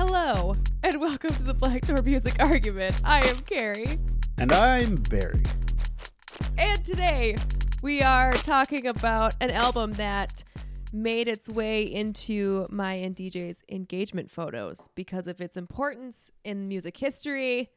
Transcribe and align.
Hello, 0.00 0.54
and 0.84 1.00
welcome 1.00 1.34
to 1.34 1.42
the 1.42 1.52
Black 1.52 1.84
Door 1.84 2.02
Music 2.04 2.36
Argument. 2.38 3.00
I 3.04 3.18
am 3.26 3.38
Carrie, 3.40 3.98
And 4.36 4.52
I'm 4.52 4.94
Barry. 4.94 5.42
and 6.56 6.84
today 6.84 7.34
we 7.82 8.00
are 8.00 8.32
talking 8.32 8.86
about 8.86 9.34
an 9.40 9.50
album 9.50 9.94
that 9.94 10.44
made 10.92 11.26
its 11.26 11.48
way 11.48 11.82
into 11.82 12.68
my 12.70 12.92
and 12.92 13.16
DJ's 13.16 13.64
engagement 13.68 14.30
photos 14.30 14.88
because 14.94 15.26
of 15.26 15.40
its 15.40 15.56
importance 15.56 16.30
in 16.44 16.68
music 16.68 16.96
history. 16.96 17.68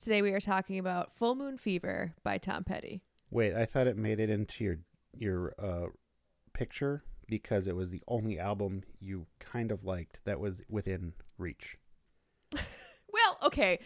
Today 0.00 0.22
we 0.22 0.30
are 0.30 0.40
talking 0.40 0.78
about 0.78 1.16
Full 1.16 1.34
Moon 1.34 1.58
Fever 1.58 2.14
by 2.22 2.38
Tom 2.38 2.62
Petty. 2.62 3.02
Wait, 3.32 3.52
I 3.52 3.66
thought 3.66 3.88
it 3.88 3.96
made 3.96 4.20
it 4.20 4.30
into 4.30 4.62
your 4.62 4.76
your 5.12 5.54
uh, 5.58 5.86
picture 6.52 7.02
because 7.26 7.66
it 7.66 7.74
was 7.74 7.90
the 7.90 8.02
only 8.06 8.38
album 8.38 8.84
you 9.00 9.26
kind 9.40 9.72
of 9.72 9.82
liked 9.82 10.20
that 10.24 10.38
was 10.38 10.62
within 10.68 11.14
reach. 11.38 11.76
Well, 12.52 13.38
okay. 13.44 13.78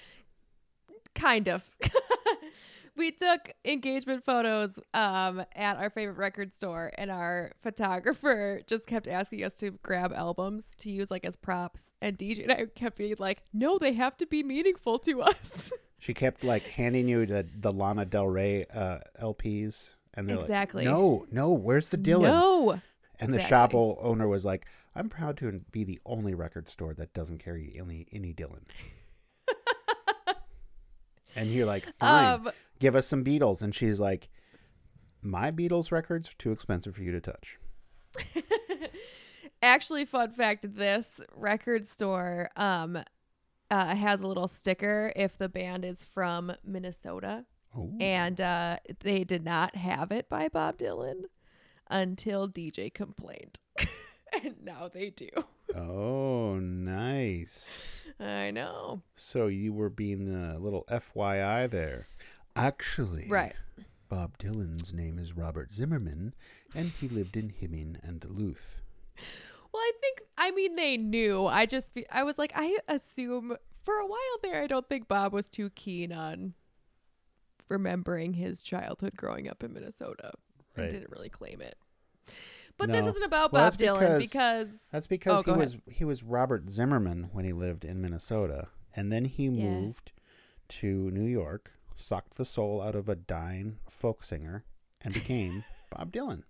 Kind 1.15 1.49
of. 1.49 1.63
we 2.97 3.11
took 3.11 3.53
engagement 3.65 4.25
photos 4.25 4.79
um, 4.95 5.45
at 5.55 5.77
our 5.77 5.91
favorite 5.91 6.17
record 6.17 6.55
store, 6.55 6.93
and 6.97 7.11
our 7.11 7.53
photographer 7.63 8.61
just 8.67 8.87
kept 8.87 9.07
asking 9.07 9.45
us 9.45 9.55
to 9.57 9.73
grab 9.83 10.13
albums 10.15 10.75
to 10.79 10.91
use 10.91 11.11
like 11.11 11.25
as 11.27 11.37
props. 11.37 11.93
And 12.01 12.17
DJ 12.17 12.43
and 12.45 12.53
I 12.53 12.67
kept 12.75 12.97
being 12.97 13.17
like, 13.19 13.43
no, 13.53 13.79
they 13.79 13.93
have 13.93 14.17
to 14.19 14.27
be 14.27 14.43
meaningful 14.43 14.99
to 15.01 15.23
us. 15.23 15.73
She 16.01 16.15
kept 16.15 16.45
like 16.45 16.63
handing 16.63 17.09
you 17.09 17.27
the, 17.27 17.45
the 17.59 17.73
Lana 17.73 18.05
Del 18.05 18.29
Rey 18.29 18.65
uh, 18.73 18.99
LPs, 19.21 19.91
and 20.15 20.29
they're 20.29 20.39
Exactly. 20.39 20.85
like, 20.85 20.95
"No, 20.95 21.27
no, 21.33 21.51
where's 21.51 21.89
the 21.89 21.99
Dylan?" 21.99 22.23
No. 22.23 22.81
and 23.19 23.33
the 23.33 23.41
shop 23.41 23.75
owner 23.75 24.29
was 24.29 24.45
like, 24.45 24.67
"I'm 24.99 25.09
proud 25.09 25.37
to 25.39 25.61
be 25.71 25.85
the 25.85 25.99
only 26.05 26.35
record 26.35 26.69
store 26.69 26.95
that 26.95 27.15
doesn't 27.15 27.39
carry 27.39 27.75
any 27.79 28.07
any 28.13 28.35
Dylan." 28.35 28.65
and 31.37 31.49
you're 31.49 31.67
like, 31.67 31.85
"Fine, 31.99 32.47
Um, 32.47 32.51
give 32.79 32.97
us 32.97 33.07
some 33.07 33.25
Beatles," 33.25 33.63
and 33.63 33.75
she's 33.75 34.01
like, 34.01 34.29
"My 35.23 35.51
Beatles 35.51 35.91
records 35.93 36.31
are 36.31 36.37
too 36.39 36.53
expensive 36.53 36.97
for 36.97 37.03
you 37.03 37.13
to 37.13 37.21
touch." 37.21 37.59
actually, 39.63 40.05
fun 40.05 40.31
fact 40.33 40.75
this 40.75 41.21
record 41.35 41.87
store 41.87 42.51
um, 42.57 43.03
uh, 43.71 43.95
has 43.95 44.21
a 44.21 44.27
little 44.27 44.49
sticker 44.49 45.13
if 45.17 45.37
the 45.39 45.49
band 45.49 45.85
is 45.85 46.05
from 46.05 46.53
Minnesota. 46.65 47.45
Oh, 47.77 47.93
and 48.01 48.41
uh, 48.41 48.79
they 49.01 49.25
did 49.25 49.45
not 49.45 49.77
have 49.77 50.11
it 50.11 50.29
by 50.29 50.49
Bob 50.49 50.79
Dylan 50.79 51.25
until 51.91 52.49
DJ 52.49 52.93
complained, 52.93 53.59
and 54.45 54.57
now 54.65 54.89
they 54.93 55.11
do. 55.11 55.29
oh, 55.75 56.57
nice. 56.57 58.05
I 58.21 58.51
know, 58.51 59.03
So 59.17 59.47
you 59.47 59.73
were 59.73 59.91
being 59.91 60.35
a 60.35 60.59
little 60.59 60.85
FYI 60.91 61.71
there. 61.71 62.09
Actually, 62.57 63.27
right? 63.29 63.55
Bob 64.09 64.39
Dylan's 64.39 64.93
name 64.93 65.19
is 65.19 65.37
Robert 65.37 65.73
Zimmerman, 65.73 66.35
and 66.75 66.89
he 66.89 67.09
lived 67.09 67.37
in 67.37 67.51
Hibbing 67.51 67.97
and 68.03 68.19
Duluth. 68.21 68.81
Well, 69.73 69.83
I 69.83 69.93
think 70.01 70.23
I 70.37 70.51
mean 70.51 70.75
they 70.77 70.97
knew. 70.97 71.47
I 71.47 71.67
just 71.67 71.97
I 72.11 72.23
was 72.25 72.39
like 72.39 72.53
I 72.57 72.79
assume 72.89 73.57
for 73.85 73.95
a 73.95 74.07
while 74.07 74.39
there. 74.43 74.63
I 74.63 74.67
don't 74.67 74.89
think 74.89 75.07
Bob 75.09 75.33
was 75.33 75.49
too 75.49 75.71
keen 75.71 76.13
on 76.13 76.55
remembering 77.69 78.33
his 78.33 78.63
childhood 78.63 79.15
growing 79.17 79.49
up 79.49 79.63
in 79.63 79.73
Minnesota. 79.75 80.33
Right. 80.77 80.91
didn't 80.91 81.11
really 81.11 81.29
claim 81.29 81.61
it. 81.61 81.77
But 82.79 82.91
this 82.93 83.07
isn't 83.07 83.23
about 83.25 83.53
Well, 83.53 83.69
Bob 83.71 83.79
Dylan 83.79 84.19
because- 84.19 84.23
because 84.31 84.87
That's 84.93 85.07
oh, 85.07 85.11
because 85.11 85.39
Oh, 85.39 85.43
he 85.43 85.45
go 85.45 85.53
ahead. 85.53 85.59
was 85.61 85.77
he 85.91 86.05
was 86.05 86.23
Robert 86.23 86.71
Zimmerman 86.71 87.31
when 87.33 87.45
he 87.45 87.53
lived 87.53 87.85
in 87.85 88.01
Minnesota, 88.01 88.69
and 88.95 89.13
then 89.13 89.25
he 89.25 89.45
Yeah. 89.47 89.51
moved 89.65 90.13
to 90.69 91.11
New 91.11 91.25
York, 91.27 91.73
sucked 91.97 92.37
the 92.37 92.45
soul 92.45 92.81
out 92.81 92.95
of 92.95 93.09
a 93.09 93.17
dying 93.17 93.81
folk 93.89 94.23
singer, 94.25 94.65
and 95.01 95.13
became 95.13 95.65
Bob 95.91 96.13
Dylan. 96.13 96.45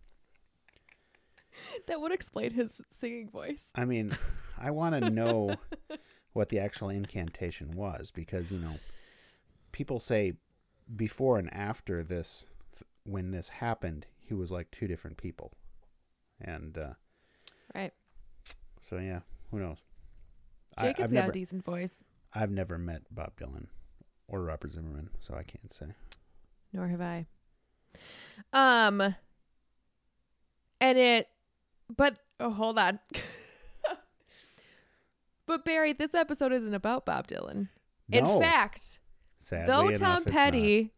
that 1.87 2.01
would 2.01 2.13
explain 2.13 2.53
his 2.53 2.81
singing 2.91 3.29
voice. 3.31 3.71
I 3.75 3.85
mean, 3.85 4.17
I 4.57 4.71
want 4.71 5.03
to 5.03 5.11
know 5.11 5.57
what 6.33 6.51
the 6.51 6.59
actual 6.59 6.89
incantation 6.89 7.73
was 7.73 8.11
because 8.11 8.51
you 8.51 8.59
know, 8.59 8.75
people 9.73 9.99
say 9.99 10.35
before 10.95 11.39
and 11.39 11.53
after 11.53 12.03
this, 12.05 12.47
when 13.05 13.31
this 13.31 13.49
happened, 13.49 14.07
he 14.21 14.35
was 14.35 14.51
like 14.51 14.71
two 14.71 14.87
different 14.87 15.17
people, 15.17 15.53
and 16.41 16.77
uh, 16.79 16.93
Right. 17.75 17.93
so 18.89 18.99
yeah, 18.99 19.21
who 19.51 19.59
knows? 19.61 19.79
I, 20.77 20.83
Jacob's 20.89 21.05
I've 21.05 21.15
got 21.15 21.21
never, 21.21 21.31
a 21.31 21.33
decent 21.33 21.65
voice. 21.65 22.03
I've 22.35 22.51
never 22.51 22.79
met 22.79 23.03
Bob 23.11 23.33
Dylan 23.37 23.67
or 24.29 24.43
Robert 24.43 24.73
Zimmerman, 24.73 25.11
so 25.21 25.35
I 25.35 25.43
can't 25.43 25.73
say. 25.73 25.87
nor 26.73 26.89
have 26.89 27.01
I. 27.01 27.27
Um, 28.53 29.15
and 30.81 30.99
it, 30.99 31.29
but 31.95 32.19
oh, 32.39 32.51
hold 32.51 32.79
on. 32.79 32.99
but 35.47 35.65
Barry, 35.65 35.93
this 35.93 36.15
episode 36.15 36.53
isn't 36.53 36.75
about 36.75 37.07
Bob 37.07 37.27
Dylan. 37.27 37.69
In 38.11 38.25
fact, 38.41 39.01
sadly 39.39 39.67
though 39.67 39.89
enough, 39.89 39.99
Tom. 40.01 40.25
Petty, 40.25 40.93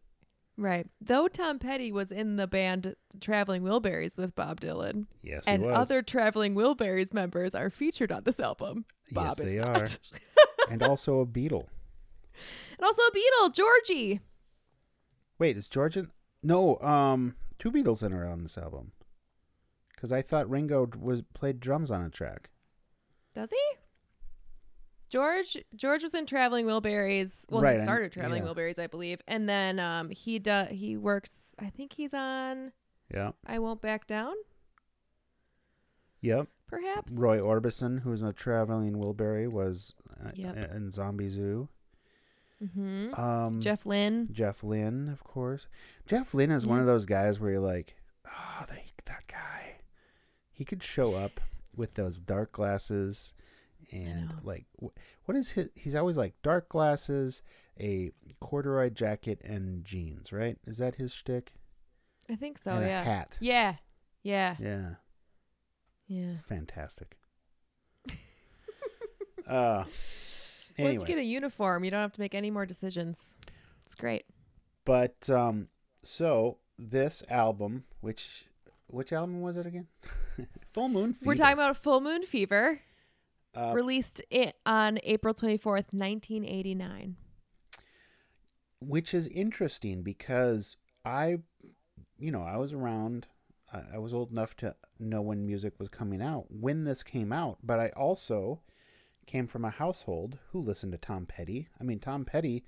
right, 0.61 0.87
though 1.01 1.27
Tom 1.27 1.59
Petty 1.59 1.91
was 1.91 2.11
in 2.11 2.35
the 2.35 2.47
band 2.47 2.95
Traveling 3.19 3.63
Wilburys 3.63 4.17
with 4.17 4.35
Bob 4.35 4.61
Dylan, 4.61 5.07
yes, 5.21 5.45
and 5.47 5.61
he 5.61 5.67
was. 5.67 5.77
other 5.77 6.01
Traveling 6.01 6.55
Wilburys 6.55 7.13
members 7.13 7.55
are 7.55 7.69
featured 7.69 8.11
on 8.11 8.23
this 8.23 8.39
album. 8.39 8.85
Bob 9.11 9.37
yes, 9.37 9.39
is 9.39 9.45
they 9.53 9.59
not. 9.59 9.81
are, 9.81 9.97
and 10.71 10.83
also 10.83 11.19
a 11.19 11.25
Beatle. 11.25 11.67
and 12.77 12.85
also 12.85 13.01
a 13.01 13.11
Beatle, 13.11 13.53
Georgie. 13.53 14.21
Wait, 15.39 15.57
is 15.57 15.67
Georgian? 15.67 16.11
No, 16.43 16.77
um, 16.79 17.35
two 17.59 17.71
Beatles 17.71 18.03
in 18.03 18.13
are 18.13 18.27
on 18.27 18.43
this 18.43 18.57
album. 18.57 18.91
Because 19.95 20.11
I 20.11 20.21
thought 20.21 20.49
Ringo 20.49 20.89
was 20.99 21.21
played 21.33 21.59
drums 21.59 21.91
on 21.91 22.01
a 22.01 22.09
track. 22.09 22.49
Does 23.33 23.51
he? 23.51 23.77
George 25.11 25.57
George 25.75 26.01
was 26.03 26.15
in 26.15 26.25
Traveling 26.25 26.65
Wilburys. 26.65 27.45
Well, 27.49 27.61
Right, 27.61 27.77
he 27.77 27.83
started 27.83 28.11
Traveling 28.11 28.43
yeah. 28.43 28.49
Wilburys, 28.49 28.79
I 28.79 28.87
believe, 28.87 29.21
and 29.27 29.47
then 29.47 29.77
um 29.79 30.09
he 30.09 30.39
does 30.39 30.69
he 30.69 30.97
works. 30.97 31.53
I 31.59 31.69
think 31.69 31.93
he's 31.93 32.13
on 32.13 32.71
Yeah. 33.13 33.31
I 33.45 33.59
Won't 33.59 33.81
Back 33.81 34.07
Down, 34.07 34.33
Yep. 36.21 36.47
perhaps. 36.67 37.11
Roy 37.13 37.39
Orbison, 37.39 38.01
who 38.01 38.11
was 38.11 38.21
in 38.21 38.27
a 38.29 38.33
traveling 38.33 38.93
Wilbury, 38.95 39.47
was 39.49 39.93
uh, 40.23 40.31
Yep. 40.33 40.55
in 40.75 40.91
Zombie 40.91 41.29
Zoo. 41.29 41.67
Mm-hmm. 42.63 43.19
Um, 43.19 43.59
Jeff 43.59 43.85
Lynne. 43.87 44.29
Jeff 44.31 44.63
Lynne, 44.63 45.09
of 45.09 45.23
course. 45.23 45.67
Jeff 46.05 46.33
Lynne 46.33 46.51
is 46.51 46.65
one 46.65 46.79
of 46.79 46.85
those 46.85 47.05
guys 47.05 47.39
where 47.39 47.51
you're 47.51 47.59
like, 47.59 47.95
oh, 48.27 48.65
they, 48.69 48.85
that 49.05 49.23
guy. 49.27 49.77
He 50.51 50.63
could 50.63 50.83
show 50.83 51.15
up 51.15 51.41
with 51.75 51.95
those 51.95 52.17
dark 52.17 52.51
glasses 52.51 53.33
and 53.91 54.29
like, 54.43 54.65
what 54.77 55.35
is 55.35 55.49
his? 55.49 55.69
He's 55.75 55.95
always 55.95 56.17
like 56.17 56.33
dark 56.43 56.69
glasses, 56.69 57.41
a 57.79 58.11
corduroy 58.39 58.89
jacket, 58.89 59.41
and 59.43 59.83
jeans. 59.83 60.31
Right? 60.31 60.57
Is 60.65 60.77
that 60.79 60.95
his 60.95 61.13
shtick? 61.13 61.53
I 62.29 62.35
think 62.35 62.57
so. 62.57 62.71
and 62.71 62.85
yeah. 62.85 63.01
a 63.01 63.05
hat. 63.05 63.37
Yeah. 63.39 63.75
Yeah. 64.23 64.55
Yeah, 64.59 64.89
Yeah. 66.07 66.31
it's 66.31 66.41
fantastic. 66.41 67.17
uh, 69.47 69.83
anyway, 70.77 70.93
you 70.93 70.99
get 70.99 71.17
a 71.17 71.23
uniform, 71.23 71.83
you 71.83 71.91
don't 71.91 72.01
have 72.01 72.13
to 72.13 72.21
make 72.21 72.35
any 72.35 72.51
more 72.51 72.65
decisions. 72.65 73.35
It's 73.85 73.95
great. 73.95 74.25
But 74.85 75.29
um, 75.29 75.67
so 76.03 76.57
this 76.77 77.23
album, 77.29 77.83
which 77.99 78.45
which 78.87 79.13
album 79.13 79.41
was 79.41 79.57
it 79.57 79.65
again? 79.65 79.87
Full 80.73 80.89
Moon 80.89 81.13
Fever. 81.13 81.27
We're 81.27 81.35
talking 81.35 81.53
about 81.53 81.77
Full 81.77 82.01
Moon 82.01 82.23
Fever, 82.23 82.81
uh, 83.55 83.73
released 83.73 84.21
i 84.33 84.53
on 84.65 84.99
April 85.03 85.33
twenty 85.33 85.57
fourth, 85.57 85.93
nineteen 85.93 86.45
eighty 86.45 86.75
nine. 86.75 87.15
which 88.79 89.13
is 89.13 89.27
interesting 89.27 90.01
because 90.03 90.77
I, 91.05 91.37
you 92.19 92.31
know, 92.31 92.43
I 92.43 92.57
was 92.57 92.73
around. 92.73 93.27
I, 93.73 93.95
I 93.95 93.97
was 93.99 94.13
old 94.13 94.31
enough 94.31 94.55
to 94.57 94.75
know 94.99 95.21
when 95.21 95.45
music 95.45 95.73
was 95.79 95.89
coming 95.89 96.21
out 96.21 96.45
when 96.49 96.83
this 96.83 97.03
came 97.03 97.31
out, 97.31 97.57
but 97.63 97.79
I 97.79 97.89
also 97.89 98.61
came 99.27 99.47
from 99.47 99.65
a 99.65 99.69
household 99.69 100.37
who 100.51 100.61
listened 100.61 100.91
to 100.93 100.97
Tom 100.97 101.25
Petty. 101.25 101.67
I 101.79 101.83
mean, 101.83 101.99
Tom 101.99 102.25
Petty 102.25 102.65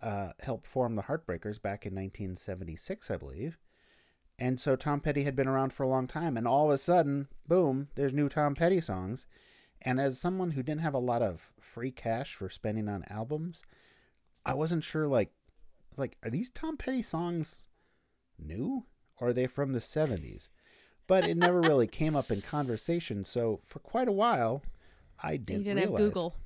uh, 0.00 0.30
helped 0.40 0.66
form 0.66 0.94
the 0.94 1.02
Heartbreakers 1.02 1.60
back 1.60 1.84
in 1.86 1.94
1976, 1.94 3.10
I 3.10 3.16
believe. 3.16 3.58
And 4.38 4.60
so 4.60 4.76
Tom 4.76 5.00
Petty 5.00 5.24
had 5.24 5.34
been 5.34 5.48
around 5.48 5.72
for 5.72 5.82
a 5.82 5.88
long 5.88 6.06
time, 6.06 6.36
and 6.36 6.46
all 6.46 6.66
of 6.66 6.72
a 6.74 6.78
sudden, 6.78 7.26
boom, 7.48 7.88
there's 7.96 8.12
new 8.12 8.28
Tom 8.28 8.54
Petty 8.54 8.80
songs. 8.80 9.26
And 9.82 10.00
as 10.00 10.20
someone 10.20 10.52
who 10.52 10.62
didn't 10.62 10.80
have 10.82 10.94
a 10.94 10.98
lot 10.98 11.22
of 11.22 11.52
free 11.60 11.90
cash 11.90 12.34
for 12.34 12.48
spending 12.50 12.88
on 12.88 13.04
albums, 13.08 13.62
I 14.44 14.54
wasn't 14.54 14.84
sure 14.84 15.06
like 15.06 15.30
like 15.96 16.16
are 16.22 16.30
these 16.30 16.50
Tom 16.50 16.76
Petty 16.76 17.02
songs 17.02 17.66
new 18.38 18.84
or 19.20 19.28
are 19.28 19.32
they 19.32 19.46
from 19.46 19.72
the 19.72 19.78
70s? 19.80 20.50
But 21.06 21.26
it 21.26 21.36
never 21.36 21.60
really 21.60 21.86
came 21.86 22.14
up 22.14 22.30
in 22.30 22.42
conversation, 22.42 23.24
so 23.24 23.58
for 23.62 23.78
quite 23.78 24.08
a 24.08 24.12
while 24.12 24.62
I 25.22 25.36
didn't, 25.38 25.64
didn't 25.64 25.78
have 25.78 25.88
realize. 25.88 26.02
Google. 26.08 26.36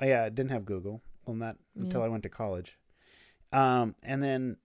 Oh, 0.00 0.06
yeah, 0.06 0.24
I 0.24 0.28
didn't 0.28 0.50
have 0.52 0.64
Google. 0.64 1.02
Well, 1.26 1.36
not 1.36 1.56
until 1.76 2.00
Yeah. 2.00 2.06
I 2.06 2.08
went 2.08 2.22
to 2.22 2.28
college. 2.28 2.78
Um, 3.52 3.94
and 4.02 4.22
then, 4.22 4.56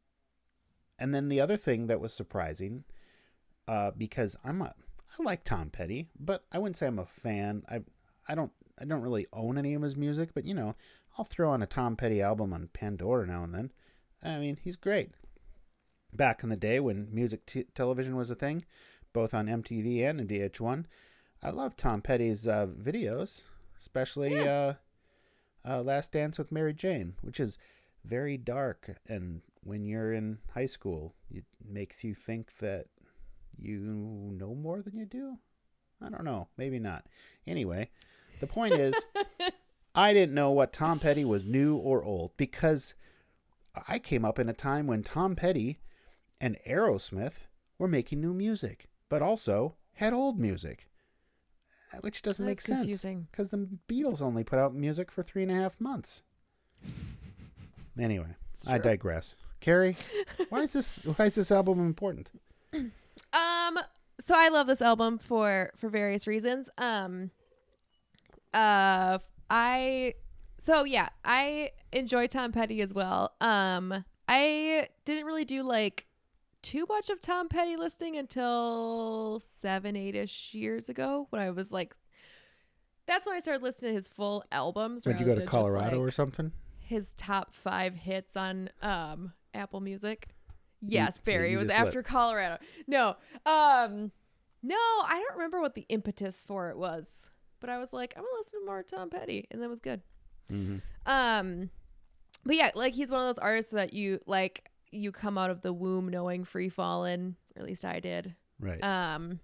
and 1.00 1.14
then 1.14 1.28
the 1.28 1.42
other 1.42 1.58
thing 1.58 1.88
that 1.88 2.00
was 2.00 2.14
surprising, 2.14 2.84
uh, 3.68 3.92
because 3.98 4.38
I'm 4.44 4.62
a, 4.62 4.74
I 5.20 5.24
like 5.24 5.44
Tom 5.44 5.70
Petty, 5.70 6.08
but 6.20 6.46
I 6.52 6.60
wouldn't 6.60 6.78
say 6.78 6.88
I'm 6.88 7.00
a 7.00 7.06
fan. 7.06 7.64
I, 7.70 7.82
I 8.28 8.36
don't, 8.36 8.52
I 8.80 8.86
don't 8.86 9.02
really 9.02 9.28
own 9.34 9.58
any 9.58 9.74
of 9.74 9.82
his 9.82 9.96
music, 9.96 10.30
but 10.34 10.46
you 10.46 10.54
know, 10.54 10.76
I'll 11.18 11.26
throw 11.26 11.52
on 11.52 11.64
a 11.64 11.68
Tom 11.68 11.96
Petty 11.96 12.22
album 12.22 12.54
on 12.54 12.70
Pandora 12.74 13.26
now 13.26 13.44
and 13.44 13.54
then. 13.54 13.72
I 14.24 14.38
mean, 14.38 14.58
he's 14.62 14.76
great. 14.76 15.12
Back 16.14 16.44
in 16.44 16.50
the 16.50 16.56
day 16.56 16.80
when 16.80 17.08
music 17.12 17.46
t- 17.46 17.66
television 17.76 18.16
was 18.16 18.32
a 18.32 18.36
thing, 18.36 18.62
both 19.14 19.34
on 19.34 19.48
MTV 19.48 20.04
and 20.08 20.22
in 20.22 20.28
VH1, 20.28 20.86
I 21.44 21.50
love 21.50 21.76
Tom 21.76 22.02
Petty's 22.02 22.48
uh, 22.48 22.68
videos, 22.68 23.44
especially 23.80 24.40
uh, 24.48 24.74
uh, 25.68 25.82
Last 25.82 26.14
Dance 26.14 26.38
with 26.38 26.52
Mary 26.52 26.74
Jane, 26.74 27.14
which 27.22 27.40
is 27.40 27.58
very 28.06 28.38
dark. 28.38 28.98
And 29.08 29.42
when 29.64 29.84
you're 29.84 30.14
in 30.14 30.40
high 30.54 30.66
school, 30.66 31.14
it 31.30 31.46
makes 31.64 32.04
you 32.04 32.16
think 32.16 32.58
that 32.60 32.86
you 33.60 33.80
know 33.80 34.56
more 34.56 34.82
than 34.82 34.96
you 34.96 35.06
do. 35.06 35.38
I 36.02 36.10
don't 36.10 36.24
know. 36.24 36.48
Maybe 36.58 36.80
not. 36.80 37.06
Anyway, 37.46 37.90
the 38.40 38.48
point 38.48 38.74
is, 38.74 38.96
I 39.96 40.14
didn't 40.14 40.36
know 40.36 40.52
what 40.52 40.74
Tom 40.74 41.00
Petty 41.00 41.26
was 41.26 41.46
new 41.46 41.76
or 41.76 42.04
old 42.04 42.32
because 42.38 42.94
I 43.88 44.00
came 44.00 44.26
up 44.26 44.40
in 44.40 44.50
a 44.50 44.54
time 44.54 44.88
when 44.88 45.04
Tom 45.04 45.36
Petty 45.36 45.80
and 46.40 46.58
Aerosmith 46.68 47.48
were 47.78 47.88
making 47.88 48.22
new 48.22 48.34
music, 48.34 48.90
but 49.10 49.22
also 49.22 49.76
had 49.94 50.14
old 50.14 50.40
music, 50.40 50.88
uh, 51.94 51.98
which 52.02 52.22
doesn't 52.22 52.46
make 52.46 52.62
That's 52.62 53.02
sense 53.02 53.26
because 53.32 53.52
the 53.52 53.68
Beatles 53.88 54.22
only 54.22 54.44
put 54.44 54.60
out 54.60 54.74
music 54.74 55.12
for 55.12 55.24
three 55.24 55.44
and 55.44 55.52
a 55.52 55.56
half 55.56 55.80
months. 55.80 56.24
Anyway, 58.00 58.36
I 58.68 58.78
digress. 58.78 59.36
Carrie, 59.60 59.98
why 60.50 60.62
is 60.62 60.74
this? 60.74 61.04
Why 61.04 61.26
is 61.26 61.36
this 61.36 61.52
album 61.52 61.80
important? 61.80 62.30
Um, 62.74 63.80
so 64.20 64.36
I 64.36 64.50
love 64.50 64.68
this 64.68 64.82
album 64.82 65.18
for 65.18 65.72
for 65.78 65.90
various 65.90 66.28
reasons. 66.28 66.70
Um, 66.78 67.32
uh, 68.54 69.20
I 69.50 70.14
so 70.60 70.84
yeah, 70.84 71.10
I 71.24 71.72
enjoy 71.92 72.28
Tom 72.28 72.52
Petty 72.52 72.82
as 72.82 72.94
well. 72.94 73.34
Um, 73.42 74.04
I 74.28 74.88
didn't 75.06 75.26
really 75.26 75.46
do 75.46 75.64
like 75.64 76.06
too 76.62 76.86
much 76.90 77.10
of 77.10 77.22
Tom 77.22 77.48
Petty 77.50 77.78
listening 77.78 78.18
until 78.18 79.40
seven, 79.40 79.96
eight 79.96 80.16
ish 80.16 80.54
years 80.54 80.90
ago 80.90 81.28
when 81.30 81.42
I 81.42 81.52
was 81.52 81.72
like. 81.72 81.96
That's 83.06 83.26
when 83.26 83.38
I 83.38 83.40
started 83.40 83.64
listening 83.64 83.92
to 83.92 83.96
his 83.96 84.10
full 84.10 84.44
albums. 84.52 85.06
When 85.06 85.18
you 85.18 85.24
go 85.24 85.32
to 85.32 85.36
than 85.36 85.44
just, 85.46 85.52
Colorado 85.52 85.98
like, 86.00 86.08
or 86.08 86.12
something? 86.12 86.52
his 86.88 87.14
top 87.18 87.54
five 87.54 87.96
hits 87.96 88.36
on 88.36 88.70
um 88.82 89.34
Apple 89.54 89.80
Music. 89.82 90.30
Yes, 90.82 91.22
Barry. 91.22 91.54
it 91.54 91.58
was 91.58 91.68
just 91.68 91.78
let- 91.80 91.88
after 91.88 92.04
Colorado. 92.04 92.58
No. 92.86 93.16
Um 93.46 94.12
no, 94.64 94.76
I 94.76 95.24
don't 95.26 95.38
remember 95.38 95.62
what 95.62 95.76
the 95.76 95.86
impetus 95.90 96.42
for 96.42 96.70
it 96.70 96.78
was. 96.78 97.30
But 97.60 97.70
I 97.70 97.78
was 97.78 97.94
like, 97.94 98.14
I'm 98.16 98.24
gonna 98.24 98.36
listen 98.38 98.60
to 98.60 98.66
more 98.66 98.84
Tom 98.84 99.10
Petty, 99.10 99.48
and 99.52 99.62
that 99.62 99.70
was 99.70 99.80
good. 99.80 100.02
Mm-hmm. 100.52 100.78
Um 101.12 101.70
but 102.46 102.56
yeah, 102.56 102.72
like 102.76 102.94
he's 102.94 103.10
one 103.10 103.20
of 103.20 103.28
those 103.28 103.40
artists 103.40 103.72
that 103.72 103.94
you 103.94 104.20
like 104.26 104.70
you 104.92 105.12
come 105.12 105.38
out 105.38 105.50
of 105.50 105.62
the 105.62 105.74
womb 105.74 106.08
knowing 106.08 106.46
Free 106.46 106.70
Fallin', 106.70 107.36
or 107.56 107.62
at 107.62 107.68
least 107.68 107.84
I 107.84 108.00
did. 108.00 108.36
Right. 108.60 108.82
Um 108.84 109.40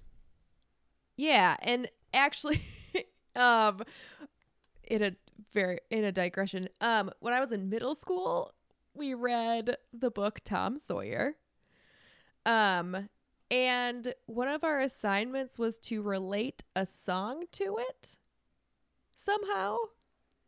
yeah, 1.18 1.58
and 1.62 1.90
actually 2.14 2.62
um 3.36 3.82
in 4.84 5.04
a 5.04 5.12
very 5.54 5.80
in 5.90 6.04
a 6.04 6.12
digression, 6.12 6.70
um 6.82 7.12
when 7.20 7.34
I 7.34 7.40
was 7.40 7.52
in 7.52 7.70
middle 7.70 7.96
school, 7.96 8.54
we 8.94 9.14
read 9.14 9.76
the 9.92 10.12
book 10.12 10.40
Tom 10.44 10.78
Sawyer. 10.78 11.36
Um 12.46 13.10
and 13.54 14.16
one 14.26 14.48
of 14.48 14.64
our 14.64 14.80
assignments 14.80 15.60
was 15.60 15.78
to 15.78 16.02
relate 16.02 16.64
a 16.76 16.88
song 16.88 17.44
to 17.52 17.78
it 17.78 18.18
somehow. 19.14 19.78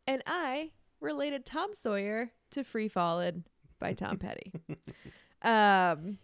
And 0.08 0.24
I 0.26 0.72
related 1.00 1.46
Tom 1.46 1.72
Sawyer 1.72 2.32
to 2.50 2.64
Free 2.64 2.88
Fallin' 2.88 3.44
by 3.78 3.92
Tom 3.92 4.18
Petty. 4.18 4.52
um 5.42 6.18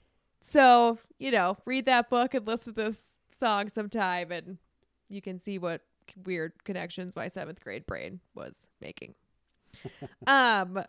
so, 0.44 0.98
you 1.20 1.30
know, 1.30 1.56
read 1.66 1.86
that 1.86 2.10
book 2.10 2.34
and 2.34 2.44
listen 2.48 2.74
to 2.74 2.82
this 2.82 3.16
song 3.38 3.68
sometime 3.68 4.32
and 4.32 4.58
you 5.08 5.22
can 5.22 5.38
see 5.38 5.58
what 5.58 5.82
weird 6.24 6.64
connections 6.64 7.14
my 7.14 7.28
7th 7.28 7.60
grade 7.60 7.86
brain 7.86 8.18
was 8.34 8.56
making. 8.80 9.14
um 10.26 10.82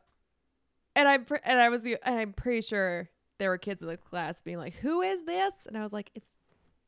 and 0.95 1.07
I'm 1.07 1.25
and 1.43 1.59
I 1.59 1.69
was 1.69 1.83
the 1.83 1.97
and 2.03 2.17
I'm 2.17 2.33
pretty 2.33 2.61
sure 2.61 3.09
there 3.43 3.49
were 3.49 3.57
kids 3.57 3.81
in 3.81 3.89
the 3.89 3.97
class 3.97 4.41
being 4.41 4.57
like, 4.57 4.73
"Who 4.75 5.01
is 5.01 5.25
this?" 5.25 5.53
And 5.67 5.77
I 5.77 5.83
was 5.83 5.91
like, 5.91 6.11
"It's 6.15 6.37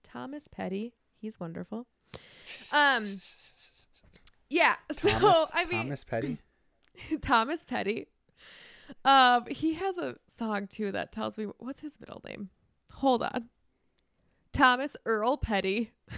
Thomas 0.04 0.48
Petty. 0.48 0.94
He's 1.20 1.38
wonderful." 1.38 1.86
Um 2.74 3.06
Yeah. 4.50 4.76
So 4.98 5.10
I 5.54 5.66
mean 5.66 5.84
Thomas 5.84 6.06
Petty. 6.06 6.38
Thomas 7.22 7.66
Petty. 7.66 8.08
Um, 9.04 9.48
he 9.48 9.74
has 9.74 9.98
a 9.98 10.16
song 10.34 10.68
too 10.68 10.94
that 10.94 11.12
tells 11.12 11.38
me 11.38 11.48
what's 11.58 11.82
his 11.82 12.00
middle 12.00 12.22
name. 12.26 12.52
Hold 12.94 13.24
on. 13.24 13.50
Thomas 14.54 14.96
Earl 15.06 15.36
Petty. 15.36 15.92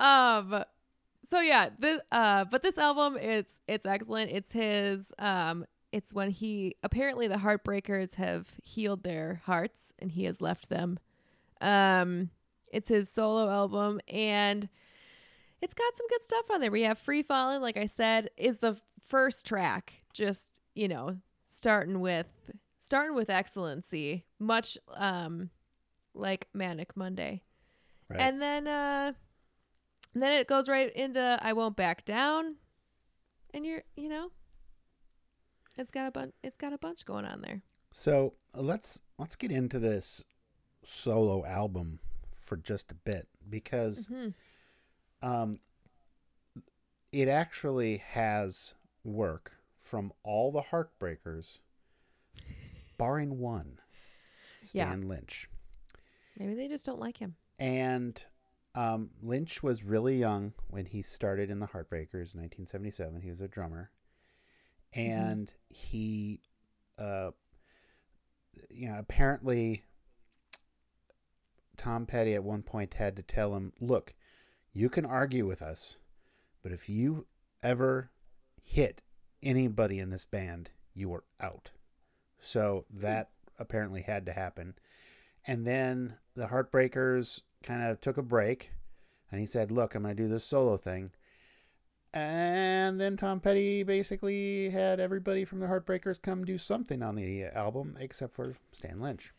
um 0.00 0.64
so 1.28 1.40
yeah, 1.40 1.68
this 1.78 2.00
uh 2.10 2.46
but 2.46 2.62
this 2.62 2.78
album 2.78 3.18
it's 3.18 3.60
it's 3.68 3.84
excellent. 3.84 4.30
It's 4.30 4.52
his 4.52 5.12
um 5.18 5.66
it's 5.92 6.12
when 6.12 6.30
he 6.30 6.76
apparently 6.82 7.28
the 7.28 7.36
heartbreakers 7.36 8.14
have 8.14 8.48
healed 8.62 9.02
their 9.02 9.42
hearts 9.44 9.92
and 9.98 10.12
he 10.12 10.24
has 10.24 10.40
left 10.40 10.68
them. 10.68 10.98
Um 11.60 12.30
it's 12.70 12.88
his 12.88 13.08
solo 13.08 13.48
album 13.50 14.00
and 14.08 14.68
it's 15.60 15.74
got 15.74 15.96
some 15.96 16.06
good 16.08 16.24
stuff 16.24 16.50
on 16.50 16.60
there. 16.60 16.70
We 16.70 16.82
have 16.82 16.98
Free 16.98 17.22
Falling, 17.22 17.60
like 17.60 17.76
I 17.76 17.86
said, 17.86 18.30
is 18.36 18.58
the 18.58 18.76
first 19.08 19.46
track. 19.46 19.94
Just, 20.12 20.60
you 20.74 20.86
know, 20.86 21.16
starting 21.50 22.00
with 22.00 22.26
starting 22.78 23.14
with 23.14 23.30
excellency, 23.30 24.24
much 24.38 24.78
um 24.94 25.50
like 26.14 26.48
Manic 26.52 26.96
Monday. 26.96 27.42
Right. 28.08 28.20
And 28.20 28.40
then 28.40 28.66
uh 28.66 29.12
and 30.14 30.22
then 30.22 30.32
it 30.32 30.46
goes 30.46 30.68
right 30.68 30.92
into 30.94 31.38
I 31.40 31.52
Won't 31.52 31.76
Back 31.76 32.04
Down. 32.04 32.56
And 33.54 33.64
you're 33.64 33.82
you 33.96 34.08
know 34.08 34.30
it's 35.78 35.90
got 35.90 36.06
a 36.06 36.10
bunch 36.10 36.34
it's 36.42 36.56
got 36.58 36.72
a 36.72 36.78
bunch 36.78 37.04
going 37.06 37.24
on 37.24 37.40
there. 37.40 37.62
So 37.92 38.34
uh, 38.54 38.60
let's 38.62 39.00
let's 39.18 39.36
get 39.36 39.50
into 39.50 39.78
this 39.78 40.24
solo 40.84 41.44
album 41.46 41.98
for 42.36 42.56
just 42.56 42.90
a 42.92 42.94
bit 42.94 43.28
because 43.48 44.08
Mhm. 44.08 44.34
um, 45.22 45.60
it 47.12 47.28
actually 47.28 47.98
has 47.98 48.74
work 49.04 49.52
from 49.80 50.12
all 50.22 50.52
the 50.52 50.60
Heartbreakers, 50.62 51.58
barring 52.98 53.38
one, 53.38 53.78
Yeah. 54.72 54.86
Stan 54.86 55.08
Lynch. 55.08 55.48
Maybe 56.38 56.54
they 56.54 56.68
just 56.68 56.84
don't 56.84 57.00
like 57.00 57.16
him. 57.16 57.36
And 57.58 58.22
um, 58.74 59.10
Lynch 59.22 59.62
was 59.62 59.82
really 59.82 60.18
young 60.18 60.52
when 60.68 60.84
he 60.86 61.02
started 61.02 61.50
in 61.50 61.58
the 61.58 61.66
Heartbreakers 61.66 62.34
in 62.34 62.40
1977. 62.42 63.22
He 63.22 63.30
was 63.30 63.40
a 63.40 63.48
drummer. 63.48 63.90
And 64.94 65.52
he, 65.68 66.40
uh, 66.98 67.30
you 68.70 68.88
know, 68.88 68.98
apparently 68.98 69.84
Tom 71.76 72.06
Petty 72.06 72.34
at 72.34 72.44
one 72.44 72.62
point 72.62 72.94
had 72.94 73.16
to 73.16 73.22
tell 73.22 73.54
him, 73.54 73.72
look, 73.80 74.14
you 74.72 74.88
can 74.88 75.04
argue 75.04 75.46
with 75.46 75.62
us, 75.62 75.98
but 76.62 76.72
if 76.72 76.88
you 76.88 77.26
ever 77.62 78.10
hit 78.62 79.02
anybody 79.42 79.98
in 79.98 80.10
this 80.10 80.24
band, 80.24 80.70
you 80.94 81.12
are 81.14 81.24
out. 81.40 81.70
So 82.40 82.84
that 82.90 83.30
apparently 83.58 84.02
had 84.02 84.26
to 84.26 84.32
happen. 84.32 84.74
And 85.46 85.66
then 85.66 86.14
the 86.34 86.46
Heartbreakers 86.46 87.40
kind 87.62 87.82
of 87.82 88.00
took 88.00 88.18
a 88.18 88.22
break 88.22 88.70
and 89.30 89.40
he 89.40 89.46
said, 89.46 89.70
Look, 89.70 89.94
I'm 89.94 90.02
going 90.02 90.16
to 90.16 90.22
do 90.22 90.28
this 90.28 90.44
solo 90.44 90.76
thing. 90.76 91.10
And 92.14 92.98
then 93.00 93.16
Tom 93.16 93.40
Petty 93.40 93.82
basically 93.82 94.70
had 94.70 94.98
everybody 94.98 95.44
from 95.44 95.60
the 95.60 95.66
Heartbreakers 95.66 96.20
come 96.20 96.44
do 96.44 96.56
something 96.58 97.02
on 97.02 97.14
the 97.16 97.44
album 97.44 97.96
except 98.00 98.34
for 98.34 98.56
Stan 98.72 99.00
Lynch. 99.00 99.32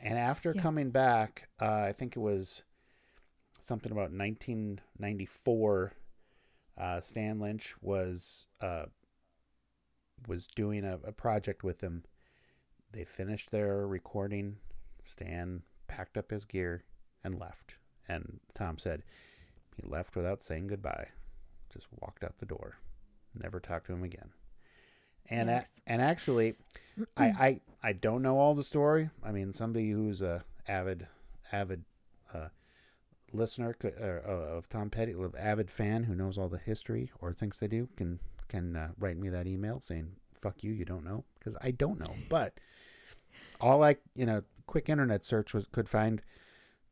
And 0.00 0.18
after 0.18 0.52
Yeah. 0.54 0.62
coming 0.62 0.90
back, 0.90 1.48
uh, 1.60 1.82
I 1.82 1.92
think 1.92 2.16
it 2.16 2.20
was 2.20 2.64
something 3.60 3.92
about 3.92 4.12
1994. 4.12 5.92
Uh, 6.78 7.00
Stan 7.00 7.38
Lynch 7.40 7.74
was 7.82 8.46
uh, 8.60 8.86
was 10.26 10.46
doing 10.46 10.84
a, 10.84 10.98
a 11.04 11.12
project 11.12 11.62
with 11.64 11.78
them. 11.80 12.04
They 12.92 13.04
finished 13.04 13.50
their 13.50 13.86
recording. 13.86 14.56
Stan 15.02 15.62
packed 15.86 16.16
up 16.16 16.30
his 16.30 16.44
gear 16.44 16.84
and 17.22 17.38
left. 17.38 17.76
And 18.08 18.40
Tom 18.54 18.78
said 18.78 19.02
he 19.76 19.82
left 19.86 20.16
without 20.16 20.42
saying 20.42 20.68
goodbye. 20.68 21.08
Just 21.72 21.86
walked 22.00 22.24
out 22.24 22.38
the 22.38 22.46
door. 22.46 22.76
never 23.34 23.60
talked 23.60 23.86
to 23.86 23.92
him 23.92 24.02
again. 24.02 24.30
And 25.28 25.50
a, 25.50 25.64
and 25.86 26.00
actually, 26.00 26.54
I, 27.16 27.24
I 27.38 27.60
I 27.82 27.92
don't 27.92 28.22
know 28.22 28.38
all 28.38 28.54
the 28.54 28.64
story. 28.64 29.10
I 29.24 29.32
mean, 29.32 29.52
somebody 29.52 29.90
who's 29.90 30.22
a 30.22 30.44
avid 30.68 31.06
avid 31.52 31.84
uh, 32.32 32.48
listener 33.32 33.72
could, 33.74 33.94
uh, 34.00 34.28
uh, 34.28 34.56
of 34.56 34.68
Tom 34.68 34.90
Petty, 34.90 35.14
live 35.14 35.34
avid 35.38 35.70
fan 35.70 36.04
who 36.04 36.14
knows 36.14 36.38
all 36.38 36.48
the 36.48 36.58
history 36.58 37.10
or 37.20 37.32
thinks 37.32 37.58
they 37.58 37.68
do, 37.68 37.88
can 37.96 38.20
can 38.48 38.76
uh, 38.76 38.88
write 38.98 39.18
me 39.18 39.28
that 39.28 39.46
email 39.46 39.80
saying 39.80 40.10
"fuck 40.34 40.62
you," 40.62 40.72
you 40.72 40.84
don't 40.84 41.04
know 41.04 41.24
because 41.38 41.56
I 41.60 41.72
don't 41.72 41.98
know. 41.98 42.14
But 42.28 42.54
all 43.60 43.82
I 43.82 43.96
you 44.14 44.26
know, 44.26 44.42
quick 44.66 44.88
internet 44.88 45.24
search 45.24 45.54
was 45.54 45.66
could 45.72 45.88
find 45.88 46.22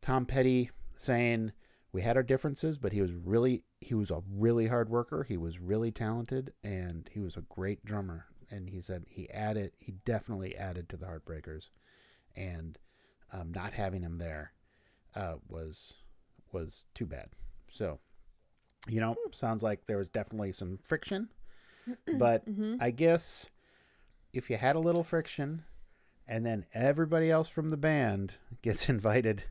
Tom 0.03 0.27
Petty 0.27 0.71
saying 0.97 1.53
we 1.93 2.03
had 2.03 2.17
our 2.17 2.23
differences, 2.23 2.79
but 2.79 2.93
he 2.93 3.01
was 3.01 3.13
really 3.13 3.63
he 3.85 3.95
was 3.95 4.11
a 4.11 4.23
really 4.33 4.67
hard 4.69 4.89
worker. 4.89 5.25
He 5.25 5.37
was 5.37 5.59
really 5.59 5.91
talented, 5.93 6.53
and 6.63 7.09
he 7.13 7.21
was 7.21 7.37
a 7.37 7.43
great 7.43 7.85
drummer. 7.85 8.27
And 8.51 8.71
he 8.71 8.81
said 8.81 9.05
he 9.09 9.29
added 9.31 9.73
he 9.79 9.93
definitely 10.05 10.57
added 10.57 10.89
to 10.89 10.97
the 10.97 11.07
Heartbreakers, 11.07 11.69
and 12.35 12.79
um, 13.33 13.53
not 13.53 13.73
having 13.75 14.03
him 14.03 14.19
there 14.19 14.53
uh, 15.15 15.35
was 15.49 15.95
was 16.53 16.85
too 16.95 17.05
bad. 17.07 17.29
So, 17.71 17.99
you 18.89 19.01
know, 19.01 19.17
sounds 19.33 19.63
like 19.63 19.87
there 19.87 19.99
was 19.99 20.09
definitely 20.09 20.53
some 20.53 20.79
friction, 20.83 21.29
but 22.19 22.47
Mhm. 22.47 22.81
I 22.81 22.91
guess 22.91 23.51
if 24.33 24.49
you 24.49 24.57
had 24.57 24.77
a 24.77 24.81
little 24.81 25.05
friction, 25.05 25.65
and 26.27 26.47
then 26.47 26.65
everybody 26.73 27.31
else 27.31 27.49
from 27.49 27.71
the 27.71 27.77
band 27.77 28.35
gets 28.63 28.89
invited 28.89 29.45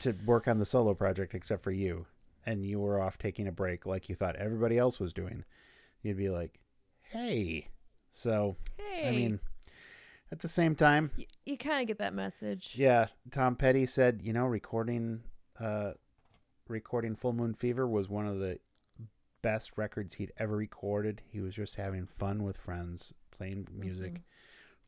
to 0.00 0.14
work 0.24 0.46
on 0.48 0.58
the 0.58 0.66
solo 0.66 0.94
project 0.94 1.34
except 1.34 1.62
for 1.62 1.72
you, 1.72 2.06
and 2.46 2.64
you 2.64 2.78
were 2.80 3.00
off 3.00 3.18
taking 3.18 3.46
a 3.48 3.52
break 3.52 3.84
like 3.86 4.08
you 4.08 4.14
thought 4.14 4.36
everybody 4.36 4.78
else 4.78 4.98
was 5.00 5.12
doing, 5.12 5.44
you'd 6.02 6.16
be 6.16 6.28
like, 6.30 6.58
"Hey." 7.02 7.68
So, 8.10 8.56
Hey, 8.78 9.08
I 9.08 9.10
mean, 9.10 9.40
at 10.32 10.38
the 10.38 10.48
same 10.48 10.74
time, 10.74 11.10
y- 11.18 11.26
you 11.44 11.58
kind 11.58 11.82
of 11.82 11.86
get 11.88 11.98
that 11.98 12.14
message. 12.14 12.74
yeah, 12.76 13.08
Tom 13.30 13.56
Petty 13.56 13.84
said, 13.84 14.20
you 14.22 14.32
know, 14.32 14.46
recording 14.46 15.22
uh 15.60 15.92
recording 16.68 17.14
Full 17.14 17.32
Moon 17.32 17.54
Fever 17.54 17.86
was 17.86 18.08
one 18.08 18.26
of 18.26 18.38
the 18.38 18.58
best 19.42 19.72
records 19.76 20.14
he'd 20.14 20.32
ever 20.38 20.56
recorded. 20.56 21.22
He 21.30 21.40
was 21.40 21.54
just 21.54 21.74
having 21.76 22.06
fun 22.06 22.42
with 22.42 22.56
friends, 22.56 23.12
playing 23.30 23.68
music, 23.72 24.22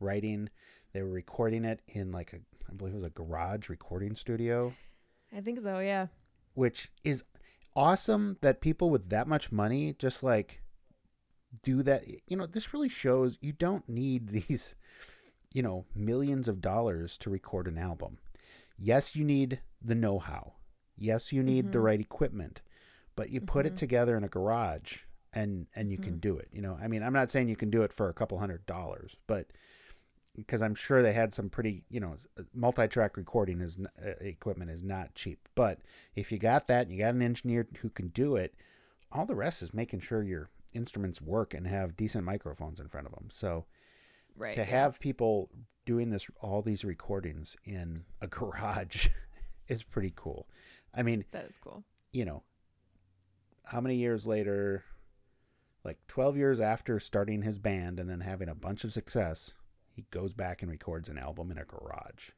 writing. 0.00 0.48
They 0.92 1.02
were 1.02 1.10
recording 1.10 1.64
it 1.64 1.80
in 1.88 2.10
like 2.12 2.32
a 2.32 2.38
I 2.70 2.74
believe 2.74 2.94
it 2.94 2.98
was 2.98 3.06
a 3.06 3.10
garage 3.10 3.68
recording 3.68 4.14
studio, 4.16 4.74
I 5.36 5.40
think 5.40 5.60
so. 5.60 5.78
Yeah. 5.80 6.06
which 6.54 6.90
is 7.04 7.24
awesome 7.78 8.37
that 8.40 8.61
people 8.61 8.90
with 8.90 9.08
that 9.11 9.28
much 9.28 9.52
money 9.52 9.94
just 9.99 10.23
like 10.23 10.61
do 11.62 11.82
that. 11.85 12.02
You 12.26 12.37
know, 12.37 12.47
this 12.47 12.73
really 12.75 12.88
shows 12.88 13.38
you 13.40 13.52
don't 13.52 13.88
need 13.88 14.28
these 14.38 14.75
you 15.50 15.62
know, 15.62 15.87
millions 15.94 16.47
of 16.47 16.61
dollars 16.61 17.16
to 17.16 17.30
record 17.30 17.66
an 17.66 17.78
album. 17.78 18.18
Yes, 18.76 19.16
you 19.16 19.25
need 19.25 19.61
the 19.80 19.94
know 19.94 20.18
how. 20.18 20.52
Yes, 20.97 21.32
you 21.32 21.42
need 21.42 21.73
the 21.73 21.78
Mhm. 21.78 21.85
right 21.85 22.00
equipment, 22.00 22.61
but 23.16 23.30
you 23.30 23.40
put 23.40 23.64
it 23.64 23.73
Mhm. 23.73 23.76
together 23.76 24.16
in 24.16 24.25
a 24.25 24.28
garage 24.28 24.99
and 25.32 25.66
and 25.75 25.90
you 25.90 25.99
can 25.99 26.18
do 26.18 26.37
it. 26.37 26.49
You 26.52 26.61
know, 26.62 26.78
I 26.82 26.88
mean, 26.88 27.02
I'm 27.02 27.12
not 27.14 27.30
saying 27.30 27.49
you 27.49 27.56
can 27.56 27.70
do 27.70 27.82
it 27.82 27.92
for 27.92 28.08
a 28.08 28.14
couple 28.14 28.38
hundred 28.38 28.66
dollars, 28.66 29.16
but 29.26 29.47
because 30.38 30.62
I'm 30.62 30.75
sure 30.75 31.02
they 31.02 31.12
had 31.12 31.35
some 31.35 31.50
pretty, 31.50 31.85
you 31.90 32.00
know, 32.00 32.16
multi-track 32.54 33.16
recording 33.16 33.61
is 33.61 33.76
uh, 34.02 34.11
equipment 34.21 34.71
is 34.71 34.83
not 34.83 35.14
cheap. 35.14 35.49
But 35.54 35.80
if 36.14 36.30
you 36.33 36.38
got 36.38 36.68
that, 36.68 36.87
and 36.87 36.92
you 36.92 37.00
got 37.00 37.14
an 37.14 37.23
engineer 37.23 37.66
who 37.80 37.90
can 37.90 38.09
do 38.09 38.37
it. 38.37 38.54
All 39.11 39.26
the 39.26 39.35
rest 39.35 39.62
is 39.62 39.73
making 39.75 40.00
sure 40.00 40.23
your 40.23 40.50
instruments 40.75 41.21
work 41.21 41.54
and 41.54 41.66
have 41.66 41.97
decent 41.97 42.25
microphones 42.25 42.78
in 42.78 42.88
front 42.88 43.07
of 43.07 43.14
them. 43.14 43.28
So 43.30 43.66
Right. 44.37 44.54
to 44.54 44.61
yeah. 44.61 44.66
have 44.66 45.00
people 45.00 45.50
doing 45.85 46.11
this 46.11 46.26
all 46.40 46.62
these 46.62 46.85
recordings 46.85 47.57
in 47.64 48.04
a 48.21 48.26
garage 48.28 49.09
is 49.66 49.83
pretty 49.83 50.12
cool. 50.14 50.47
I 50.95 51.02
mean, 51.02 51.25
that 51.33 51.47
is 51.47 51.59
cool. 51.59 51.83
you 52.12 52.25
know, 52.25 52.42
how 53.64 53.80
many 53.80 53.97
years 53.97 54.26
later 54.26 54.85
like 55.85 55.99
12 56.09 56.37
years 56.37 56.61
after 56.61 57.00
starting 57.00 57.42
his 57.42 57.59
band 57.59 57.99
and 57.99 58.11
then 58.11 58.21
having 58.21 58.49
a 58.49 58.54
bunch 58.54 58.85
of 58.85 58.92
success, 58.92 59.54
he 59.99 60.05
goes 60.12 60.33
back 60.33 60.62
and 60.62 60.71
records 60.71 61.09
an 61.09 61.19
album 61.19 61.50
in 61.50 61.59
a 61.59 61.64
garage. 61.64 62.31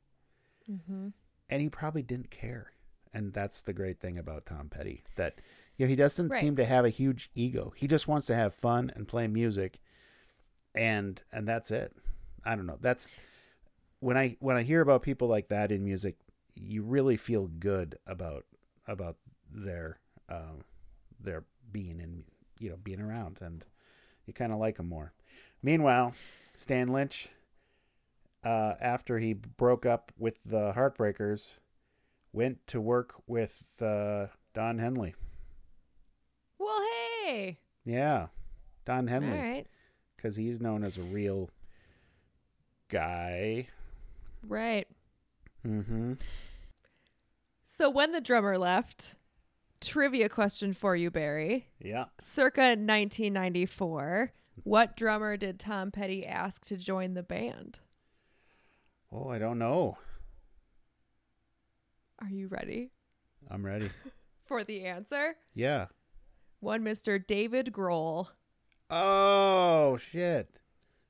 Mm-hmm. 0.70 1.08
And 1.50 1.60
he 1.62 1.68
probably 1.68 2.02
didn't 2.02 2.30
care. 2.30 2.72
And 3.12 3.34
that's 3.34 3.60
the 3.60 3.74
great 3.74 4.00
thing 4.00 4.16
about 4.16 4.46
Tom 4.46 4.70
Petty 4.70 5.04
that 5.16 5.34
you 5.76 5.84
know, 5.84 5.90
he 5.90 5.96
doesn't 5.96 6.30
Right. 6.30 6.40
seem 6.40 6.56
to 6.56 6.64
have 6.64 6.86
a 6.86 6.88
huge 6.90 7.28
ego. 7.34 7.74
He 7.76 7.86
just 7.86 8.08
wants 8.08 8.26
to 8.28 8.34
have 8.34 8.54
fun 8.54 8.90
and 8.96 9.06
play 9.06 9.26
music 9.28 9.78
and 10.74 11.20
and 11.32 11.46
that's 11.46 11.70
it. 11.70 11.94
I 12.46 12.56
don't 12.56 12.64
know. 12.66 12.78
That's 12.80 13.10
when 13.98 14.16
I 14.16 14.38
when 14.40 14.56
I 14.56 14.62
hear 14.62 14.80
about 14.80 15.02
people 15.02 15.28
like 15.28 15.48
that 15.48 15.70
in 15.70 15.84
music, 15.84 16.16
you 16.54 16.82
really 16.82 17.18
feel 17.18 17.46
good 17.46 17.98
about 18.06 18.46
about 18.86 19.16
their 19.52 19.98
um, 20.30 20.62
their 21.20 21.44
being 21.70 22.00
in 22.00 22.24
you 22.58 22.70
know 22.70 22.76
being 22.82 23.00
around, 23.02 23.38
and 23.42 23.66
you 24.24 24.32
kind 24.32 24.52
of 24.52 24.58
like 24.58 24.76
them 24.78 24.88
more. 24.88 25.12
Meanwhile, 25.62 26.14
Stan 26.56 26.88
Lynch, 26.88 27.28
uh, 28.44 28.74
after 28.80 29.18
he 29.18 29.32
broke 29.32 29.86
up 29.86 30.12
with 30.18 30.38
the 30.44 30.72
Heartbreakers, 30.72 31.58
went 32.32 32.66
to 32.68 32.80
work 32.80 33.14
with 33.26 33.62
uh, 33.80 34.26
Don 34.54 34.78
Henley. 34.78 35.14
Well, 36.58 36.80
hey. 37.24 37.58
Yeah, 37.84 38.28
Don 38.84 39.06
Henley, 39.06 39.38
right. 39.38 39.66
because 40.16 40.36
he's 40.36 40.60
known 40.60 40.84
as 40.84 40.96
a 40.96 41.02
real 41.02 41.50
guy. 42.88 43.68
Right. 44.46 44.86
Mm-hmm. 45.66 46.14
So 47.64 47.90
when 47.90 48.12
the 48.12 48.20
drummer 48.20 48.58
left, 48.58 49.14
trivia 49.80 50.28
question 50.28 50.74
for 50.74 50.94
you, 50.94 51.10
Barry. 51.10 51.66
Yeah. 51.78 52.06
Circa 52.20 52.60
1994, 52.60 54.32
what 54.64 54.96
drummer 54.96 55.36
did 55.36 55.58
Tom 55.58 55.90
Petty 55.90 56.26
ask 56.26 56.64
to 56.66 56.76
join 56.76 57.14
the 57.14 57.22
band? 57.22 57.78
Oh, 59.12 59.28
I 59.28 59.38
don't 59.38 59.58
know. 59.58 59.98
Are 62.20 62.28
you 62.28 62.48
ready 62.48 62.90
I'm 63.50 63.64
ready. 63.64 63.90
for 64.46 64.62
the 64.64 64.84
answer? 64.86 65.34
Yeah. 65.54 65.86
One 66.60 66.82
Mr. 66.82 67.24
David 67.24 67.72
Grohl. 67.72 68.28
Oh 68.90 69.96
shit. 69.98 70.48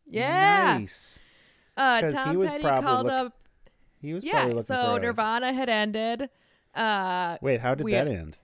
Yeah. 0.06 0.78
Nice. 0.78 1.18
Uh, 1.76 2.00
'Cause 2.00 2.12
he 2.12 2.16
Tom 2.18 2.36
was 2.36 2.50
Petty 2.50 2.62
probably 2.62 2.86
called 2.86 3.06
look- 3.06 3.12
up. 3.12 3.32
He 4.00 4.14
was 4.14 4.24
Yeah. 4.24 4.32
probably 4.32 4.54
looking 4.54 4.76
So 4.76 4.82
for 4.92 4.96
a- 4.96 5.00
Nirvana 5.00 5.52
had 5.52 5.68
ended. 5.68 6.30
Uh, 6.74 7.36
Wait, 7.42 7.60
how 7.60 7.74
did 7.74 7.84
we- 7.84 7.92
that 7.92 8.06
end? 8.08 8.36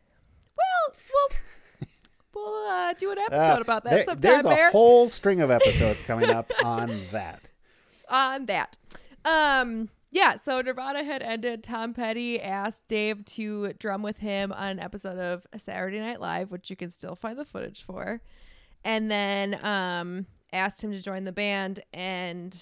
well, 0.56 0.96
we'll 1.14 1.88
we'll 2.34 2.66
uh, 2.70 2.92
do 2.94 3.10
an 3.12 3.18
episode 3.18 3.58
Uh, 3.58 3.60
about 3.60 3.84
that 3.84 3.90
there- 3.90 4.04
sometime, 4.04 4.20
there's 4.20 4.44
a 4.44 4.48
Bear. 4.48 4.70
whole 4.70 5.08
string 5.08 5.40
of 5.40 5.50
episodes 5.50 6.02
coming 6.02 6.28
up 6.30 6.50
on 6.64 6.88
that. 7.12 7.48
on 8.10 8.46
that. 8.46 8.76
Um, 9.26 9.88
yeah, 10.10 10.36
so 10.36 10.60
Nirvana 10.60 11.04
had 11.04 11.22
ended. 11.22 11.62
Tom 11.64 11.92
Petty 11.92 12.40
asked 12.40 12.86
Dave 12.88 13.24
to 13.26 13.72
drum 13.74 14.02
with 14.02 14.18
him 14.18 14.52
on 14.52 14.70
an 14.70 14.80
episode 14.80 15.18
of 15.18 15.46
Saturday 15.60 15.98
Night 15.98 16.20
Live, 16.20 16.50
which 16.50 16.70
you 16.70 16.76
can 16.76 16.90
still 16.90 17.16
find 17.16 17.38
the 17.38 17.44
footage 17.44 17.82
for. 17.82 18.22
And 18.84 19.10
then 19.10 19.62
um, 19.66 20.26
asked 20.52 20.82
him 20.82 20.92
to 20.92 21.02
join 21.02 21.24
the 21.24 21.32
band, 21.32 21.80
and 21.92 22.56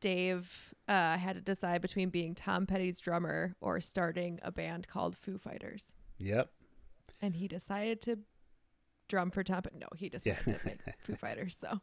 Dave 0.00 0.72
uh, 0.88 1.18
had 1.18 1.36
to 1.36 1.42
decide 1.42 1.82
between 1.82 2.08
being 2.08 2.34
Tom 2.34 2.66
Petty's 2.66 2.98
drummer 2.98 3.54
or 3.60 3.80
starting 3.80 4.40
a 4.42 4.50
band 4.50 4.88
called 4.88 5.16
Foo 5.16 5.36
Fighters. 5.36 5.92
Yep. 6.18 6.50
And 7.20 7.36
he 7.36 7.46
decided 7.46 8.00
to 8.02 8.20
drum 9.08 9.30
for 9.30 9.44
Tom. 9.44 9.62
Petty. 9.62 9.76
No, 9.78 9.88
he 9.96 10.08
decided 10.08 10.38
Yeah. 10.46 10.56
to 10.56 10.60
make 10.66 10.78
Foo 10.98 11.14
Fighters. 11.14 11.56
So 11.60 11.80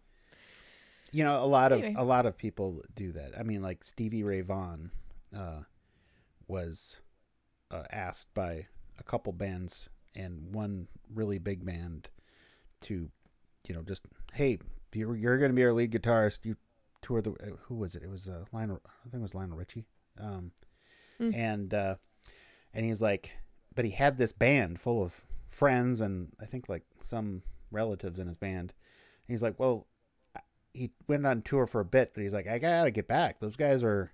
You 1.13 1.23
know, 1.23 1.43
a 1.43 1.45
lot 1.45 1.71
of 1.71 1.79
Anyway. 1.83 1.95
a 2.01 2.03
lot 2.03 2.25
of 2.25 2.37
people 2.37 2.81
do 2.95 3.11
that. 3.13 3.37
I 3.39 3.43
mean, 3.43 3.61
like 3.61 3.83
Stevie 3.83 4.23
Ray 4.23 4.41
Vaughan 4.41 4.91
uh, 5.35 5.61
was 6.47 6.97
uh, 7.71 7.83
asked 7.91 8.33
by 8.33 8.67
a 8.99 9.03
couple 9.03 9.31
bands 9.33 9.89
and 10.15 10.53
one 10.53 10.87
really 11.13 11.39
big 11.39 11.65
band 11.65 12.09
to, 12.81 13.09
you 13.67 13.75
know, 13.75 13.81
just 13.81 14.05
hey, 14.33 14.59
you're, 14.93 15.15
you're 15.15 15.37
going 15.37 15.51
to 15.51 15.55
be 15.55 15.63
our 15.63 15.73
lead 15.73 15.91
guitarist. 15.91 16.39
You 16.43 16.55
tour 17.01 17.21
the 17.21 17.31
uh, 17.31 17.55
who 17.63 17.75
was 17.75 17.95
it? 17.95 18.03
It 18.03 18.09
was 18.09 18.27
uh, 18.29 18.45
Lionel. 18.51 18.81
I 18.85 19.09
think 19.09 19.21
it 19.21 19.21
was 19.21 19.35
Lionel 19.35 19.57
Richie. 19.57 19.85
Um, 20.19 20.51
Mm. 21.21 21.35
and 21.35 21.73
uh, 21.75 21.95
and 22.73 22.83
he's 22.87 22.99
like, 23.01 23.31
but 23.75 23.85
he 23.85 23.91
had 23.91 24.17
this 24.17 24.31
band 24.33 24.79
full 24.79 25.03
of 25.03 25.21
friends 25.47 26.01
and 26.01 26.29
I 26.41 26.45
think 26.47 26.67
like 26.67 26.81
some 27.01 27.43
relatives 27.69 28.17
in 28.17 28.25
his 28.27 28.35
band. 28.37 28.73
And 29.27 29.33
he's 29.33 29.43
like, 29.43 29.59
well, 29.59 29.85
he 30.73 30.91
went 31.07 31.25
on 31.25 31.41
tour 31.41 31.67
for 31.67 31.81
a 31.81 31.85
bit, 31.85 32.11
but 32.13 32.21
he's 32.21 32.33
like, 32.33 32.47
I 32.47 32.57
gotta 32.57 32.91
get 32.91 33.07
back. 33.07 33.39
Those 33.39 33.55
guys 33.55 33.83
are, 33.83 34.11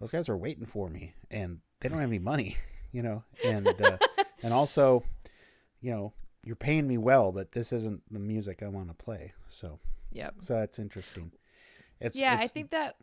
those 0.00 0.10
guys 0.10 0.28
are 0.28 0.36
waiting 0.36 0.66
for 0.66 0.88
me, 0.88 1.14
and 1.30 1.58
they 1.80 1.88
don't 1.88 2.00
have 2.00 2.08
any 2.08 2.18
money, 2.18 2.56
you 2.92 3.02
know. 3.02 3.22
And 3.44 3.68
uh, 3.68 3.98
and 4.42 4.52
also, 4.52 5.04
you 5.80 5.90
know, 5.90 6.12
you're 6.44 6.56
paying 6.56 6.86
me 6.86 6.98
well, 6.98 7.32
but 7.32 7.52
this 7.52 7.72
isn't 7.72 8.02
the 8.10 8.18
music 8.18 8.62
I 8.62 8.68
want 8.68 8.88
to 8.88 8.94
play. 8.94 9.32
So 9.48 9.78
yeah, 10.10 10.30
so 10.38 10.54
that's 10.54 10.78
interesting. 10.78 11.32
It's 12.00 12.16
yeah, 12.16 12.38
I 12.40 12.46
think 12.46 12.70
that 12.70 12.96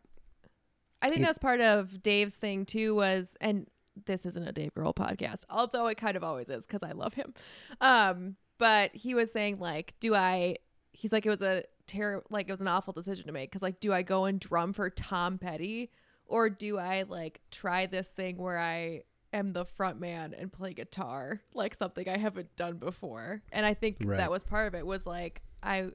I 1.01 1.09
think 1.09 1.21
that's 1.21 1.39
part 1.39 1.61
of 1.61 2.01
Dave's 2.01 2.35
thing 2.35 2.65
too 2.65 2.95
was 2.95 3.35
and 3.39 3.67
this 4.05 4.25
isn't 4.25 4.47
a 4.47 4.51
Dave 4.51 4.73
Grohl 4.73 4.95
podcast, 4.95 5.43
although 5.49 5.87
it 5.87 5.97
kind 5.97 6.17
of 6.17 6.23
always 6.23 6.49
is 6.49 6.65
cuz 6.65 6.81
I 6.83 6.91
love 6.91 7.13
him. 7.13 7.33
Um 7.79 8.37
but 8.57 8.95
he 8.95 9.13
was 9.13 9.31
saying 9.31 9.59
like 9.59 9.93
do 9.99 10.15
I 10.15 10.57
he's 10.93 11.11
like 11.11 11.25
it 11.25 11.29
was 11.29 11.43
a 11.43 11.63
terror 11.87 12.23
like 12.29 12.47
it 12.49 12.51
was 12.51 12.61
an 12.61 12.67
awful 12.67 12.93
decision 12.93 13.25
to 13.27 13.31
make 13.31 13.51
cuz 13.51 13.61
like 13.61 13.79
do 13.79 13.93
I 13.93 14.01
go 14.03 14.25
and 14.25 14.39
drum 14.39 14.73
for 14.73 14.89
Tom 14.89 15.37
Petty 15.37 15.89
or 16.25 16.49
do 16.49 16.77
I 16.77 17.03
like 17.03 17.41
try 17.51 17.85
this 17.85 18.09
thing 18.09 18.37
where 18.37 18.59
I 18.59 19.03
am 19.33 19.53
the 19.53 19.65
front 19.65 19.99
man 19.99 20.33
and 20.33 20.51
play 20.51 20.73
guitar 20.73 21.41
like 21.53 21.75
something 21.75 22.07
I 22.07 22.17
haven't 22.17 22.55
done 22.55 22.77
before. 22.77 23.41
And 23.51 23.65
I 23.65 23.73
think 23.73 23.97
Right. 24.03 24.17
that 24.17 24.31
was 24.31 24.43
part 24.43 24.67
of 24.67 24.75
it 24.75 24.85
was 24.85 25.05
like 25.05 25.41
I 25.63 25.89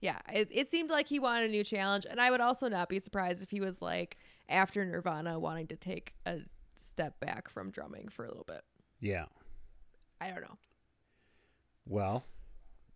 yeah, 0.00 0.18
it, 0.32 0.48
it 0.50 0.68
seemed 0.70 0.90
like 0.90 1.06
he 1.08 1.20
wanted 1.20 1.48
a 1.48 1.52
new 1.52 1.62
challenge. 1.62 2.06
And 2.10 2.20
I 2.20 2.32
would 2.32 2.40
also 2.40 2.68
not 2.68 2.88
be 2.88 2.98
surprised 2.98 3.40
if 3.40 3.50
he 3.50 3.60
was 3.60 3.80
like 3.80 4.18
after 4.48 4.84
Nirvana 4.84 5.38
wanting 5.38 5.68
to 5.68 5.76
take 5.76 6.14
a 6.26 6.40
step 6.76 7.20
back 7.20 7.48
from 7.48 7.70
drumming 7.70 8.08
for 8.08 8.24
a 8.24 8.28
little 8.28 8.44
bit. 8.44 8.62
yeah. 9.00 9.26
I 10.20 10.30
don't 10.30 10.40
know. 10.42 10.58
Well, 11.86 12.24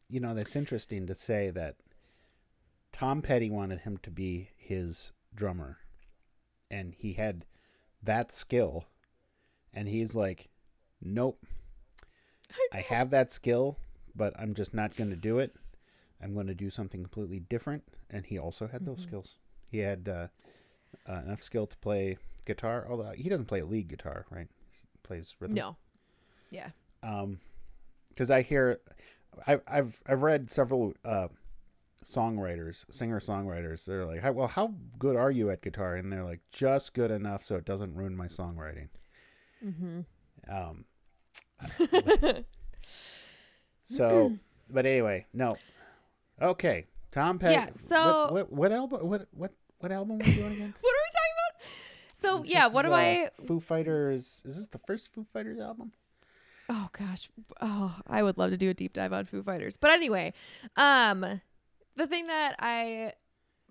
you 0.08 0.20
know, 0.20 0.34
that's 0.34 0.54
interesting 0.56 1.06
to 1.08 1.14
say 1.14 1.50
that 1.50 1.76
Tom 2.96 3.20
Petty 3.20 3.50
wanted 3.50 3.80
him 3.80 3.98
to 3.98 4.10
be 4.10 4.48
his 4.56 5.12
drummer, 5.34 5.78
and 6.70 6.94
he 6.94 7.12
had 7.12 7.44
that 8.02 8.32
skill, 8.32 8.86
and 9.74 9.86
he's 9.86 10.14
like, 10.14 10.48
nope, 11.02 11.44
I 12.72 12.80
have 12.80 13.10
that 13.10 13.30
skill, 13.30 13.76
but 14.14 14.32
I'm 14.38 14.54
just 14.54 14.72
not 14.72 14.96
going 14.96 15.10
to 15.10 15.16
do 15.16 15.38
it. 15.38 15.54
I'm 16.22 16.32
going 16.32 16.46
to 16.46 16.54
do 16.54 16.70
something 16.70 17.02
completely 17.02 17.40
different. 17.40 17.84
And 18.08 18.24
he 18.24 18.38
also 18.38 18.66
had 18.66 18.86
those 18.86 19.00
Mhm. 19.00 19.02
skills. 19.02 19.36
He 19.70 19.78
had 19.78 20.08
uh, 20.08 20.28
uh, 21.06 21.20
enough 21.24 21.42
skill 21.42 21.66
to 21.66 21.76
play 21.78 22.16
guitar, 22.46 22.86
although 22.88 23.10
he 23.10 23.28
doesn't 23.28 23.46
play 23.46 23.60
lead 23.62 23.88
guitar, 23.88 24.24
right? 24.30 24.48
He 24.92 24.98
plays 25.02 25.34
rhythm 25.40 25.56
No. 25.56 25.76
Yeah. 26.50 26.70
um 27.02 27.40
because 28.08 28.30
i 28.30 28.40
hear 28.40 28.80
I, 29.46 29.60
i've 29.66 30.02
i've 30.06 30.22
read 30.22 30.50
several 30.50 30.94
uh 31.04 31.28
songwriters 32.06 32.84
singer 32.92 33.18
songwriters 33.18 33.84
they're 33.84 34.04
like 34.06 34.20
"How- 34.22 34.30
well 34.32 34.46
how 34.46 34.72
good 34.98 35.16
are 35.16 35.30
you 35.32 35.50
at 35.50 35.60
guitar 35.60 35.96
and 35.96 36.12
they're 36.12 36.22
like 36.24 36.40
just 36.52 36.94
good 36.94 37.10
enough 37.10 37.44
so 37.44 37.56
it 37.56 37.64
doesn't 37.64 37.94
ruin 37.94 38.16
my 38.16 38.26
songwriting 38.28 38.88
Mm-hmm. 39.64 40.00
um 40.48 40.84
so 43.84 44.32
but 44.70 44.86
anyway 44.86 45.26
no 45.32 45.50
okay 46.40 46.86
tom 47.10 47.38
petty 47.38 47.54
Yeah, 47.54 47.68
so- 47.88 48.24
what, 48.30 48.32
what, 48.32 48.52
what 48.52 48.72
album 48.72 49.08
what 49.08 49.26
what 49.32 49.52
what 49.78 49.92
album 49.92 50.16
are 50.20 50.24
we 50.24 50.32
doing 50.34 50.52
again 50.52 50.74
what 50.80 50.90
are 50.94 51.02
we 51.04 51.10
talking 51.12 51.34
about? 51.58 51.68
So 52.18 52.42
This 52.42 52.50
yeah, 52.52 52.66
is, 52.66 52.72
what 52.72 52.84
do 52.86 52.92
uh, 52.92 52.96
I 52.96 53.28
foo 53.46 53.60
fighters 53.60 54.42
is 54.44 54.56
this 54.56 54.68
the 54.68 54.78
first 54.86 55.12
foo 55.12 55.26
fighters 55.32 55.58
album 55.58 55.92
Oh 56.68 56.88
gosh. 56.98 57.30
Oh, 57.60 57.94
I 58.08 58.24
would 58.24 58.38
love 58.38 58.50
to 58.50 58.56
do 58.56 58.68
a 58.70 58.74
deep 58.74 58.92
dive 58.92 59.12
on 59.12 59.24
Foo 59.24 59.40
Fighters. 59.40 59.76
But 59.76 59.92
anyway, 59.92 60.32
um 60.76 61.40
the 61.96 62.06
thing 62.06 62.26
that 62.28 62.56
I 62.60 63.12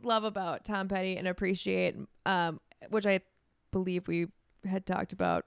love 0.03 0.23
about 0.23 0.63
Tom 0.65 0.87
Petty 0.87 1.15
and 1.17 1.27
appreciate 1.27 1.95
um 2.25 2.59
which 2.89 3.05
I 3.05 3.21
believe 3.71 4.07
we 4.07 4.27
had 4.67 4.85
talked 4.85 5.13
about 5.13 5.45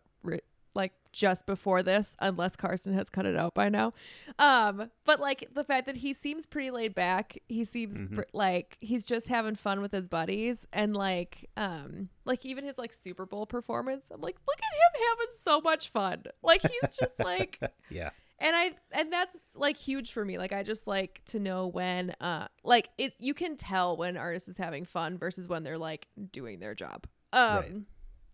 like 0.75 0.92
just 1.12 1.44
before 1.47 1.82
this 1.82 2.14
unless 2.20 2.54
Carson 2.54 2.92
has 2.94 3.11
cut 3.11 3.26
it 3.26 3.37
out 3.37 3.52
by 3.54 3.68
now. 3.68 3.92
Um 4.38 4.90
but 5.04 5.18
like 5.20 5.49
the 5.52 5.64
fact 5.64 5.87
that 5.87 5.97
he 5.97 6.14
seems 6.14 6.47
pretty 6.47 6.70
laid 6.70 6.94
back, 6.94 7.37
he 7.49 7.64
seems 7.64 8.00
Mhm. 8.00 8.14
pr- 8.14 8.22
like 8.33 8.76
he's 8.81 9.05
just 9.07 9.29
having 9.29 9.55
fun 9.57 9.81
with 9.81 9.92
his 9.92 10.07
buddies 10.09 10.66
and 10.72 10.96
like 10.96 11.48
um 11.57 12.09
like 12.24 12.46
even 12.46 12.64
his 12.64 12.79
like 12.79 12.92
Super 12.92 13.26
Bowl 13.26 13.44
performance. 13.46 14.11
I'm 14.12 14.20
like 14.20 14.37
look 14.46 14.59
at 14.59 15.00
him 15.00 15.09
having 15.11 15.35
so 15.35 15.61
much 15.61 15.88
fun. 15.90 16.24
Like 16.42 16.62
he's 16.62 16.96
just 16.96 17.18
like 17.18 17.59
yeah 17.90 18.11
and 18.40 18.55
i 18.57 18.72
and 18.92 19.12
that's 19.12 19.57
like 19.57 19.77
huge 19.77 20.12
for 20.12 20.24
me. 20.24 20.38
Like 20.38 20.53
i 20.53 20.62
just 20.62 20.87
like 20.87 21.22
to 21.27 21.38
know 21.40 21.66
when 21.66 22.11
uh 22.20 22.48
like 22.64 22.90
it 22.98 23.14
you 23.18 23.35
can 23.35 23.57
tell 23.57 23.96
when 23.96 24.11
an 24.11 24.16
artist 24.16 24.48
is 24.48 24.57
having 24.59 24.85
fun 24.85 25.18
versus 25.18 25.48
when 25.48 25.62
they're 25.64 25.79
like 25.79 26.09
doing 26.33 26.59
their 26.61 26.74
job. 26.74 27.07
Um 27.33 27.40
Right. 27.57 27.72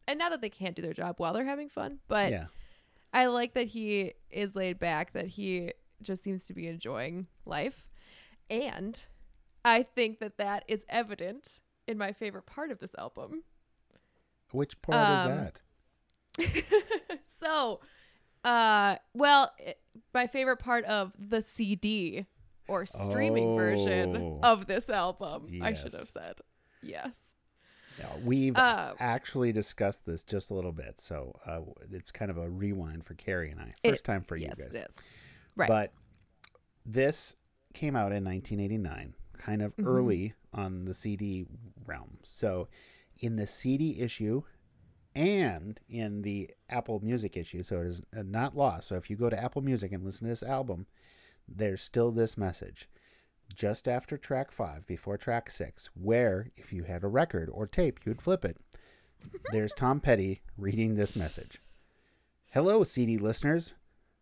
and 0.08 0.18
not 0.18 0.30
that 0.30 0.40
they 0.40 0.50
can't 0.50 0.76
do 0.76 0.82
their 0.82 0.92
job 0.92 1.16
while 1.18 1.32
they're 1.32 1.44
having 1.44 1.68
fun 1.68 1.98
but 2.08 2.30
yeah. 2.30 2.46
I 3.12 3.26
like 3.26 3.54
that 3.54 3.68
he 3.68 4.12
is 4.30 4.54
laid 4.56 4.78
back 4.78 5.12
that 5.12 5.26
he 5.28 5.72
just 6.02 6.22
seems 6.24 6.44
to 6.44 6.54
be 6.54 6.66
enjoying 6.66 7.26
life. 7.46 7.86
And 8.50 9.04
i 9.64 9.82
think 9.82 10.18
that 10.18 10.36
that 10.38 10.64
is 10.68 10.84
evident 10.88 11.60
in 11.86 11.96
my 11.96 12.12
favorite 12.12 12.44
part 12.46 12.70
of 12.70 12.78
this 12.80 12.94
album. 12.98 13.42
Which 14.52 14.80
part 14.82 15.06
is 15.18 15.26
Um, 15.26 15.30
that? 15.30 15.60
so, 17.26 17.80
uh, 18.44 18.96
well, 19.14 19.52
it, 19.58 19.78
my 20.12 20.26
favorite 20.26 20.58
part 20.58 20.84
of 20.84 21.12
the 21.18 21.42
CD 21.42 22.26
or 22.68 22.86
streaming 22.86 23.56
version 23.56 24.16
Oh. 24.16 24.40
of 24.42 24.66
this 24.66 24.88
album, 24.88 25.48
I 25.62 25.74
should 25.74 25.92
have 25.92 26.08
said. 26.08 26.36
Yes. 26.82 27.14
Yeah, 27.98 28.10
we've 28.24 28.56
Uh, 28.56 28.94
actually 28.98 29.52
discussed 29.52 30.04
this 30.04 30.22
just 30.24 30.50
a 30.50 30.54
little 30.54 30.72
bit, 30.72 31.00
so 31.00 31.38
uh, 31.46 31.60
it's 31.92 32.10
kind 32.10 32.30
of 32.30 32.38
a 32.38 32.48
rewind 32.50 33.04
for 33.04 33.14
Carrie 33.14 33.50
and 33.50 33.60
I. 33.60 33.72
It- 33.82 33.90
First 33.90 34.04
time 34.04 34.22
for 34.22 34.36
yes, 34.36 34.54
you 34.58 34.64
guys. 34.64 34.74
it 34.74 34.86
is. 34.90 34.96
Right. 35.56 35.68
But 35.68 35.92
this 36.84 37.36
came 37.72 37.96
out 37.96 38.12
in 38.12 38.24
1989, 38.24 39.14
kind 39.34 39.62
of 39.62 39.76
Mhm. 39.76 39.86
early 39.86 40.34
on 40.52 40.84
the 40.84 40.94
CD 40.94 41.46
realm. 41.86 42.18
So 42.24 42.68
in 43.20 43.36
the 43.36 43.46
CD 43.46 44.00
issue 44.00 44.42
and 45.14 45.78
in 45.88 46.22
the 46.22 46.50
Apple 46.68 47.00
Music 47.00 47.36
issue, 47.36 47.62
so 47.62 47.80
it 47.80 47.86
is 47.86 48.02
not 48.12 48.56
lost. 48.56 48.88
So 48.88 48.96
if 48.96 49.08
you 49.08 49.16
go 49.16 49.30
to 49.30 49.42
Apple 49.42 49.62
Music 49.62 49.92
and 49.92 50.04
listen 50.04 50.26
to 50.26 50.32
this 50.32 50.42
album, 50.42 50.86
there's 51.48 51.82
still 51.82 52.10
this 52.10 52.36
message. 52.36 52.88
Just 53.54 53.86
after 53.86 54.16
track 54.16 54.50
five, 54.50 54.86
before 54.86 55.16
track 55.16 55.50
six, 55.50 55.90
where 55.94 56.50
if 56.56 56.72
you 56.72 56.84
had 56.84 57.04
a 57.04 57.08
record 57.08 57.50
or 57.52 57.66
tape, 57.66 58.00
you'd 58.04 58.22
flip 58.22 58.44
it. 58.44 58.56
There's 59.52 59.72
Tom 59.72 60.00
Petty 60.00 60.42
reading 60.56 60.94
this 60.94 61.14
message. 61.14 61.60
Hello, 62.50 62.84
CD 62.84 63.18
listeners. 63.18 63.74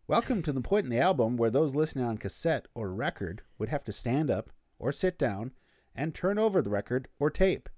Welcome 0.07 0.41
to 0.43 0.51
the 0.51 0.61
point 0.61 0.85
in 0.85 0.89
the 0.89 0.99
album 0.99 1.37
where 1.37 1.49
those 1.49 1.75
listening 1.75 2.05
on 2.05 2.17
cassette 2.17 2.67
or 2.75 2.91
record 2.91 3.41
would 3.57 3.69
have 3.69 3.85
to 3.85 3.93
stand 3.93 4.29
up 4.29 4.49
or 4.77 4.91
sit 4.91 5.17
down 5.17 5.51
and 5.95 6.13
turn 6.13 6.37
over 6.37 6.61
the 6.61 6.69
record 6.69 7.07
or 7.19 7.29
tape. 7.29 7.69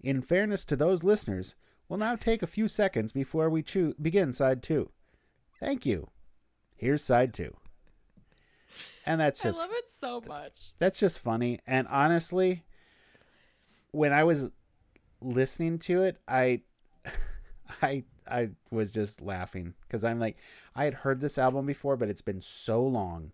In 0.00 0.20
fairness 0.20 0.64
to 0.66 0.76
those 0.76 1.04
listeners, 1.04 1.54
we'll 1.88 1.98
now 1.98 2.16
take 2.16 2.42
a 2.42 2.46
few 2.46 2.68
seconds 2.68 3.12
before 3.12 3.48
we 3.50 3.62
choo- 3.62 3.94
begin 4.00 4.32
side 4.32 4.62
two. 4.62 4.90
Thank 5.60 5.84
you. 5.86 6.08
Here's 6.76 7.02
side 7.04 7.34
two. 7.34 7.56
And 9.06 9.20
that's 9.20 9.42
just 9.42 9.58
I 9.58 9.62
love 9.62 9.70
it 9.72 9.90
so 9.90 10.20
much. 10.26 10.72
that's 10.78 10.98
just 11.00 11.18
funny. 11.18 11.58
And 11.66 11.88
honestly, 11.88 12.64
when 13.90 14.12
I 14.12 14.24
was 14.24 14.50
listening 15.20 15.78
to 15.80 16.02
it, 16.02 16.18
I 16.28 16.60
I 17.82 18.04
I 18.30 18.50
was 18.70 18.92
just 18.92 19.22
laughing 19.22 19.74
because 19.82 20.04
I'm 20.04 20.20
like 20.20 20.36
I 20.76 20.84
had 20.84 20.94
heard 20.94 21.20
this 21.20 21.38
album 21.38 21.66
before, 21.66 21.96
but 21.96 22.08
it's 22.08 22.22
been 22.22 22.42
so 22.42 22.84
long, 22.86 23.32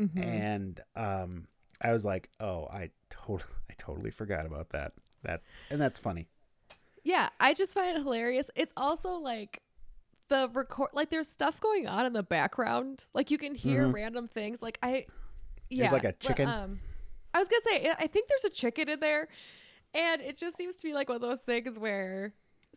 Mhm. 0.00 0.22
and 0.24 0.80
um, 0.96 1.46
I 1.82 1.92
was 1.92 2.04
like, 2.04 2.30
oh, 2.38 2.66
I 2.72 2.90
totally 3.10 3.50
I 3.70 3.74
totally 3.78 4.10
forgot 4.12 4.46
about 4.46 4.70
that. 4.70 4.92
That 5.24 5.42
and 5.70 5.80
that's 5.80 5.98
funny. 5.98 6.28
Yeah, 7.04 7.28
I 7.38 7.54
just 7.54 7.74
find 7.74 7.96
it 7.96 8.02
hilarious. 8.02 8.50
It's 8.54 8.72
also 8.76 9.12
like 9.14 9.62
the 10.28 10.48
record 10.52 10.90
like 10.92 11.10
there's 11.10 11.28
stuff 11.28 11.60
going 11.60 11.86
on 11.88 12.06
in 12.06 12.12
the 12.12 12.22
background. 12.22 13.04
Like 13.14 13.30
you 13.30 13.38
can 13.38 13.54
hear 13.54 13.82
Mhm. 13.86 13.94
random 13.94 14.28
things. 14.28 14.62
Like 14.62 14.78
I 14.82 15.06
yeah. 15.68 15.82
There's 15.82 15.92
like 15.92 16.04
a 16.04 16.08
but, 16.08 16.20
chicken. 16.20 16.48
um 16.48 16.80
I 17.34 17.38
was 17.38 17.48
going 17.48 17.62
to 17.62 17.68
say 17.68 17.92
I 17.98 18.06
think 18.06 18.28
there's 18.28 18.44
a 18.44 18.50
chicken 18.54 18.88
in 18.88 19.00
there. 19.00 19.28
And 19.94 20.20
it 20.22 20.36
just 20.38 20.56
seems 20.56 20.76
to 20.76 20.82
be 20.82 20.92
like 20.92 21.08
one 21.08 21.16
of 21.16 21.22
those 21.22 21.40
things 21.40 21.76
where 21.78 22.32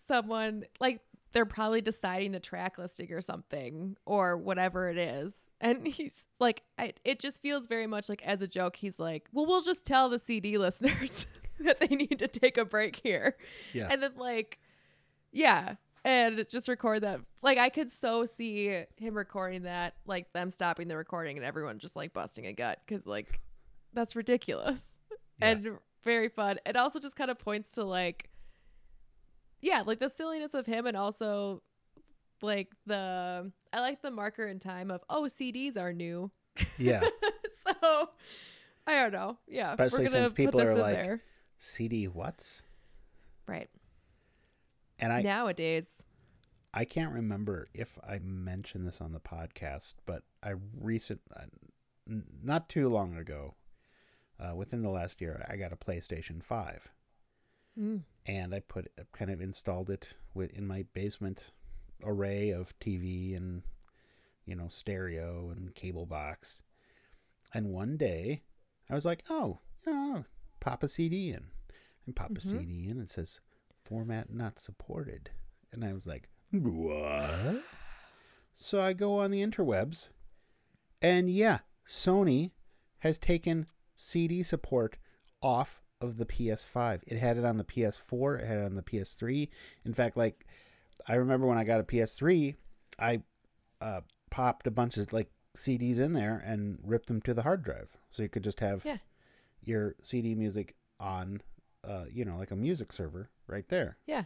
someone 0.07 0.65
like 0.79 1.01
they're 1.31 1.45
probably 1.45 1.81
deciding 1.81 2.31
the 2.31 2.39
track 2.39 2.77
listing 2.77 3.11
or 3.11 3.21
something 3.21 3.97
or 4.05 4.37
whatever 4.37 4.89
it 4.89 4.97
is. 4.97 5.35
And 5.61 5.85
he's 5.87 6.25
like 6.39 6.63
I, 6.79 6.93
it 7.05 7.19
just 7.19 7.41
feels 7.41 7.67
very 7.67 7.87
much 7.87 8.09
like 8.09 8.23
as 8.25 8.41
a 8.41 8.47
joke 8.47 8.75
he's 8.77 8.99
like, 8.99 9.27
"Well, 9.31 9.45
we'll 9.45 9.61
just 9.61 9.85
tell 9.85 10.09
the 10.09 10.17
CD 10.19 10.57
listeners 10.57 11.25
that 11.59 11.79
they 11.79 11.87
need 11.95 12.19
to 12.19 12.27
take 12.27 12.57
a 12.57 12.65
break 12.65 12.95
here." 13.03 13.35
Yeah. 13.73 13.87
and 13.91 14.01
then 14.03 14.13
like 14.17 14.59
yeah 15.31 15.75
and 16.05 16.45
just 16.49 16.67
record 16.67 17.01
that 17.01 17.21
like 17.41 17.57
i 17.57 17.69
could 17.69 17.89
so 17.89 18.25
see 18.25 18.83
him 18.97 19.15
recording 19.15 19.63
that 19.63 19.95
like 20.05 20.31
them 20.33 20.49
stopping 20.51 20.87
the 20.87 20.95
recording 20.97 21.37
and 21.37 21.45
everyone 21.45 21.79
just 21.79 21.95
like 21.95 22.13
busting 22.13 22.45
a 22.45 22.53
gut 22.53 22.79
because 22.85 23.05
like 23.07 23.39
that's 23.93 24.15
ridiculous 24.15 24.79
Yeah. 25.39 25.47
and 25.49 25.71
very 26.03 26.29
fun 26.29 26.59
it 26.65 26.75
also 26.75 26.99
just 26.99 27.15
kind 27.15 27.31
of 27.31 27.39
points 27.39 27.71
to 27.73 27.83
like 27.83 28.29
yeah 29.61 29.81
like 29.85 29.99
the 29.99 30.09
silliness 30.09 30.53
of 30.53 30.65
him 30.65 30.85
and 30.85 30.95
also 30.97 31.63
like 32.41 32.69
the 32.85 33.51
i 33.71 33.79
like 33.79 34.01
the 34.01 34.11
marker 34.11 34.45
in 34.45 34.59
time 34.59 34.91
of 34.91 35.01
oh 35.09 35.23
cds 35.23 35.77
are 35.77 35.93
new 35.93 36.29
Yeah. 36.77 37.01
so 37.81 38.09
I 38.85 38.95
don't 39.01 39.13
know. 39.13 39.37
Yeah, 39.47 39.71
Especially 39.79 40.09
since 40.09 40.33
people 40.33 40.59
are 40.61 40.75
like- 40.75 40.93
there. 40.95 41.21
CD 41.59 42.07
what? 42.07 42.61
right 43.47 43.69
And 44.99 45.11
I 45.11 45.21
nowadays. 45.21 45.85
I 46.73 46.85
can't 46.85 47.13
remember 47.13 47.67
if 47.73 47.99
I 48.07 48.19
mentioned 48.19 48.87
this 48.87 48.99
on 49.01 49.11
the 49.11 49.19
podcast, 49.19 49.95
but 50.05 50.23
I 50.41 50.53
recent 50.79 51.21
uh, 51.35 51.41
n- 52.09 52.23
not 52.41 52.67
too 52.69 52.89
long 52.89 53.15
ago, 53.15 53.53
uh, 54.39 54.55
within 54.55 54.81
the 54.81 54.89
last 54.89 55.21
year, 55.21 55.45
I 55.47 55.55
got 55.57 55.71
a 55.71 55.75
PlayStation 55.75 56.43
Five, 56.43 56.89
Mm. 57.79 58.03
and 58.25 58.53
I 58.55 58.59
put 58.59 58.91
kind 59.11 59.29
of 59.31 59.41
installed 59.41 59.89
it 59.89 60.13
with 60.33 60.51
in 60.53 60.65
my 60.67 60.85
basement 60.93 61.51
array 62.03 62.49
of 62.51 62.77
TV 62.79 63.35
and 63.35 63.63
you 64.45 64.55
know 64.55 64.67
stereo 64.67 65.49
and 65.51 65.73
cable 65.75 66.05
box. 66.05 66.61
And 67.53 67.67
one 67.69 67.97
day, 67.97 68.41
I 68.89 68.95
was 68.95 69.05
like, 69.05 69.23
oh, 69.29 69.59
you 69.85 69.93
know, 69.93 70.25
pop 70.63 70.81
a 70.81 70.87
CD 70.87 71.31
in, 71.31 71.47
and 72.05 72.15
pop 72.15 72.31
a 72.31 72.33
Mhm. 72.35 72.41
CD 72.41 72.87
in. 72.89 73.01
It 73.01 73.09
says 73.11 73.41
format 73.83 74.31
not 74.31 74.59
supported, 74.59 75.29
and 75.73 75.83
I 75.83 75.91
was 75.91 76.07
like, 76.07 76.29
what? 76.51 77.63
So 78.55 78.79
I 78.81 78.93
go 78.93 79.19
on 79.19 79.31
the 79.31 79.41
interwebs, 79.43 80.07
and 81.01 81.29
yeah, 81.29 81.59
Sony 81.87 82.51
has 82.99 83.17
taken 83.17 83.67
CD 83.97 84.41
support 84.43 84.97
off 85.41 85.81
of 85.99 86.17
the 86.17 86.25
PS5. 86.25 87.03
It 87.07 87.17
had 87.17 87.37
it 87.37 87.43
on 87.45 87.57
the 87.57 87.63
PS4, 87.65 88.37
it 88.39 88.45
had 88.47 88.59
it 88.59 88.65
on 88.65 88.75
the 88.75 88.83
PS3. 88.83 89.49
In 89.83 89.93
fact, 89.93 90.15
like 90.15 90.45
I 91.07 91.15
remember 91.15 91.45
when 91.45 91.57
I 91.57 91.63
got 91.65 91.81
a 91.81 91.83
PS3, 91.83 92.55
I 92.99 93.21
uh, 93.81 94.01
popped 94.29 94.65
a 94.67 94.71
bunch 94.71 94.95
of 94.97 95.11
like 95.11 95.29
CDs 95.57 95.99
in 95.99 96.13
there 96.13 96.37
and 96.37 96.79
ripped 96.83 97.07
them 97.07 97.21
to 97.23 97.33
the 97.33 97.41
hard 97.43 97.63
drive, 97.63 97.97
so 98.11 98.23
you 98.23 98.29
could 98.29 98.43
just 98.43 98.61
have 98.61 98.85
Yeah. 98.85 98.99
Your 99.65 99.95
CD 100.01 100.35
music 100.35 100.75
on, 100.99 101.41
uh, 101.87 102.05
you 102.11 102.25
know, 102.25 102.37
like 102.37 102.51
a 102.51 102.55
music 102.55 102.93
server 102.93 103.29
right 103.47 103.67
there. 103.69 103.97
Yeah. 104.05 104.23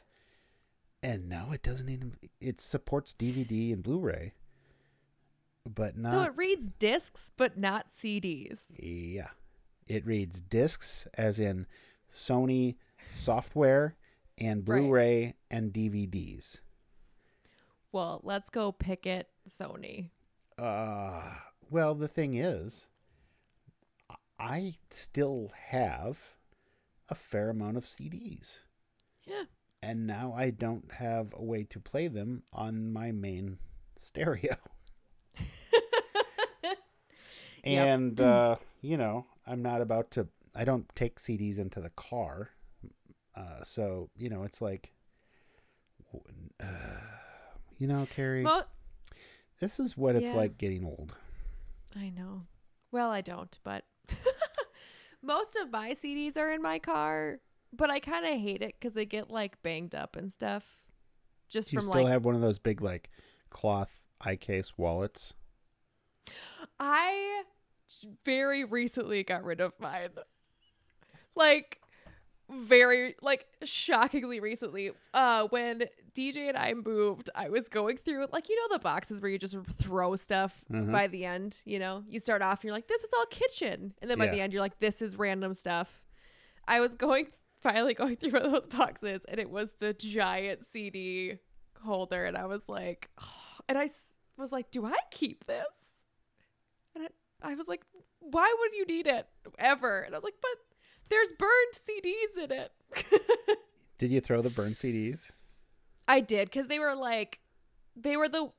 And 1.03 1.29
now 1.29 1.51
it 1.53 1.61
doesn't 1.61 1.89
even. 1.89 2.15
It 2.41 2.59
supports 2.59 3.13
DVD 3.13 3.71
and 3.73 3.83
Blu-ray, 3.83 4.33
but 5.69 5.97
not. 5.97 6.11
so 6.11 6.21
it 6.23 6.33
reads 6.35 6.69
discs, 6.79 7.31
but 7.37 7.57
not 7.57 7.87
CDs. 7.95 8.63
Yeah. 8.77 9.29
It 9.87 10.05
reads 10.05 10.41
discs 10.41 11.07
as 11.13 11.39
in 11.39 11.65
Sony 12.11 12.75
software 13.23 13.95
and 14.37 14.65
Blu-ray 14.65 15.35
and 15.49 15.71
DVDs. 15.71 16.57
Well, 17.91 18.21
let's 18.23 18.49
go 18.49 18.71
pick 18.71 19.05
it, 19.05 19.29
Sony. 19.49 20.09
Uh 20.57 21.21
well, 21.69 21.95
the 21.95 22.07
thing 22.07 22.35
is 22.35 22.87
I 24.39 24.75
still 24.91 25.51
have 25.69 26.19
a 27.09 27.15
fair 27.15 27.49
amount 27.49 27.77
of 27.77 27.85
CDs. 27.85 28.57
Yeah. 29.25 29.43
And 29.81 30.05
now 30.07 30.33
I 30.35 30.49
don't 30.49 30.91
have 30.93 31.33
a 31.35 31.43
way 31.43 31.63
to 31.65 31.79
play 31.79 32.07
them 32.07 32.43
on 32.53 32.91
my 32.91 33.11
main 33.11 33.57
stereo. 34.03 34.55
Yep. 37.63 37.87
and 37.87 38.21
uh, 38.21 38.55
you 38.81 38.95
know, 38.97 39.25
I'm 39.45 39.61
not 39.61 39.81
about 39.81 40.11
to. 40.11 40.27
I 40.55 40.63
don't 40.63 40.87
take 40.95 41.19
CDs 41.19 41.59
into 41.59 41.81
the 41.81 41.89
car, 41.89 42.51
uh, 43.35 43.61
so 43.63 44.09
you 44.15 44.29
know, 44.29 44.43
it's 44.43 44.61
like, 44.61 44.93
uh, 46.61 46.65
you 47.77 47.87
know, 47.87 48.07
Carrie, 48.15 48.43
Mo- 48.43 48.63
this 49.59 49.79
is 49.81 49.97
what 49.97 50.15
it's 50.15 50.29
Yeah. 50.29 50.35
like 50.35 50.57
getting 50.57 50.85
old. 50.85 51.13
I 51.95 52.09
know. 52.09 52.43
Well, 52.91 53.09
I 53.11 53.19
don't, 53.21 53.57
but 53.63 53.83
most 55.21 55.55
of 55.55 55.71
my 55.71 55.91
CDs 55.91 56.37
are 56.37 56.51
in 56.51 56.61
my 56.61 56.79
car, 56.79 57.39
but 57.73 57.89
I 57.89 57.99
kind 57.99 58.25
of 58.25 58.39
hate 58.39 58.61
it 58.61 58.75
because 58.79 58.93
they 58.93 59.05
get 59.05 59.29
like 59.29 59.61
banged 59.61 59.95
up 59.95 60.15
and 60.15 60.31
stuff. 60.31 60.79
Just 61.49 61.71
you 61.71 61.79
from 61.79 61.89
still 61.89 62.03
like, 62.03 62.11
have 62.11 62.25
one 62.25 62.35
of 62.35 62.41
those 62.41 62.59
big 62.59 62.81
like 62.81 63.09
cloth 63.49 63.91
eye 64.21 64.35
case 64.35 64.73
wallets? 64.77 65.33
I 66.79 67.43
very 68.25 68.63
recently 68.63 69.23
got 69.23 69.43
rid 69.43 69.61
of 69.61 69.73
mine. 69.79 70.09
Like, 71.35 71.79
very, 72.49 73.15
like, 73.21 73.45
shockingly 73.63 74.39
recently. 74.39 74.91
Uh, 75.13 75.47
when 75.49 75.83
DJ 76.15 76.47
and 76.49 76.57
I 76.57 76.73
moved, 76.73 77.29
I 77.35 77.49
was 77.49 77.67
going 77.69 77.97
through, 77.97 78.27
like, 78.31 78.49
you 78.49 78.55
know, 78.55 78.75
the 78.75 78.79
boxes 78.79 79.21
where 79.21 79.29
you 79.29 79.37
just 79.37 79.55
throw 79.77 80.15
stuff 80.15 80.63
Mhm. 80.71 80.91
by 80.91 81.07
the 81.07 81.25
end, 81.25 81.61
you 81.65 81.77
know? 81.79 82.03
You 82.07 82.19
start 82.19 82.41
off, 82.41 82.59
and 82.59 82.65
you're 82.65 82.73
like, 82.73 82.87
this 82.87 83.03
is 83.03 83.09
all 83.17 83.25
kitchen. 83.27 83.93
And 84.01 84.09
then 84.09 84.17
by 84.17 84.25
Yeah. 84.25 84.31
the 84.31 84.41
end, 84.41 84.53
you're 84.53 84.61
like, 84.61 84.79
this 84.79 85.01
is 85.01 85.17
random 85.17 85.53
stuff. 85.53 86.03
I 86.67 86.79
was 86.79 86.95
going, 86.95 87.27
finally 87.59 87.93
going 87.93 88.15
through 88.15 88.31
one 88.31 88.43
of 88.43 88.51
those 88.51 88.65
boxes, 88.67 89.25
and 89.27 89.39
it 89.39 89.49
was 89.49 89.73
the 89.79 89.93
giant 89.93 90.65
CD 90.65 91.37
holder. 91.81 92.25
And 92.25 92.37
I 92.37 92.45
was 92.45 92.67
like, 92.69 93.09
and 93.67 93.77
I 93.77 93.87
was 94.37 94.51
like, 94.51 94.71
do 94.71 94.85
I 94.85 94.95
keep 95.11 95.45
this? 95.45 95.65
And 96.95 97.05
I, 97.43 97.51
I 97.51 97.55
was 97.55 97.67
like, 97.67 97.81
why 98.19 98.53
would 98.59 98.73
you 98.75 98.85
need 98.85 99.05
it 99.07 99.27
ever? 99.59 99.99
And 100.01 100.15
I 100.15 100.17
was 100.17 100.23
like, 100.23 100.35
but 100.41 100.51
there's 101.09 101.29
burned 101.37 101.73
CDs 101.73 102.43
in 102.43 102.51
it. 102.51 102.71
Did 103.97 104.11
you 104.11 104.21
throw 104.21 104.41
the 104.41 104.49
burned 104.49 104.75
CDs? 104.75 105.31
I 106.07 106.19
did 106.21 106.49
because 106.49 106.67
they 106.67 106.79
were 106.79 106.95
like, 106.95 107.39
they 107.95 108.15
were 108.15 108.29
the 108.29 108.51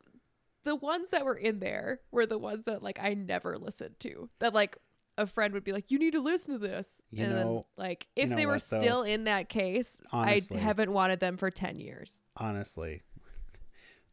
the 0.64 0.74
ones 0.74 1.10
that 1.10 1.24
were 1.24 1.36
in 1.36 1.60
there 1.60 2.00
were 2.10 2.26
the 2.26 2.36
ones 2.38 2.64
that 2.64 2.82
like 2.82 2.98
I 3.00 3.14
never 3.14 3.56
listened 3.56 3.98
to. 4.00 4.28
That 4.40 4.52
like 4.52 4.76
a 5.16 5.26
friend 5.26 5.54
would 5.54 5.64
be 5.64 5.72
like, 5.72 5.90
you 5.90 5.98
need 5.98 6.12
to 6.12 6.20
listen 6.20 6.52
to 6.52 6.58
this. 6.58 7.00
You 7.10 7.24
and 7.24 7.32
know- 7.32 7.66
then, 7.76 7.84
like 7.84 8.06
you 8.16 8.24
if 8.24 8.30
know 8.30 8.36
they 8.36 8.46
were 8.46 8.52
what, 8.52 8.62
still 8.62 9.02
in 9.02 9.24
that 9.24 9.48
case, 9.48 9.96
Honestly. 10.12 10.58
I 10.58 10.60
haven't 10.60 10.92
wanted 10.92 11.20
them 11.20 11.36
for 11.36 11.50
ten 11.50 11.78
years. 11.78 12.20
Honestly, 12.36 13.02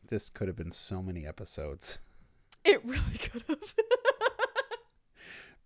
this 0.08 0.30
could 0.30 0.48
have 0.48 0.56
been 0.58 0.72
so 0.72 1.02
many 1.02 1.26
episodes. 1.26 2.00
It 2.64 2.84
really 2.86 3.18
could 3.20 3.44
have. 3.48 3.74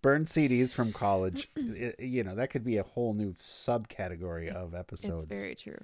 Burned 0.02 0.26
CDs 0.26 0.72
from 0.72 0.92
college, 0.92 1.48
i- 1.58 1.94
you 1.98 2.24
know, 2.24 2.34
that 2.34 2.50
could 2.50 2.64
be 2.64 2.78
a 2.78 2.82
whole 2.82 3.12
new 3.14 3.34
subcategory 3.34 4.48
of 4.48 4.74
episodes. 4.74 5.24
It's 5.24 5.32
very 5.32 5.54
true. 5.54 5.78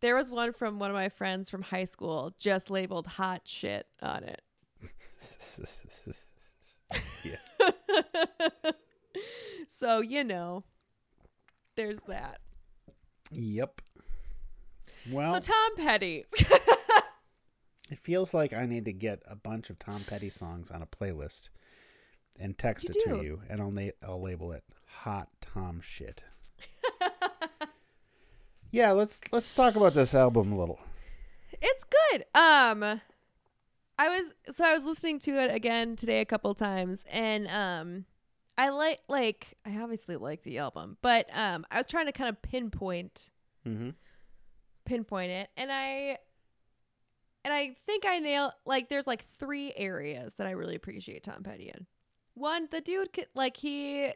There 0.00 0.16
was 0.16 0.30
one 0.30 0.52
from 0.52 0.78
one 0.78 0.90
of 0.90 0.96
my 0.96 1.08
friends 1.08 1.48
from 1.48 1.62
high 1.62 1.84
school 1.84 2.34
just 2.38 2.68
labeled 2.70 3.06
hot 3.06 3.42
shit 3.44 3.86
on 4.02 4.24
it. 4.24 4.42
yeah. 7.22 7.36
so, 9.70 10.00
you 10.00 10.24
know, 10.24 10.64
there's 11.76 12.00
that. 12.08 12.40
Yep. 13.30 13.80
Well, 15.10 15.40
so, 15.40 15.52
Tom 15.52 15.76
Petty. 15.76 16.24
it 17.90 17.98
feels 17.98 18.34
like 18.34 18.52
I 18.52 18.66
need 18.66 18.84
to 18.86 18.92
get 18.92 19.22
a 19.26 19.36
bunch 19.36 19.70
of 19.70 19.78
Tom 19.78 20.00
Petty 20.06 20.30
songs 20.30 20.70
on 20.70 20.82
a 20.82 20.86
playlist 20.86 21.48
and 22.40 22.56
text 22.58 22.84
You 22.84 22.90
it 22.96 23.04
do. 23.08 23.16
to 23.18 23.22
you, 23.24 23.40
and 23.48 23.60
I'll 23.60 23.70
na- 23.70 23.90
I'll 24.06 24.20
label 24.22 24.52
it 24.52 24.64
"Hot 25.02 25.28
Tom 25.40 25.80
Shit." 25.82 26.22
yeah, 28.70 28.90
let's 28.92 29.20
let's 29.32 29.52
talk 29.52 29.76
about 29.76 29.94
this 29.94 30.14
album 30.14 30.52
a 30.52 30.58
little. 30.58 30.80
it's 31.52 31.84
good. 31.84 32.24
Um 32.34 33.00
I 33.98 34.08
was 34.08 34.32
so 34.56 34.64
I 34.64 34.74
was 34.74 34.84
listening 34.84 35.18
to 35.20 35.32
it 35.40 35.54
again 35.54 35.96
today 35.96 36.20
a 36.20 36.24
couple 36.24 36.52
times 36.54 37.04
and 37.10 37.46
um 37.48 38.04
I 38.58 38.70
like 38.70 39.00
like 39.08 39.56
I 39.64 39.80
obviously 39.80 40.16
like 40.16 40.42
the 40.42 40.58
album, 40.58 40.96
but 41.02 41.26
um 41.36 41.64
I 41.70 41.76
was 41.76 41.86
trying 41.86 42.06
to 42.06 42.12
kind 42.12 42.28
of 42.30 42.40
pinpoint 42.42 43.30
Mm-hmm. 43.66 43.90
pinpoint 44.84 45.30
it 45.30 45.48
and 45.56 45.72
I 45.72 46.18
and 47.46 47.54
I 47.54 47.74
think 47.86 48.04
I 48.06 48.18
nail 48.18 48.52
like 48.66 48.90
there's 48.90 49.06
like 49.06 49.24
three 49.38 49.72
areas 49.74 50.34
that 50.34 50.46
I 50.46 50.50
really 50.50 50.74
appreciate 50.74 51.22
Tom 51.22 51.42
Petty 51.42 51.70
in. 51.74 51.86
One, 52.34 52.68
the 52.70 52.80
dude 52.80 53.12
can, 53.12 53.24
like 53.34 53.56
he 53.56 54.12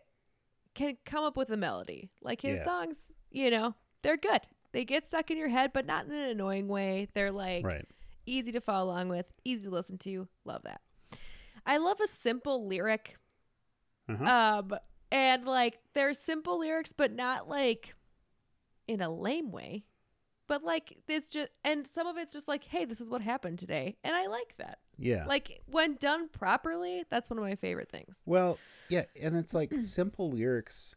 can 0.74 0.96
come 1.04 1.24
up 1.24 1.36
with 1.36 1.50
a 1.50 1.56
melody. 1.56 2.10
Like 2.20 2.40
his 2.42 2.58
Yeah. 2.58 2.64
songs, 2.64 2.96
you 3.30 3.50
know, 3.50 3.74
they're 4.02 4.16
good. 4.16 4.40
They 4.72 4.84
get 4.84 5.06
stuck 5.06 5.30
in 5.30 5.38
your 5.38 5.48
head, 5.48 5.72
but 5.72 5.86
not 5.86 6.04
in 6.06 6.12
an 6.12 6.28
annoying 6.30 6.68
way. 6.68 7.08
They're 7.14 7.32
like 7.32 7.64
Right. 7.64 7.86
easy 8.26 8.52
to 8.52 8.60
follow 8.60 8.90
along 8.92 9.08
with, 9.08 9.26
easy 9.44 9.64
to 9.64 9.70
listen 9.70 9.98
to. 9.98 10.28
Love 10.44 10.62
that. 10.64 10.80
I 11.64 11.78
love 11.78 12.00
a 12.00 12.06
simple 12.06 12.66
lyric. 12.66 13.16
Uh-huh. 14.08 14.24
Um 14.24 14.78
and 15.10 15.44
like 15.46 15.78
they're 15.94 16.14
simple 16.14 16.58
lyrics 16.60 16.92
but 16.92 17.12
not 17.12 17.48
like 17.48 17.94
in 18.86 19.00
a 19.00 19.10
lame 19.10 19.50
way. 19.52 19.84
But 20.46 20.62
like 20.64 20.98
it's 21.08 21.30
just 21.30 21.50
and 21.64 21.86
some 21.86 22.06
of 22.06 22.16
it's 22.16 22.32
just 22.32 22.48
like, 22.48 22.64
hey, 22.64 22.84
this 22.84 23.00
is 23.00 23.10
what 23.10 23.20
happened 23.22 23.58
today. 23.58 23.96
And 24.04 24.14
I 24.14 24.26
like 24.26 24.54
that. 24.58 24.78
Yeah. 24.98 25.24
Like 25.26 25.62
when 25.66 25.94
done 25.96 26.28
properly, 26.28 27.04
that's 27.10 27.30
one 27.30 27.38
of 27.38 27.44
my 27.44 27.54
favorite 27.54 27.90
things. 27.90 28.16
Well, 28.26 28.58
yeah, 28.88 29.04
and 29.20 29.36
it's 29.36 29.54
like 29.54 29.72
simple 29.78 30.30
lyrics, 30.30 30.96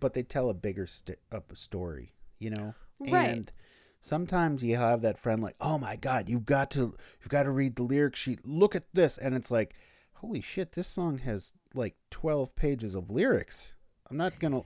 but 0.00 0.14
they 0.14 0.22
tell 0.22 0.48
a 0.50 0.54
bigger 0.54 0.86
st- 0.86 1.18
up 1.32 1.56
story, 1.56 2.14
you 2.38 2.50
know. 2.50 2.74
Right. 3.00 3.30
And 3.30 3.52
sometimes 4.00 4.62
you 4.62 4.76
have 4.76 5.02
that 5.02 5.18
friend 5.18 5.42
like, 5.42 5.56
"Oh 5.60 5.78
my 5.78 5.96
god, 5.96 6.28
you've 6.28 6.46
got 6.46 6.70
to 6.72 6.94
you've 7.20 7.28
got 7.28 7.44
to 7.44 7.50
read 7.50 7.76
the 7.76 7.82
lyric 7.82 8.16
sheet. 8.16 8.46
Look 8.46 8.74
at 8.74 8.84
this." 8.92 9.18
And 9.18 9.34
it's 9.34 9.50
like, 9.50 9.74
holy 10.20 10.40
shit, 10.40 10.72
this 10.72 10.88
song 10.88 11.18
has 11.18 11.52
like 11.74 11.96
12 12.10 12.54
pages 12.56 12.94
of 12.94 13.10
lyrics. 13.10 13.74
I'm 14.10 14.16
not 14.16 14.38
going 14.40 14.52
to, 14.52 14.64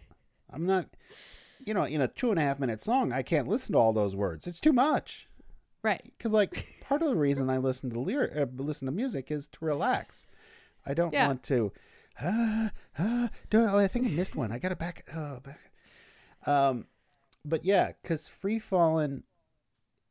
I'm 0.50 0.66
not, 0.66 0.86
you 1.64 1.74
know, 1.74 1.84
in 1.84 2.00
a 2.00 2.08
two 2.08 2.30
and 2.30 2.38
a 2.38 2.42
half 2.42 2.58
minute 2.58 2.80
song, 2.80 3.12
I 3.12 3.22
can't 3.22 3.48
listen 3.48 3.72
to 3.72 3.78
all 3.78 3.92
those 3.92 4.16
words. 4.16 4.46
It's 4.46 4.60
too 4.60 4.72
much. 4.72 5.28
Right. 5.82 6.02
Because, 6.16 6.32
like, 6.32 6.66
part 6.88 7.02
of 7.02 7.08
the 7.08 7.16
reason 7.16 7.50
I 7.50 7.58
listen 7.58 7.90
to 7.90 8.00
lyric, 8.00 8.36
uh, 8.36 8.46
listen 8.56 8.86
to 8.86 8.92
music 8.92 9.30
is 9.30 9.48
to 9.48 9.64
relax. 9.64 10.26
I 10.86 10.94
don't 10.94 11.12
Yeah. 11.12 11.26
want 11.26 11.42
to, 11.44 11.72
ah, 12.20 12.70
ah, 12.98 13.30
do, 13.50 13.60
oh, 13.60 13.78
I 13.78 13.88
think 13.88 14.06
I 14.06 14.10
missed 14.10 14.36
one. 14.36 14.52
I 14.52 14.58
got 14.58 14.68
to 14.70 14.76
back, 14.76 15.08
oh, 15.14 15.40
back. 15.40 15.72
Um, 16.46 16.86
but 17.44 17.64
yeah, 17.64 17.92
because 18.02 18.28
Free 18.28 18.58
Fallin', 18.58 19.22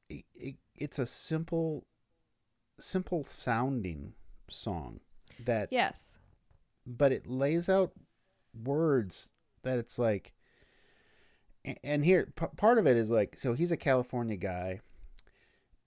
it, 0.09 0.25
it, 0.35 0.55
it's 0.75 0.99
a 0.99 1.05
simple, 1.05 1.85
simple 2.79 3.23
sounding 3.23 4.13
song 4.49 4.99
that 5.45 5.69
Yes. 5.71 6.17
but 6.85 7.11
it 7.13 7.27
lays 7.27 7.69
out 7.69 7.93
words 8.63 9.29
that 9.63 9.77
it's 9.79 9.97
like 9.97 10.33
and 11.83 12.03
here 12.03 12.33
p- 12.35 12.47
part 12.57 12.77
of 12.77 12.85
it 12.85 12.97
is 12.97 13.09
like 13.09 13.37
so 13.37 13.53
he's 13.53 13.71
a 13.71 13.77
california 13.77 14.35
guy 14.35 14.81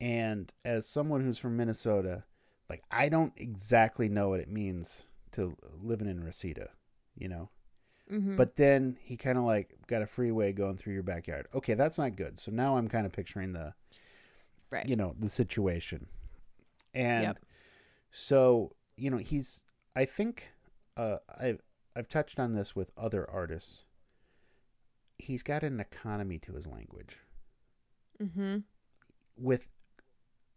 and 0.04 0.52
as 0.66 0.86
someone 0.86 1.22
who's 1.24 1.38
from 1.38 1.56
minnesota 1.56 2.22
like 2.68 2.82
i 2.90 3.08
don't 3.08 3.32
exactly 3.36 4.08
know 4.08 4.28
what 4.28 4.38
it 4.40 4.50
means 4.50 5.06
to 5.32 5.56
living 5.82 6.08
in 6.08 6.22
reseda 6.22 6.68
you 7.16 7.28
know 7.28 7.48
Mm-hmm. 8.12 8.36
but 8.36 8.56
then 8.56 8.98
he 9.02 9.16
kind 9.16 9.38
of 9.38 9.44
like 9.44 9.74
got 9.86 10.02
a 10.02 10.06
freeway 10.06 10.52
going 10.52 10.76
through 10.76 10.92
your 10.92 11.02
backyard 11.02 11.48
okay 11.54 11.72
that's 11.72 11.96
not 11.96 12.16
good 12.16 12.38
so 12.38 12.52
now 12.52 12.76
i'm 12.76 12.86
kind 12.86 13.06
of 13.06 13.12
picturing 13.12 13.54
the 13.54 13.72
right. 14.70 14.86
you 14.86 14.94
know 14.94 15.14
the 15.18 15.30
situation 15.30 16.06
and 16.94 17.22
Yep. 17.22 17.38
so 18.12 18.76
you 18.98 19.10
know 19.10 19.16
he's 19.16 19.62
i 19.96 20.04
think 20.04 20.50
uh 20.98 21.16
i've 21.40 21.62
i've 21.96 22.06
touched 22.06 22.38
on 22.38 22.52
this 22.52 22.76
with 22.76 22.90
other 22.98 23.28
artists 23.30 23.86
he's 25.16 25.42
got 25.42 25.62
an 25.62 25.80
economy 25.80 26.38
to 26.40 26.52
his 26.52 26.66
language 26.66 27.16
mm-hmm. 28.22 28.58
with 29.38 29.66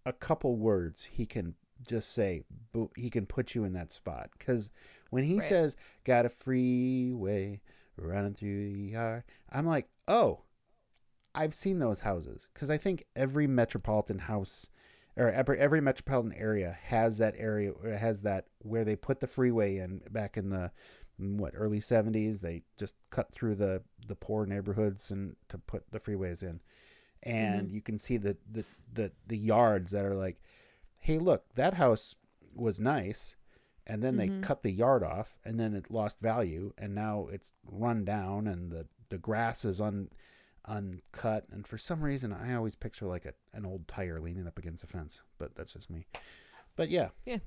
a 0.07 0.13
couple 0.13 0.55
words 0.55 1.03
he 1.03 1.25
can 1.25 1.53
just 1.85 2.11
say 2.13 2.43
he 2.95 3.09
can 3.09 3.25
put 3.25 3.53
you 3.53 3.63
in 3.65 3.73
that 3.73 3.91
spot. 3.91 4.29
Because 4.37 4.71
when 5.09 5.23
he 5.23 5.35
Right. 5.39 5.43
says 5.43 5.75
got 6.05 6.25
a 6.25 6.29
freeway 6.29 7.61
running 7.97 8.33
through 8.33 8.73
the 8.73 8.79
yard 8.91 9.23
i'm 9.51 9.65
like 9.65 9.89
oh 10.07 10.41
i've 11.35 11.53
seen 11.53 11.79
those 11.79 11.99
houses. 11.99 12.47
Because 12.53 12.69
i 12.69 12.77
think 12.77 13.03
every 13.15 13.47
metropolitan 13.47 14.19
house 14.19 14.69
or 15.15 15.31
every, 15.31 15.57
every 15.57 15.81
metropolitan 15.81 16.33
area 16.33 16.77
has 16.83 17.17
that 17.17 17.33
area 17.37 17.73
has 17.99 18.21
that 18.21 18.45
where 18.59 18.85
they 18.85 18.95
put 18.95 19.19
the 19.19 19.27
freeway 19.27 19.77
in 19.77 19.99
back 20.11 20.37
in 20.37 20.49
the 20.49 20.71
mm, 21.19 21.37
what 21.37 21.53
early 21.55 21.79
70s 21.79 22.41
they 22.41 22.61
just 22.77 22.93
cut 23.09 23.31
through 23.31 23.55
the 23.55 23.81
the 24.07 24.15
poor 24.15 24.45
neighborhoods 24.45 25.09
and 25.11 25.35
to 25.49 25.57
put 25.57 25.83
the 25.91 25.99
freeways 25.99 26.43
in 26.43 26.59
and 27.23 27.69
you 27.71 27.81
can 27.81 27.97
see 27.97 28.17
the, 28.17 28.37
the 28.51 28.63
the 28.93 29.11
the 29.27 29.37
yards 29.37 29.91
that 29.91 30.05
are 30.05 30.15
like 30.15 30.39
hey 30.99 31.17
look 31.19 31.45
that 31.55 31.73
house 31.75 32.15
was 32.53 32.79
nice. 32.79 33.35
And 33.89 34.03
then 34.03 34.15
Mhm. 34.15 34.17
they 34.17 34.45
cut 34.45 34.63
the 34.63 34.71
yard 34.71 35.01
off 35.01 35.39
and 35.45 35.57
then 35.57 35.73
it 35.73 35.89
lost 35.89 36.19
value. 36.19 36.73
And 36.77 36.93
now 36.93 37.27
it's 37.31 37.53
run 37.65 38.03
down 38.03 38.45
and 38.47 38.69
the 38.71 38.85
the 39.09 39.17
grass 39.17 39.63
is 39.63 39.79
un 39.79 40.09
uncut. 40.67 41.45
And 41.51 41.65
for 41.65 41.77
some 41.77 42.01
reason 42.01 42.33
i 42.33 42.53
always 42.53 42.75
picture 42.75 43.05
like 43.05 43.23
a, 43.25 43.33
an 43.53 43.65
old 43.65 43.87
tire 43.87 44.19
leaning 44.19 44.45
up 44.47 44.57
against 44.59 44.83
a 44.83 44.87
fence 44.87 45.21
but 45.37 45.55
that's 45.55 45.71
just 45.73 45.89
me. 45.89 46.05
But 46.75 46.89
yeah. 46.89 47.09
Yeah. 47.25 47.37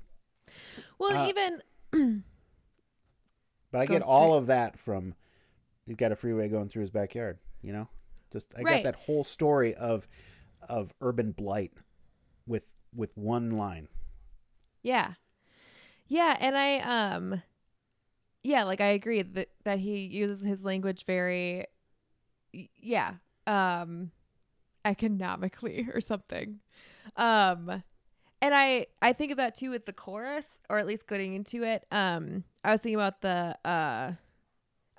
Well, 0.97 1.15
Uh, 1.15 1.27
even 1.29 2.23
but 3.71 3.81
i 3.81 3.85
get 3.85 4.01
all 4.01 4.29
straight- 4.31 4.37
of 4.39 4.47
that 4.47 4.79
from 4.79 5.13
he's 5.85 5.95
got 5.95 6.11
a 6.11 6.15
freeway 6.15 6.47
going 6.47 6.69
through 6.69 6.81
his 6.81 6.89
backyard 6.89 7.37
you 7.61 7.71
know 7.73 7.87
just 8.31 8.53
i 8.57 8.63
Right. 8.63 8.75
got 8.75 8.83
that 8.83 8.95
whole 8.95 9.23
story 9.23 9.73
of 9.75 10.07
of 10.69 10.93
urban 11.01 11.31
blight 11.31 11.73
with 12.47 12.73
with 12.95 13.15
one 13.17 13.49
line 13.49 13.87
Yeah. 14.83 15.13
Yeah, 16.07 16.35
and 16.39 16.57
I 16.57 16.79
um 16.79 17.41
yeah, 18.43 18.63
like 18.63 18.81
I 18.81 18.87
agree 18.87 19.21
that 19.21 19.49
that 19.65 19.79
he 19.79 19.99
uses 20.05 20.41
his 20.41 20.63
language 20.63 21.05
very 21.05 21.65
yeah, 22.77 23.13
um 23.47 24.11
economically 24.85 25.87
or 25.93 26.01
something. 26.01 26.59
Um 27.15 27.83
and 28.41 28.55
I 28.55 28.87
I 29.01 29.13
think 29.13 29.31
of 29.31 29.37
that 29.37 29.55
too 29.55 29.71
with 29.71 29.85
the 29.85 29.93
chorus 29.93 30.59
or 30.69 30.79
at 30.79 30.87
least 30.87 31.07
getting 31.07 31.33
into 31.33 31.63
it. 31.63 31.85
Um 31.91 32.43
I 32.63 32.71
was 32.71 32.81
thinking 32.81 32.95
about 32.99 33.21
the 33.21 33.57
uh 33.65 34.13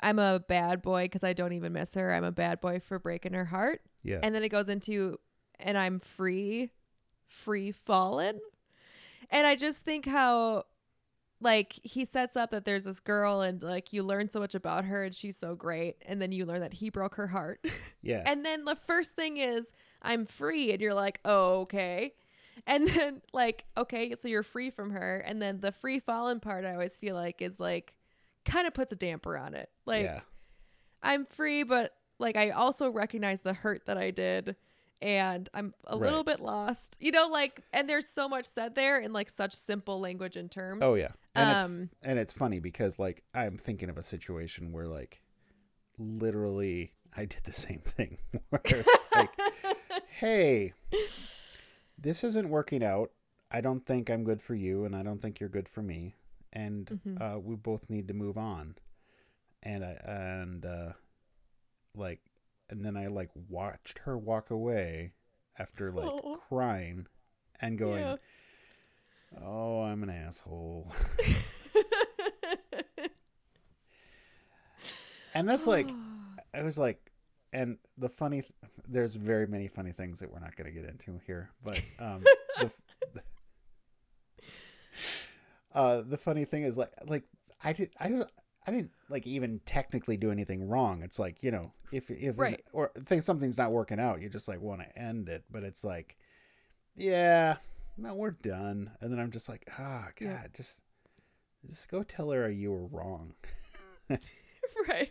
I'm 0.03 0.19
a 0.19 0.41
bad 0.41 0.83
boy 0.83 1.09
cuz 1.09 1.23
I 1.25 1.33
don't 1.33 1.53
even 1.53 1.73
miss 1.73 1.95
her. 1.95 2.13
I'm 2.13 2.25
a 2.25 2.33
bad 2.33 2.61
boy 2.61 2.81
for 2.81 2.99
breaking 2.99 3.33
her 3.35 3.45
heart. 3.47 3.83
yeah 4.03 4.21
And 4.23 4.35
then 4.35 4.43
it 4.43 4.49
goes 4.49 4.69
into 4.69 5.19
and 5.61 5.79
I'm 5.79 6.01
free, 6.01 6.71
free 7.27 7.71
fallen. 7.73 8.41
And 9.31 9.47
I 9.47 9.55
just 9.57 9.79
think 9.79 10.07
how 10.07 10.65
like 11.41 11.79
he 11.83 12.05
sets 12.05 12.37
up 12.37 12.51
that 12.51 12.65
there's 12.65 12.85
this 12.85 13.01
girl 13.01 13.41
and 13.41 13.63
like 13.63 13.93
you 13.93 14.03
learn 14.03 14.29
so 14.31 14.39
much 14.39 14.55
about 14.55 14.85
her 14.85 15.03
and 15.05 15.15
she's 15.15 15.37
so 15.37 15.55
great 15.55 15.97
and 16.07 16.23
then 16.23 16.31
you 16.31 16.47
learn 16.47 16.61
that 16.61 16.75
he 16.75 16.91
broke 16.91 17.15
her 17.17 17.27
heart. 17.29 17.65
yeah 18.03 18.23
and 18.27 18.45
then 18.45 18.65
the 18.65 18.77
first 18.77 19.15
thing 19.17 19.37
is 19.39 19.73
I'm 20.03 20.27
free 20.27 20.73
and 20.73 20.81
you're 20.81 20.95
like, 20.95 21.21
"Oh, 21.25 21.61
okay." 21.63 22.15
And 22.67 22.87
then 22.95 23.23
like, 23.33 23.65
okay, 23.77 24.15
so 24.21 24.29
you're 24.29 24.43
free 24.43 24.71
from 24.71 24.91
her 24.91 25.19
and 25.19 25.41
then 25.41 25.61
the 25.61 25.73
free 25.73 25.99
fallen 26.01 26.41
part 26.41 26.65
I 26.65 26.73
always 26.73 26.97
feel 26.97 27.15
like 27.15 27.41
is 27.43 27.59
like 27.61 27.95
kind 28.45 28.67
of 28.67 28.75
puts 28.75 28.93
a 28.93 28.97
damper 28.97 29.37
on 29.37 29.55
it. 29.55 29.69
Like 29.87 30.05
yeah 30.05 30.21
I'm 31.03 31.27
free, 31.27 31.63
but 31.63 31.93
like 32.19 32.37
I 32.37 32.51
also 32.51 32.91
recognize 32.91 33.41
the 33.41 33.53
hurt 33.55 33.87
that 33.87 33.99
I 33.99 34.11
did 34.13 34.57
and 35.01 35.49
I'm 35.53 35.75
a 35.89 35.97
little 35.97 36.23
bit 36.23 36.39
lost. 36.39 36.97
You 37.01 37.11
know, 37.11 37.27
like 37.27 37.61
and 37.73 37.89
there's 37.91 38.07
so 38.09 38.29
much 38.29 38.47
said 38.47 38.77
there 38.77 39.01
in 39.01 39.13
like 39.13 39.31
such 39.31 39.53
simple 39.53 39.99
language 40.01 40.37
and 40.37 40.49
terms. 40.51 40.81
oh 40.83 40.95
yeah 40.95 41.09
and 41.35 41.51
it's 41.57 41.65
Um, 41.65 41.91
and 42.03 42.19
it's 42.19 42.33
funny 42.33 42.59
because 42.61 42.99
like 42.99 43.23
i'm 43.35 43.57
thinking 43.57 43.89
of 43.89 43.97
a 43.97 44.05
situation 44.05 44.71
where 44.71 44.87
like 44.87 45.23
literally 45.99 46.93
i 47.17 47.25
did 47.25 47.41
the 47.45 47.53
same 47.53 47.81
thing 47.81 48.19
where 48.51 48.61
it's 48.65 49.07
like 49.15 49.31
hey 50.21 50.73
this 51.99 52.23
isn't 52.25 52.49
working 52.51 52.85
out 52.85 53.11
i 53.51 53.61
don't 53.61 53.85
think 53.87 54.11
i'm 54.11 54.25
good 54.25 54.41
for 54.43 54.55
you 54.55 54.85
and 54.85 54.95
i 54.95 55.03
don't 55.03 55.21
think 55.23 55.41
you're 55.41 55.49
good 55.49 55.69
for 55.69 55.83
me 55.83 56.15
and 56.53 57.01
Mhm. 57.07 57.21
uh, 57.21 57.39
we 57.39 57.55
both 57.57 57.89
need 57.89 58.09
to 58.09 58.15
move 58.15 58.37
on 58.37 58.75
and 59.63 59.85
i 59.85 59.93
and 60.05 60.67
uh 60.67 60.93
like 61.95 62.21
and 62.71 62.85
then 62.85 62.97
i 62.97 63.07
like 63.07 63.31
watched 63.49 63.99
her 64.01 64.19
walk 64.19 64.51
away 64.51 65.13
after 65.59 65.93
like 65.93 66.09
Oh. 66.09 66.41
crying 66.49 67.07
and 67.61 67.79
going 67.79 68.05
Yeah. 68.05 68.17
oh 69.43 69.83
i'm 69.83 70.03
an 70.03 70.11
asshole 70.11 70.91
and 75.35 75.49
that's 75.49 75.67
like 75.67 75.91
I 76.55 76.63
was 76.63 76.77
like, 76.77 77.11
and 77.55 77.79
the 77.97 78.11
funny, 78.11 78.43
there's 78.87 79.15
very 79.15 79.47
many 79.47 79.69
funny 79.69 79.93
things 79.93 80.21
that 80.21 80.31
we're 80.31 80.39
not 80.41 80.55
going 80.55 80.67
to 80.67 80.73
get 80.81 80.87
into 80.89 81.19
here, 81.27 81.51
but 81.65 81.81
um, 81.99 82.23
the, 82.59 82.71
uh, 85.75 86.03
the 86.03 86.17
funny 86.19 86.45
thing 86.45 86.65
is 86.65 86.77
like, 86.79 86.91
like 87.07 87.25
I 87.63 87.73
did, 87.73 87.91
I, 88.01 88.23
I 88.67 88.71
didn't 88.71 88.91
like 89.09 89.27
even 89.27 89.61
technically 89.67 90.17
do 90.17 90.31
anything 90.31 90.69
wrong. 90.69 91.03
It's 91.03 91.19
like 91.19 91.43
you 91.43 91.51
know, 91.51 91.73
if 91.93 92.11
if 92.11 92.39
Right. 92.39 92.63
or 92.73 92.91
think 93.07 93.23
something's 93.23 93.57
not 93.59 93.73
working 93.73 93.99
out, 94.01 94.21
you 94.23 94.29
just 94.29 94.49
like 94.49 94.61
want 94.61 94.81
to 94.83 94.99
end 94.99 95.29
it, 95.29 95.45
but 95.51 95.63
it's 95.63 95.85
like, 95.85 96.17
yeah, 96.97 97.57
no, 97.97 98.15
we're 98.15 98.31
done, 98.33 98.91
and 99.01 99.13
then 99.13 99.19
I'm 99.21 99.31
just 99.31 99.49
like, 99.49 99.69
ah, 99.79 100.09
God, 100.19 100.27
Yeah. 100.27 100.47
just, 100.55 100.81
just 101.69 101.89
go 101.89 102.03
tell 102.03 102.31
her 102.31 102.51
you 102.51 102.71
were 102.73 102.87
wrong, 102.87 103.35
right. 104.89 105.11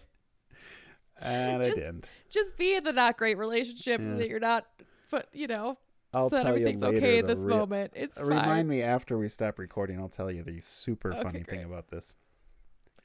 and 1.22 1.64
Just- 1.64 1.78
I 1.78 1.82
didn't. 1.82 2.10
Just 2.30 2.56
be 2.58 2.76
in 2.76 2.84
the 2.84 2.94
not 2.94 3.18
great 3.18 3.38
relationships 3.38 4.06
Yeah. 4.08 4.16
that 4.16 4.30
you're 4.30 4.40
not 4.40 4.66
but 5.10 5.28
you 5.34 5.48
know, 5.48 5.78
I'll 6.14 6.30
so 6.30 6.36
that 6.36 6.44
tell 6.44 6.58
you 6.58 6.62
everything's 6.68 6.82
later 6.82 6.98
okay 6.98 7.22
the 7.22 7.28
this 7.28 7.40
real- 7.40 7.58
moment. 7.60 7.94
It's 7.96 8.18
Uh, 8.18 8.22
fine. 8.22 8.30
Remind 8.30 8.68
me 8.68 8.82
after 8.82 9.18
we 9.18 9.30
stop 9.30 9.58
recording. 9.60 10.00
I'll 10.00 10.10
tell 10.10 10.30
you 10.32 10.44
the 10.44 10.60
super 10.62 11.12
Okay, 11.14 11.24
funny 11.24 11.44
thing 11.44 11.64
about 11.64 11.88
this. 11.90 12.16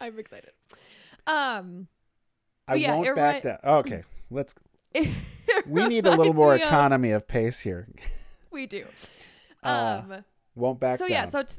I'm 0.00 0.18
excited. 0.18 0.50
Um 1.26 1.88
I 2.68 2.74
yeah, 2.74 2.94
won't 2.96 3.14
back 3.16 3.42
down. 3.42 3.58
Okay, 3.64 4.02
let's. 4.30 4.54
We 5.66 5.86
need 5.86 6.06
a 6.06 6.14
little 6.16 6.34
more 6.34 6.54
of- 6.54 6.60
economy 6.60 7.12
of 7.12 7.26
pace 7.26 7.60
here. 7.60 7.88
We 8.50 8.66
do. 8.66 8.84
Uh, 9.62 10.02
Um 10.08 10.24
Won't 10.54 10.80
back 10.80 10.98
down. 10.98 11.08
so 11.08 11.12
down. 11.14 11.24
yeah 11.24 11.30
so 11.30 11.42
t- 11.42 11.58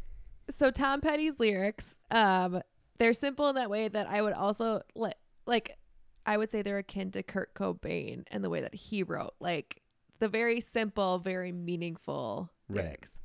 so 0.50 0.72
tom 0.72 1.00
petty's 1.02 1.40
lyrics 1.40 1.94
um 2.10 2.62
they're 2.98 3.14
simple 3.14 3.48
in 3.50 3.56
that 3.56 3.70
way 3.70 3.88
that 3.90 4.08
i 4.08 4.22
would 4.22 4.34
also 4.34 4.82
li- 4.96 5.12
like 5.46 5.78
i 6.26 6.38
would 6.38 6.50
say 6.50 6.62
they're 6.64 6.78
akin 6.80 7.12
to 7.12 7.22
kurt 7.22 7.54
cobain 7.54 8.24
and 8.32 8.44
the 8.44 8.50
way 8.50 8.62
that 8.62 8.74
he 8.74 9.04
wrote 9.04 9.34
like 9.40 9.82
the 10.20 10.28
very 10.28 10.60
simple 10.60 11.20
very 11.20 11.52
meaningful 11.52 12.50
Right. 12.70 12.84
lyrics 12.86 13.20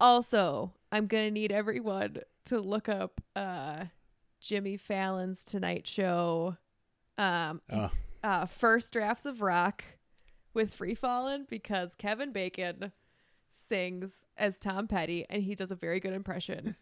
also 0.00 0.72
i'm 0.92 1.06
gonna 1.06 1.30
need 1.30 1.52
everyone 1.52 2.18
to 2.44 2.60
look 2.60 2.88
up 2.88 3.20
uh 3.34 3.84
Jimmy 4.40 4.76
Fallon's 4.76 5.44
Tonight 5.44 5.86
Show 5.86 6.56
um 7.18 7.60
Oh. 7.72 7.90
uh 8.22 8.46
first 8.46 8.92
drafts 8.92 9.26
of 9.26 9.40
rock 9.40 9.82
with 10.54 10.72
Free 10.74 10.94
Fallin' 10.94 11.46
because 11.48 11.94
Kevin 11.96 12.30
Bacon 12.32 12.92
sings 13.50 14.24
as 14.36 14.58
Tom 14.58 14.86
Petty 14.86 15.24
and 15.28 15.42
he 15.42 15.54
does 15.54 15.70
a 15.72 15.74
very 15.76 15.98
good 16.00 16.12
impression. 16.12 16.76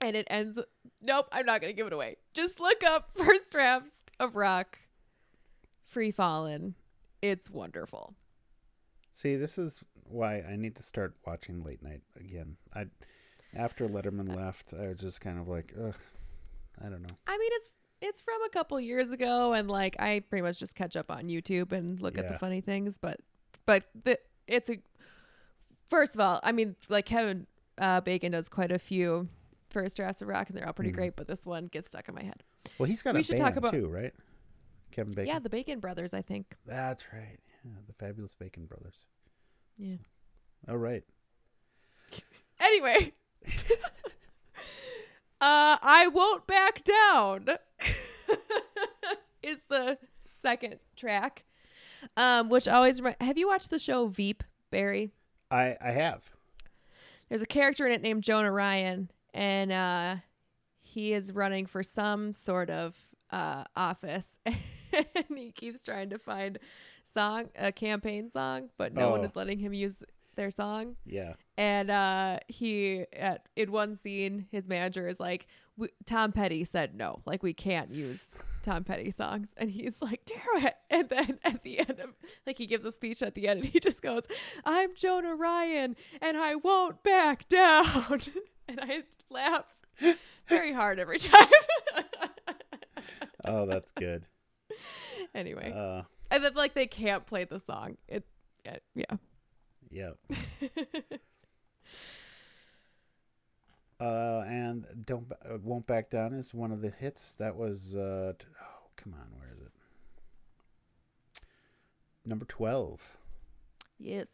And 0.00 0.14
it 0.16 0.26
ends 0.28 0.58
Nope, 1.00 1.28
I'm 1.32 1.46
not 1.46 1.60
going 1.60 1.72
to 1.72 1.76
give 1.76 1.86
it 1.86 1.92
away. 1.92 2.16
Just 2.34 2.60
look 2.60 2.84
up 2.84 3.10
first 3.16 3.50
drafts 3.52 4.02
of 4.20 4.36
rock 4.36 4.78
Free 5.84 6.10
Fallin'. 6.10 6.74
It's 7.22 7.48
wonderful. 7.50 8.14
See, 9.12 9.36
this 9.36 9.58
is 9.58 9.82
why 10.04 10.42
I 10.42 10.56
need 10.56 10.74
to 10.76 10.82
start 10.82 11.14
watching 11.26 11.62
late 11.62 11.82
night 11.82 12.00
again. 12.18 12.56
I 12.74 12.86
after 13.54 13.86
Letterman 13.86 14.34
left, 14.34 14.72
I 14.72 14.88
was 14.88 14.98
just 14.98 15.20
kind 15.20 15.38
of 15.38 15.46
like, 15.48 15.74
ugh, 15.78 15.94
I 16.80 16.84
don't 16.88 17.02
know. 17.02 17.14
I 17.26 17.36
mean, 17.38 17.50
it's 17.52 17.70
it's 18.00 18.20
from 18.20 18.42
a 18.44 18.48
couple 18.48 18.80
years 18.80 19.12
ago, 19.12 19.52
and 19.52 19.70
like 19.70 19.96
I 20.00 20.20
pretty 20.28 20.42
much 20.42 20.58
just 20.58 20.74
catch 20.74 20.96
up 20.96 21.10
on 21.10 21.24
YouTube 21.24 21.72
and 21.72 22.00
look 22.00 22.16
at 22.18 22.28
the 22.28 22.38
funny 22.38 22.60
things. 22.60 22.98
But 22.98 23.20
but 23.66 23.84
the 24.04 24.18
it's 24.46 24.70
a 24.70 24.78
first 25.88 26.14
of 26.14 26.20
all, 26.20 26.40
I 26.42 26.52
mean, 26.52 26.76
like 26.88 27.06
Kevin 27.06 27.46
uh, 27.78 28.00
Bacon 28.00 28.32
does 28.32 28.48
quite 28.48 28.72
a 28.72 28.78
few 28.78 29.28
first 29.70 29.96
drafts 29.96 30.22
of 30.22 30.28
rock, 30.28 30.48
and 30.48 30.56
they're 30.58 30.66
all 30.66 30.72
pretty 30.72 30.90
Mhm. 30.92 30.96
great. 30.96 31.16
But 31.16 31.26
this 31.26 31.44
one 31.46 31.66
gets 31.66 31.88
stuck 31.88 32.08
in 32.08 32.14
my 32.14 32.22
head. 32.22 32.42
Well, 32.78 32.86
he's 32.88 33.02
got 33.02 33.14
We 33.14 33.20
a 33.20 33.22
should 33.22 33.36
band 33.36 33.54
talk 33.54 33.56
about- 33.56 33.72
too, 33.72 33.88
right? 33.88 34.12
Kevin 34.90 35.14
Bacon. 35.14 35.26
Yeah, 35.34 35.38
the 35.38 35.48
Bacon 35.48 35.80
brothers, 35.80 36.12
I 36.12 36.20
think. 36.22 36.54
That's 36.66 37.12
right. 37.12 37.38
Yeah, 37.64 37.72
the 37.86 37.92
fabulous 37.94 38.34
Bacon 38.34 38.66
brothers. 38.66 39.04
Yeah. 39.78 39.96
All 40.68 40.78
right. 40.78 41.04
Anyway, 42.60 43.12
uh, 45.40 45.76
I 45.82 46.08
won't 46.12 46.46
back 46.46 46.84
down 46.84 47.48
is 49.42 49.58
the 49.68 49.98
second 50.40 50.78
track, 50.94 51.44
um, 52.16 52.48
which 52.48 52.68
always 52.68 53.00
remi- 53.00 53.16
have 53.20 53.36
you 53.36 53.48
watched 53.48 53.70
the 53.70 53.80
show 53.80 54.06
Veep, 54.06 54.44
Barry? 54.70 55.10
I 55.50 55.76
I 55.80 55.90
have. 55.90 56.30
There's 57.28 57.42
a 57.42 57.46
character 57.46 57.84
in 57.84 57.92
it 57.92 58.00
named 58.02 58.22
Jonah 58.22 58.52
Ryan, 58.52 59.10
and 59.34 59.72
uh, 59.72 60.16
he 60.80 61.12
is 61.14 61.32
running 61.32 61.66
for 61.66 61.82
some 61.82 62.32
sort 62.32 62.70
of 62.70 62.96
uh, 63.30 63.64
office, 63.74 64.38
and 64.46 64.56
he 65.34 65.50
keeps 65.50 65.82
trying 65.82 66.10
to 66.10 66.18
find 66.18 66.60
song 67.12 67.50
a 67.56 67.72
campaign 67.72 68.30
song, 68.30 68.70
but 68.78 68.92
no 68.94 69.10
one 69.10 69.20
Oh. 69.20 69.24
is 69.24 69.36
letting 69.36 69.58
him 69.58 69.72
use 69.72 69.96
their 70.34 70.50
song. 70.50 70.96
Yeah. 71.04 71.34
And 71.58 71.90
uh, 71.90 72.38
he 72.48 73.04
at 73.12 73.46
in 73.56 73.70
one 73.70 73.96
scene, 73.96 74.46
his 74.50 74.66
manager 74.66 75.06
is 75.08 75.20
like, 75.20 75.46
"Tom 76.06 76.32
Petty 76.32 76.64
said 76.64 76.94
no, 76.94 77.20
like 77.26 77.42
we 77.42 77.52
can't 77.52 77.90
use 77.92 78.26
Tom 78.62 78.82
Petty 78.84 79.10
songs," 79.10 79.48
and 79.58 79.70
he's 79.70 80.00
like, 80.00 80.22
"Damn 80.24 80.66
it!" 80.66 80.74
And 80.90 81.08
then 81.08 81.38
at 81.44 81.62
the 81.62 81.78
end 81.80 82.00
of 82.00 82.10
like 82.46 82.58
he 82.58 82.66
gives 82.66 82.84
a 82.84 82.92
speech 82.92 83.22
at 83.22 83.34
the 83.34 83.46
end, 83.48 83.60
and 83.60 83.68
he 83.68 83.78
just 83.80 84.00
goes, 84.02 84.26
"I'm 84.64 84.94
Jonah 84.94 85.34
Ryan, 85.34 85.96
and 86.22 86.36
I 86.36 86.54
won't 86.54 87.02
back 87.02 87.46
down," 87.48 88.20
and 88.68 88.80
I 88.80 89.02
laugh 89.30 89.64
very 90.48 90.72
hard 90.72 90.98
every 90.98 91.18
time. 91.18 91.48
Oh, 93.44 93.66
that's 93.66 93.90
good. 93.92 94.24
anyway, 95.34 95.72
uh, 95.74 96.02
and 96.32 96.42
then 96.42 96.54
like 96.54 96.74
they 96.74 96.86
can't 96.86 97.24
play 97.26 97.44
the 97.44 97.60
song. 97.60 97.96
It, 98.08 98.24
it 98.64 98.82
yeah. 98.94 99.16
yeah. 99.90 100.10
Uh, 104.00 104.42
and 104.48 104.84
don't 105.06 105.30
uh, 105.48 105.58
won't 105.62 105.86
back 105.86 106.10
down 106.10 106.32
is 106.32 106.52
one 106.52 106.72
of 106.72 106.80
the 106.80 106.90
hits. 106.90 107.34
That 107.36 107.54
was 107.54 107.94
uh, 107.94 108.32
t- 108.36 108.46
oh 108.60 108.88
come 108.96 109.14
on, 109.14 109.28
where 109.38 109.48
is 109.54 109.60
it? 109.60 109.70
Number 112.26 112.44
twelve. 112.46 113.16
yes. 114.00 114.26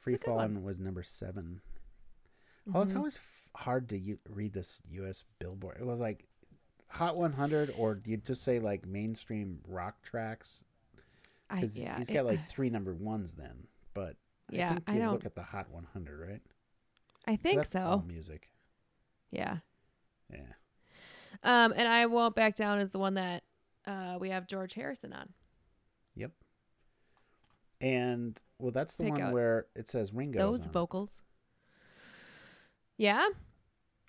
Free 0.00 0.14
a 0.14 0.18
good 0.18 0.30
one. 0.30 0.38
Falling 0.48 0.64
was 0.64 0.80
number 0.80 1.02
seven. 1.04 1.60
Oh, 2.74 2.82
it's 2.82 2.92
Mhm. 2.92 2.96
always 2.96 3.16
f- 3.18 3.48
hard 3.54 3.88
to 3.90 3.96
u- 3.98 4.18
read 4.28 4.52
this 4.52 4.80
U.S. 4.90 5.22
Billboard. 5.38 5.76
It 5.80 5.86
was 5.86 6.00
like 6.00 6.26
Hot 6.88 7.16
100, 7.16 7.72
or 7.78 7.94
do 7.94 8.10
you 8.10 8.16
just 8.18 8.42
say 8.42 8.58
like 8.58 8.84
mainstream 8.86 9.60
rock 9.68 10.02
tracks? 10.02 10.64
I, 11.54 11.60
Because 11.60 11.78
yeah, 11.78 11.96
he's 11.98 12.08
it- 12.08 12.12
got 12.14 12.26
like 12.26 12.48
three 12.48 12.70
number 12.70 12.94
ones 12.94 13.32
then. 13.34 13.66
But 13.94 14.16
Yeah, 14.50 14.70
I 14.70 14.74
think 14.74 14.84
I 14.88 14.92
you 14.94 14.98
don't- 15.00 15.12
look 15.12 15.24
at 15.24 15.34
the 15.34 15.42
Hot 15.42 15.70
100, 15.70 16.28
right? 16.28 16.42
I 17.26 17.36
think 17.36 17.64
so. 17.64 18.02
music. 18.06 18.50
Yeah. 19.30 19.58
Yeah. 20.30 20.40
Um, 21.42 21.72
and 21.76 21.88
I 21.88 22.06
won't 22.06 22.34
back 22.34 22.54
down 22.56 22.78
is 22.80 22.90
the 22.90 22.98
one 22.98 23.14
that 23.14 23.42
uh 23.86 24.16
we 24.20 24.30
have 24.30 24.46
George 24.46 24.74
Harrison 24.74 25.12
on. 25.12 25.28
Yep. 26.16 26.32
And 27.80 28.40
well, 28.58 28.70
that's 28.70 28.96
the 28.96 29.04
Pick 29.04 29.14
one 29.14 29.32
where 29.32 29.66
it 29.74 29.88
says 29.88 30.12
Ringo. 30.12 30.38
Those 30.38 30.66
vocals. 30.66 31.10
Yeah, 32.96 33.26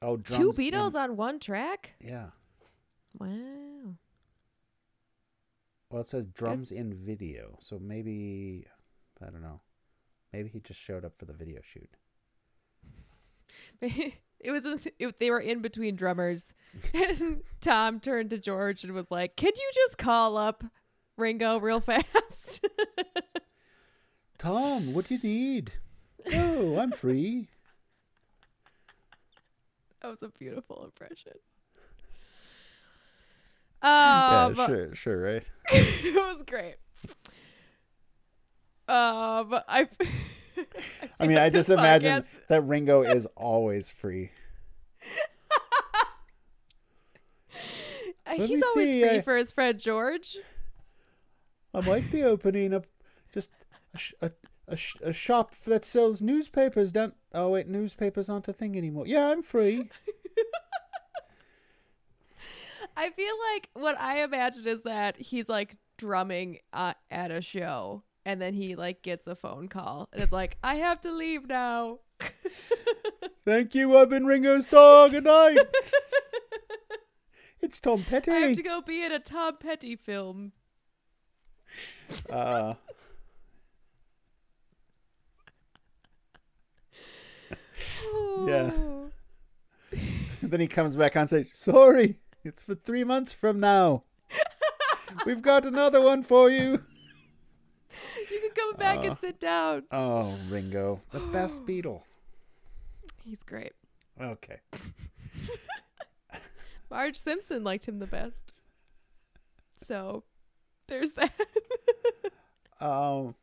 Oh, 0.01 0.17
two 0.17 0.51
Beatles 0.51 0.93
on 0.93 1.15
one 1.17 1.39
track. 1.39 1.95
Yeah. 1.99 2.27
Wow. 3.17 3.95
Well, 5.89 6.01
it 6.01 6.07
says 6.07 6.25
drums 6.25 6.71
in 6.71 6.93
video, 6.93 7.57
so 7.61 7.79
maybe 7.79 8.65
I 9.21 9.29
don't 9.29 9.41
know. 9.41 9.61
Maybe 10.33 10.49
he 10.49 10.59
just 10.59 10.79
showed 10.79 11.05
up 11.05 11.13
for 11.17 11.25
the 11.25 11.33
video 11.33 11.61
shoot. 11.63 11.89
it 14.39 14.51
was 14.51 14.65
a, 14.65 14.79
it, 14.99 15.19
they 15.19 15.29
were 15.29 15.39
in 15.39 15.61
between 15.61 15.95
drummers, 15.95 16.53
and 16.93 17.43
Tom 17.61 17.99
turned 17.99 18.31
to 18.31 18.37
George 18.37 18.83
and 18.83 18.93
was 18.93 19.11
like, 19.11 19.35
"Can 19.35 19.51
you 19.55 19.71
just 19.73 19.97
call 19.97 20.37
up 20.37 20.63
Ringo 21.17 21.57
real 21.59 21.79
fast?" 21.79 22.65
Tom, 24.37 24.93
what 24.93 25.07
do 25.07 25.15
you 25.15 25.19
need? 25.23 25.71
Oh, 26.33 26.77
I'm 26.77 26.91
free. 26.91 27.47
that 30.01 30.09
was 30.09 30.23
a 30.23 30.29
beautiful 30.29 30.83
impression. 30.83 31.33
Um, 33.81 34.55
sure, 34.55 34.95
sure, 34.95 35.21
right? 35.21 35.43
it 35.71 36.15
was 36.15 36.43
great. 36.43 36.75
Um, 38.88 39.59
I. 39.67 39.88
I 41.19 41.27
mean, 41.27 41.35
feel 41.35 41.39
I 41.39 41.49
just 41.49 41.69
imagine 41.69 42.21
podcast- 42.23 42.47
that 42.47 42.61
Ringo 42.63 43.01
is 43.15 43.25
always 43.35 43.91
free. 43.91 44.31
Uh, 48.27 48.35
Let 48.39 48.49
He's 48.49 48.63
always 48.63 48.91
see, 48.93 49.01
free 49.01 49.09
I- 49.17 49.21
for 49.21 49.38
his 49.38 49.51
friend 49.51 49.79
George. 49.79 50.38
I 51.73 51.81
might 51.81 52.09
be 52.11 52.23
opening 52.23 52.73
up 52.73 52.85
just 53.33 53.51
a, 53.93 53.97
sh- 53.97 54.13
a, 54.21 54.31
a, 54.67 54.77
sh- 54.77 54.95
a 55.03 55.11
shop 55.13 55.53
that 55.65 55.83
sells 55.83 56.21
newspapers 56.21 56.91
down. 56.93 57.13
Oh 57.33 57.49
wait, 57.49 57.67
newspapers 57.67 58.29
aren't 58.29 58.47
a 58.47 58.53
thing 58.53 58.77
anymore. 58.77 59.05
Yeah, 59.07 59.29
I'm 59.29 59.43
free. 59.43 59.89
I 62.97 63.10
feel 63.12 63.34
like 63.53 63.69
what 63.73 63.99
I 63.99 64.23
imagine 64.23 64.67
is 64.67 64.84
that 64.84 65.17
he's 65.17 65.49
like 65.49 65.77
drumming 65.97 66.60
uh, 66.73 66.93
at 67.12 67.31
a 67.31 67.41
show, 67.41 68.03
and 68.25 68.41
then 68.41 68.53
he 68.53 68.75
like 68.75 69.01
gets 69.01 69.27
a 69.27 69.36
phone 69.36 69.67
call, 69.67 70.10
and 70.13 70.21
it's 70.21 70.31
like, 70.31 70.58
"I 70.63 70.75
have 70.75 71.01
to 71.01 71.12
leave 71.12 71.47
now." 71.47 71.99
Thank 73.45 73.75
you. 73.75 73.97
I've 73.97 74.10
been 74.10 74.25
Ringo's 74.25 74.67
dog. 74.67 75.12
Good 75.12 75.25
night. 75.25 75.58
it's 77.62 77.79
Tom 77.79 78.03
Petty. 78.03 78.31
I 78.31 78.39
have 78.39 78.55
to 78.55 78.63
go 78.63 78.81
be 78.81 79.03
in 79.03 79.12
a 79.12 79.19
Tom 79.19 79.58
Petty 79.58 79.95
film. 79.95 80.53
Uh, 82.29 82.75
Yeah. 88.47 88.72
Oh. 88.76 89.09
then 90.43 90.59
he 90.59 90.67
comes 90.67 90.95
back 90.95 91.15
on 91.17 91.26
stage. 91.28 91.49
Sorry, 91.53 92.17
it's 92.45 92.63
for 92.63 92.75
three 92.75 93.03
months 93.03 93.33
from 93.33 93.59
now. 93.59 94.03
We've 95.25 95.41
got 95.41 95.65
another 95.65 96.01
one 96.01 96.23
for 96.23 96.49
you. 96.49 96.83
You 98.31 98.39
can 98.41 98.51
come 98.55 98.75
back 98.77 98.99
Uh. 98.99 99.03
and 99.03 99.17
sit 99.17 99.39
down. 99.39 99.83
Oh, 99.91 100.37
Ringo, 100.49 101.01
the 101.11 101.19
best 101.19 101.61
Beatle. 101.65 102.01
He's 103.23 103.43
great. 103.43 103.73
Okay. 104.21 104.59
Marge 106.91 107.17
Simpson 107.17 107.63
liked 107.63 107.85
him 107.87 107.99
the 107.99 108.07
best. 108.07 108.51
So 109.83 110.23
there's 110.87 111.13
that. 111.13 111.33
Um. 112.81 113.35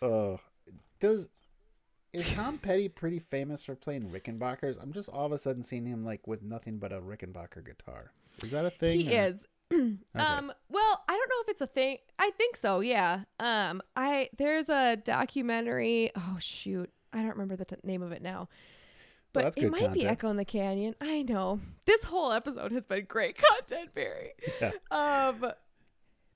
Oh, 0.00 0.38
does 1.00 1.28
is 2.14 2.28
Tom 2.30 2.58
Petty 2.58 2.88
pretty 2.88 3.18
famous 3.18 3.64
for 3.64 3.74
playing 3.74 4.10
Rickenbackers? 4.10 4.80
I'm 4.82 4.92
just 4.92 5.08
all 5.08 5.26
of 5.26 5.32
a 5.32 5.38
sudden 5.38 5.62
seeing 5.62 5.86
him 5.86 6.04
like 6.04 6.26
with 6.26 6.42
nothing 6.42 6.78
but 6.78 6.92
a 6.92 7.00
Rickenbacker 7.00 7.64
guitar. 7.64 8.12
Is 8.42 8.50
that 8.52 8.64
a 8.64 8.70
thing? 8.70 9.00
he 9.00 9.16
or- 9.16 9.20
is. 9.26 9.44
Um 10.14 10.52
well, 10.68 11.02
I 11.08 11.12
don't 11.12 11.28
know 11.28 11.42
if 11.42 11.48
it's 11.48 11.60
a 11.60 11.66
thing. 11.66 11.98
I 12.18 12.30
think 12.36 12.56
so, 12.56 12.80
yeah. 12.80 13.22
Um 13.40 13.82
I 13.96 14.28
there's 14.38 14.68
a 14.68 14.96
documentary. 14.96 16.10
Oh 16.16 16.36
shoot. 16.38 16.90
I 17.12 17.18
don't 17.18 17.30
remember 17.30 17.56
the 17.56 17.64
t- 17.64 17.76
name 17.82 18.02
of 18.02 18.12
it 18.12 18.22
now. 18.22 18.48
But 19.32 19.44
that's 19.44 19.56
it 19.56 19.70
might 19.70 19.92
be. 19.92 20.06
Echo 20.06 20.28
in 20.28 20.36
the 20.36 20.44
Canyon. 20.44 20.94
I 21.00 21.22
know. 21.22 21.60
This 21.86 22.04
whole 22.04 22.32
episode 22.32 22.70
has 22.70 22.86
been 22.86 23.06
great 23.06 23.36
content, 23.58 23.92
Barry. 23.94 24.32
Yeah. 24.60 24.72
Um 24.92 25.50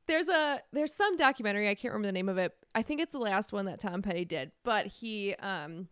there's 0.09 0.29
a 0.29 0.61
there's 0.73 0.93
some 0.95 1.17
documentary, 1.17 1.69
I 1.69 1.75
can't 1.77 1.93
remember 1.95 2.09
the 2.09 2.13
name 2.13 2.29
of 2.29 2.39
it. 2.39 2.53
I 2.75 2.83
think 2.83 3.01
it's 3.01 3.13
the 3.13 3.19
last 3.19 3.53
one 3.53 3.67
that 3.67 3.79
Tom 3.79 4.03
Petty 4.03 4.25
did, 4.25 4.51
but 4.65 4.87
he 4.87 5.35
um 5.37 5.89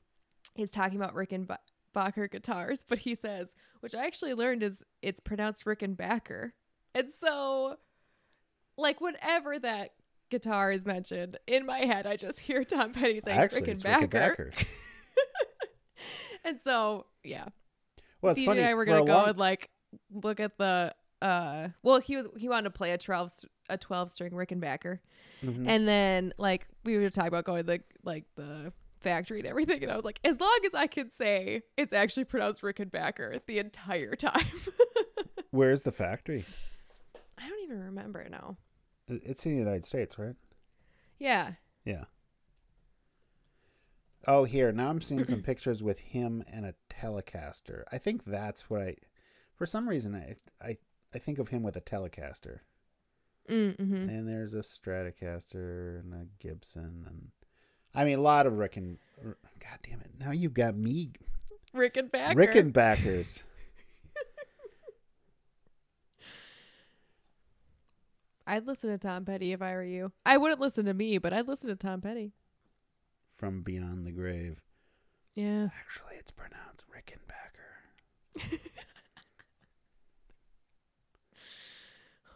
is 0.57 0.71
talking 0.71 0.97
about 1.01 1.15
Rickenbacker 1.15 2.31
guitars, 2.31 2.85
but 2.89 2.99
he 2.99 3.15
says, 3.15 3.55
which 3.81 3.95
I 3.95 4.05
actually 4.07 4.35
learned 4.35 4.63
is 4.63 4.83
it's 5.03 5.21
pronounced 5.21 5.65
Rickenbacker. 5.65 5.83
And 5.83 5.97
Backer. 5.97 6.55
And 6.95 7.09
so 7.13 7.77
like 8.79 9.01
whenever 9.01 9.59
that 9.59 9.91
guitar 10.31 10.73
is 10.73 10.85
mentioned, 10.85 11.39
in 11.47 11.67
my 11.67 11.79
head 11.81 12.07
I 12.07 12.17
just 12.17 12.41
hear 12.41 12.65
Tom 12.65 12.93
Petty 12.93 13.21
saying 13.25 13.39
Actually, 13.39 13.63
Rickenbacker. 13.75 14.11
Rickenbacker. 14.11 14.67
And 16.45 16.61
so, 16.63 17.07
yeah. 17.25 17.47
Well, 18.23 18.33
it's 18.33 18.45
funny. 18.45 18.61
and 18.61 18.69
I 18.69 18.75
were 18.75 18.85
gonna 18.85 19.05
go 19.05 19.15
long- 19.15 19.29
and 19.31 19.39
like 19.39 19.69
look 20.13 20.39
at 20.39 20.57
the 20.59 20.95
uh 21.23 21.69
well 21.83 21.99
he 21.99 22.15
was 22.17 22.27
he 22.37 22.49
wanted 22.49 22.65
to 22.65 22.71
play 22.71 22.93
a 22.93 22.99
12 22.99 23.27
s- 23.27 23.45
a 23.69 23.77
12 23.79 24.11
string 24.11 24.33
Rickenbacker 24.33 24.99
Mhm. 25.43 25.69
and 25.69 25.87
then 25.87 26.33
like 26.39 26.67
we 26.85 26.97
were 26.97 27.11
talking 27.11 27.29
about 27.29 27.45
going 27.45 27.59
to 27.59 27.63
the 27.67 27.81
like 28.05 28.25
the 28.37 28.73
factory 29.01 29.39
and 29.41 29.47
everything 29.47 29.83
and 29.83 29.93
I 29.93 29.97
was 29.97 30.05
like 30.05 30.19
as 30.25 30.41
long 30.41 30.59
as 30.67 30.75
I 30.75 30.87
can 30.87 31.11
say 31.11 31.63
it's 31.77 31.93
actually 31.93 32.25
pronounced 32.25 32.63
Rickenbacker 32.63 33.41
the 33.47 33.59
entire 33.59 34.15
time 34.15 34.47
Where's 35.51 35.83
the 35.83 35.93
factory? 35.93 36.45
I 37.39 37.49
don't 37.49 37.63
even 37.65 37.81
remember 37.85 38.27
now 38.31 38.57
It's 39.09 39.45
in 39.47 39.53
the 39.53 39.59
United 39.59 39.85
States, 39.85 40.19
right? 40.19 40.35
yeah 41.19 41.53
Yeah. 41.85 42.05
Oh, 44.29 44.45
here 44.45 44.73
now 44.73 44.89
I'm 44.91 45.01
seeing 45.01 45.25
some 45.25 45.43
pictures 45.43 45.83
with 45.83 46.01
him 46.01 46.43
and 46.53 46.67
a 46.67 46.75
Telecaster. 46.91 47.85
I 47.93 47.99
think 47.99 48.25
that's 48.25 48.69
what 48.69 48.83
I. 48.83 48.97
For 49.55 49.67
some 49.67 49.89
reason, 49.89 50.15
I 50.17 50.35
I 50.61 50.79
I 51.15 51.19
think 51.19 51.39
of 51.39 51.49
him 51.49 51.63
with 51.63 51.77
a 51.77 51.81
Telecaster, 51.81 52.59
mm-hmm. 53.49 54.09
and 54.09 54.29
there's 54.29 54.55
a 54.55 54.59
Stratocaster 54.59 56.01
and 56.01 56.15
a 56.15 56.27
Gibson, 56.39 57.05
and 57.07 57.29
I 57.95 58.05
mean 58.05 58.19
a 58.19 58.23
lot 58.23 58.47
of 58.47 58.59
Ricken. 58.59 58.99
God 59.25 59.79
damn 59.83 60.01
it! 60.01 60.11
Now 60.19 60.33
you've 60.33 60.55
got 60.55 60.77
me 60.77 61.13
Rickenbacker 61.75 62.35
Rickenbackers. 62.35 63.43
I'd 68.47 68.67
listen 68.67 68.91
to 68.91 68.99
Tom 68.99 69.25
Petty 69.25 69.53
if 69.53 69.61
I 69.61 69.73
were 69.73 69.83
you 69.83 70.13
I 70.25 70.37
wouldn't 70.37 70.61
listen 70.61 70.85
to 70.87 70.95
me 70.95 71.19
but 71.19 71.33
I'd 71.33 71.49
listen 71.49 71.69
to 71.69 71.75
Tom 71.77 72.01
Petty 72.01 72.33
from 73.37 73.63
beyond 73.63 74.07
the 74.07 74.13
grave. 74.13 74.61
yeah 75.35 75.69
Actually, 75.79 76.15
it's 76.19 76.31
pronounced 76.31 76.85
Rickenbacker. 76.95 77.33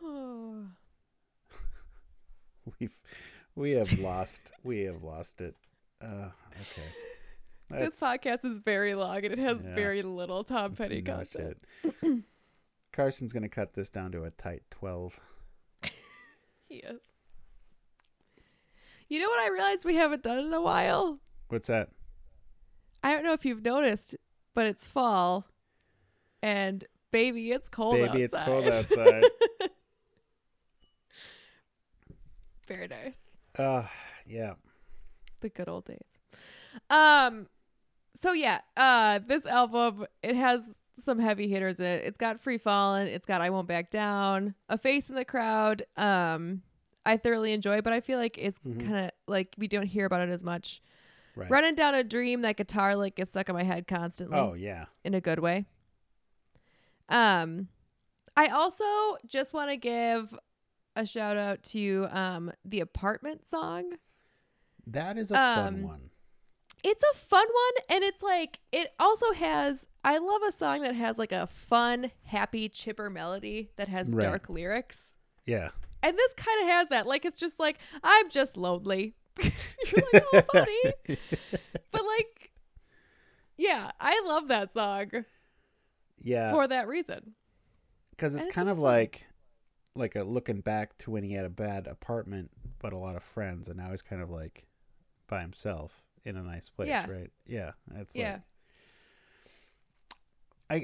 oh 0.03 0.67
We've 2.81 2.97
we 3.57 3.73
have 3.73 3.99
lost 3.99 4.53
we 4.63 4.81
have 4.83 5.03
lost 5.03 5.41
it. 5.41 5.55
Uh, 6.03 6.29
okay. 6.61 6.89
This 7.87 8.01
podcast 8.01 8.45
is 8.45 8.59
very 8.61 8.95
long 8.95 9.17
and 9.25 9.33
it 9.33 9.39
has 9.39 9.63
Yeah. 9.65 9.75
very 9.75 10.03
little 10.03 10.43
Tom 10.45 10.75
Petty 10.75 11.03
no 11.03 11.15
content. 11.17 11.59
Carson's 12.93 13.33
gonna 13.33 13.49
cut 13.49 13.75
this 13.75 13.91
down 13.91 14.13
to 14.13 14.25
a 14.25 14.31
tight 14.31 14.63
twelve. 14.71 15.19
He 16.69 16.77
is. 16.77 17.01
You 19.09 19.19
know 19.19 19.29
what 19.29 19.41
I 19.41 19.49
realized 19.53 19.85
we 19.85 19.97
haven't 19.97 20.23
done 20.23 20.39
in 20.39 20.55
a 20.55 20.63
while? 20.63 21.19
What's 21.49 21.67
that? 21.67 21.89
I 23.03 23.13
don't 23.13 23.25
know 23.25 23.33
if 23.33 23.45
you've 23.45 23.65
noticed, 23.65 24.15
but 24.55 24.67
it's 24.69 24.87
fall. 24.87 25.47
And 26.43 26.85
baby, 27.11 27.51
it's 27.51 27.69
cold 27.69 27.97
Baby, 27.97 28.23
it's 28.23 28.37
cold 28.45 28.69
outside. 28.69 29.25
nice. 32.77 33.19
uh 33.59 33.87
yeah. 34.27 34.55
The 35.41 35.49
good 35.49 35.69
old 35.69 35.85
days. 35.87 36.19
Um 36.89 37.49
so 38.23 38.33
yeah, 38.33 38.61
uh 38.77 39.21
this 39.27 39.47
album 39.47 40.07
it 40.23 40.37
has 40.37 40.61
some 41.05 41.19
heavy 41.19 41.49
hitters 41.49 41.81
in 41.81 41.87
it. 41.87 42.05
It's 42.05 42.19
got 42.19 42.41
Free 42.41 42.59
Fallin', 42.59 43.07
it's 43.07 43.27
got 43.27 43.41
I 43.41 43.51
Won't 43.51 43.67
Back 43.69 43.91
Down, 43.91 44.55
A 44.69 44.77
Face 44.79 45.09
in 45.09 45.15
the 45.15 45.25
Crowd. 45.25 45.85
Um 45.97 46.63
I 47.07 47.17
thoroughly 47.17 47.53
enjoy, 47.53 47.81
but 47.81 47.93
I 47.95 48.01
feel 48.01 48.19
like 48.19 48.37
it's 48.39 48.59
Mhm. 48.61 48.81
kind 48.85 48.97
of 49.07 49.11
like 49.27 49.55
we 49.59 49.67
don't 49.69 49.87
hear 49.87 50.05
about 50.07 50.21
it 50.21 50.31
as 50.31 50.45
much. 50.45 50.83
Right. 51.35 51.49
Running 51.51 51.75
down 51.75 51.95
a 51.95 52.05
dream, 52.05 52.43
that 52.43 52.57
guitar 52.57 52.95
like 52.97 53.15
gets 53.15 53.33
stuck 53.33 53.49
in 53.49 53.55
my 53.55 53.63
head 53.63 53.87
constantly 53.87 54.39
Oh 54.39 54.53
yeah. 54.55 54.87
in 55.05 55.15
a 55.15 55.21
good 55.21 55.39
way. 55.39 55.65
Um, 57.09 57.69
I 58.37 58.49
also 58.49 58.85
just 59.27 59.53
want 59.55 59.71
to 59.71 59.77
give 59.77 60.37
a 60.97 61.07
shout 61.07 61.37
out 61.37 61.63
to 61.65 62.07
um 62.11 62.53
the 62.65 62.81
apartment 62.81 63.49
song. 63.49 63.93
That 64.87 65.17
is 65.19 65.31
a 65.31 65.35
fun 65.35 65.67
Um, 65.75 65.83
one. 65.83 66.11
It's 66.83 67.05
a 67.13 67.17
fun 67.17 67.47
one, 67.47 67.85
and 67.97 68.05
it's 68.05 68.23
like 68.23 68.61
it 68.73 68.93
also 68.99 69.33
has. 69.33 69.87
I 70.03 70.17
love 70.19 70.41
a 70.47 70.51
song 70.53 70.81
that 70.83 70.95
has 70.95 71.19
like 71.19 71.33
a 71.33 71.47
fun, 71.47 72.11
happy, 72.25 72.69
chipper 72.71 73.11
melody 73.11 73.71
that 73.77 73.89
has 73.89 74.09
Right. 74.09 74.23
dark 74.23 74.49
lyrics, 74.49 75.13
Yeah. 75.45 75.71
and 76.03 76.17
this 76.17 76.33
kind 76.35 76.63
of 76.63 76.69
has 76.69 76.89
that. 76.89 77.07
Like 77.07 77.25
it's 77.27 77.39
just 77.39 77.61
like 77.61 77.79
I'm 78.03 78.31
just 78.31 78.57
lonely. 78.57 79.15
You're 79.41 80.03
like, 80.13 80.25
oh, 80.33 80.43
buddy. 80.53 80.81
but 81.93 82.05
like, 82.05 82.51
yeah, 83.57 83.91
I 84.01 84.23
love 84.27 84.49
that 84.49 84.73
song 84.73 85.11
yeah. 86.19 86.51
for 86.51 86.67
that 86.67 86.89
reason. 86.89 87.35
Because 88.11 88.35
it's 88.35 88.47
it's 88.47 88.55
kind 88.55 88.69
of 88.69 88.77
fun. 88.77 88.83
like 88.85 89.27
like 90.01 90.17
a 90.17 90.25
looking 90.25 90.61
back 90.61 90.97
to 90.99 91.11
when 91.11 91.23
he 91.23 91.33
had 91.35 91.45
a 91.45 91.51
bad 91.51 91.87
apartment 91.87 92.51
but 92.81 92.93
a 92.93 92.99
lot 92.99 93.15
of 93.17 93.23
friends 93.23 93.69
and 93.69 93.77
now 93.77 93.91
he's 93.91 94.03
kind 94.03 94.21
of 94.23 94.31
like 94.31 94.67
by 95.29 95.41
himself 95.43 95.93
in 96.25 96.37
a 96.37 96.43
nice 96.43 96.69
place, 96.69 96.89
Yeah. 96.89 97.07
right? 97.09 97.31
Yeah. 97.47 97.73
That's 97.89 98.17
Yeah. 98.17 98.33
like 98.33 98.43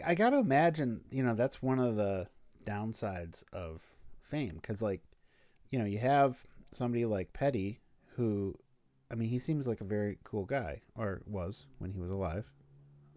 I, 0.05 0.11
I 0.11 0.15
gotta 0.15 0.39
imagine, 0.39 1.03
you 1.11 1.23
know, 1.23 1.35
that's 1.35 1.63
one 1.63 1.79
of 1.79 1.97
the 1.97 2.29
downsides 2.65 3.45
of 3.53 3.83
fame. 4.23 4.59
Cause 4.63 4.83
like, 4.83 5.03
you 5.71 5.79
know, 5.79 5.85
you 5.85 5.99
have 5.99 6.45
somebody 6.75 7.05
like 7.05 7.33
Petty 7.33 7.81
who 8.17 8.55
I 9.11 9.15
mean, 9.15 9.29
he 9.29 9.39
seems 9.39 9.67
like 9.69 9.81
a 9.81 9.85
very 9.85 10.19
cool 10.25 10.45
guy, 10.45 10.83
or 10.97 11.23
was 11.27 11.67
when 11.79 11.93
he 11.93 11.99
was 12.01 12.11
alive. 12.11 12.51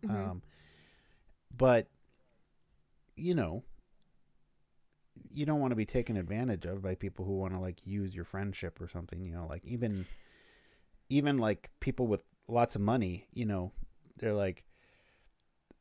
Mhm. 0.04 0.12
Um, 0.12 0.42
but 1.58 1.88
you 3.16 3.34
know, 3.34 3.64
you 5.32 5.46
don't 5.46 5.60
want 5.60 5.72
to 5.72 5.76
be 5.76 5.86
taken 5.86 6.18
advantage 6.18 6.66
of 6.66 6.82
by 6.82 6.96
people 6.96 7.26
who 7.26 7.38
want 7.38 7.54
to 7.54 7.60
like 7.60 7.86
use 7.86 8.16
your 8.16 8.26
friendship 8.26 8.82
or 8.82 8.88
something. 8.88 9.22
You 9.22 9.32
know, 9.32 9.48
like 9.48 9.64
even 9.66 10.06
even 11.10 11.38
like 11.38 11.70
people 11.80 12.08
with 12.08 12.24
lots 12.48 12.76
of 12.76 12.82
money. 12.82 13.28
You 13.34 13.46
know, 13.46 13.72
they're 14.18 14.34
like, 14.34 14.64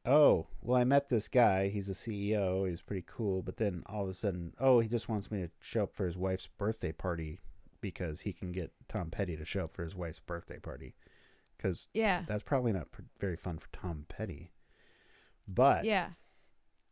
oh, 0.04 0.46
well, 0.62 0.80
I 0.80 0.84
met 0.84 1.08
this 1.08 1.28
guy. 1.28 1.68
He's 1.68 1.88
a 1.88 1.92
CEO. 1.92 2.68
He's 2.68 2.82
pretty 2.82 3.04
cool. 3.06 3.42
But 3.42 3.56
then 3.56 3.82
all 3.86 4.04
of 4.04 4.08
a 4.08 4.14
sudden, 4.14 4.54
oh, 4.58 4.80
he 4.80 4.88
just 4.88 5.08
wants 5.08 5.30
me 5.30 5.42
to 5.42 5.50
show 5.60 5.84
up 5.84 5.94
for 5.94 6.06
his 6.06 6.16
wife's 6.16 6.46
birthday 6.46 6.92
party 6.92 7.40
because 7.80 8.20
he 8.20 8.32
can 8.32 8.52
get 8.52 8.72
Tom 8.88 9.10
Petty 9.10 9.36
to 9.36 9.44
show 9.44 9.64
up 9.64 9.74
for 9.74 9.84
his 9.84 9.94
wife's 9.94 10.20
birthday 10.20 10.58
party. 10.58 10.96
Because 11.56 11.88
yeah. 11.92 12.22
that's 12.26 12.42
probably 12.42 12.72
not 12.72 12.90
pr- 12.90 13.02
very 13.20 13.36
fun 13.36 13.58
for 13.58 13.68
Tom 13.72 14.06
Petty. 14.08 14.52
But 15.46 15.84
Yeah. 15.84 16.10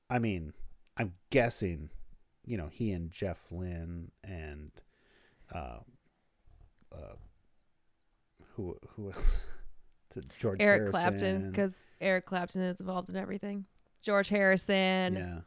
I 0.09 0.19
mean, 0.19 0.53
I'm 0.97 1.15
guessing, 1.31 1.91
you 2.47 2.57
know, 2.57 2.69
he 2.71 2.93
and 2.93 3.11
Jeff 3.11 3.47
Lynne 3.51 4.11
and 4.25 4.71
uh, 5.55 5.79
uh, 6.93 7.15
who 8.55 8.77
who 8.91 9.07
else? 9.13 9.47
to 10.11 10.23
George 10.39 10.59
Eric 10.61 10.91
Clapton, 10.91 11.51
because 11.51 11.85
Eric 12.01 12.27
Clapton 12.27 12.63
is 12.63 12.81
involved 12.81 13.09
in 13.09 13.17
everything. 13.17 13.67
George 14.03 14.29
Harrison, 14.29 15.17
yeah, 15.17 15.39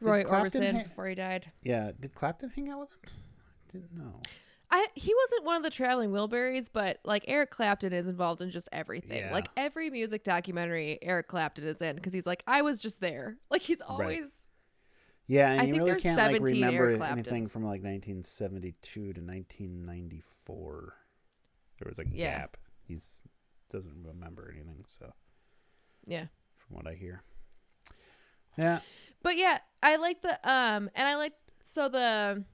Roy 0.00 0.24
Orbison 0.24 0.72
ha- 0.74 0.82
before 0.84 1.06
he 1.06 1.14
died. 1.14 1.52
yeah. 1.62 1.92
Did 2.00 2.14
Clapton 2.14 2.50
hang 2.50 2.70
out 2.70 2.80
with 2.80 2.92
him? 2.92 2.98
I 3.68 3.72
didn't 3.72 3.96
know. 3.96 4.22
I 4.70 4.86
he 4.94 5.14
wasn't 5.14 5.44
one 5.44 5.56
of 5.56 5.62
the 5.62 5.70
traveling 5.70 6.10
Wilburys, 6.10 6.68
but 6.72 6.98
like 7.04 7.24
Eric 7.28 7.50
Clapton 7.50 7.92
is 7.92 8.06
involved 8.06 8.40
in 8.40 8.50
just 8.50 8.68
everything. 8.72 9.18
Yeah. 9.18 9.32
Like 9.32 9.48
every 9.56 9.90
music 9.90 10.24
documentary 10.24 10.98
Eric 11.02 11.28
Clapton 11.28 11.64
is 11.64 11.80
in 11.80 11.94
because 11.96 12.12
he's 12.12 12.26
like, 12.26 12.42
I 12.46 12.62
was 12.62 12.80
just 12.80 13.00
there. 13.00 13.36
Like 13.50 13.62
he's 13.62 13.80
always 13.80 14.30
Yeah, 15.28 15.50
and 15.50 15.60
I 15.60 15.64
you 15.64 15.74
really 15.74 16.00
can't 16.00 16.18
like 16.18 16.40
remember 16.40 17.02
anything 17.02 17.48
from 17.48 17.62
like 17.62 17.82
1972 17.82 19.00
to 19.12 19.20
1994. 19.20 20.94
There 21.78 21.88
was 21.88 21.98
a 21.98 22.04
Yeah. 22.08 22.38
gap. 22.38 22.56
He's 22.86 23.10
doesn't 23.68 24.04
remember 24.04 24.52
anything. 24.54 24.84
So 24.86 25.12
yeah. 26.06 26.26
from 26.56 26.76
what 26.76 26.86
I 26.86 26.94
hear, 26.94 27.22
yeah, 28.56 28.80
But 29.22 29.36
yeah, 29.36 29.58
I 29.82 29.96
like 29.96 30.22
the 30.22 30.34
um 30.48 30.88
and 30.94 31.08
I 31.08 31.16
like 31.16 31.32
so 31.64 31.88
the 31.88 32.44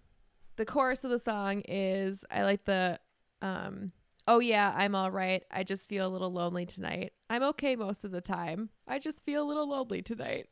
the 0.57 0.65
chorus 0.65 1.05
of 1.05 1.11
the 1.11 1.19
song 1.19 1.63
is 1.69 2.25
I 2.31 2.45
like 2.45 2.65
the 2.65 2.99
um 3.43 3.93
oh 4.27 4.39
yeah, 4.39 4.73
I'm 4.75 4.95
all 4.95 5.11
right. 5.11 5.45
I 5.51 5.65
just 5.65 5.89
feel 5.89 6.07
a 6.07 6.09
little 6.09 6.33
lonely 6.33 6.65
tonight. 6.65 7.13
I'm 7.29 7.43
okay 7.43 7.77
most 7.77 8.05
of 8.05 8.11
the 8.11 8.21
time. 8.23 8.71
I 8.89 8.99
just 8.99 9.25
feel 9.25 9.43
a 9.43 9.49
little 9.49 9.69
lonely 9.69 10.01
tonight. 10.01 10.49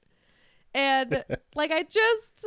And 0.75 1.25
like 1.55 1.71
I 1.73 1.83
just 1.83 2.47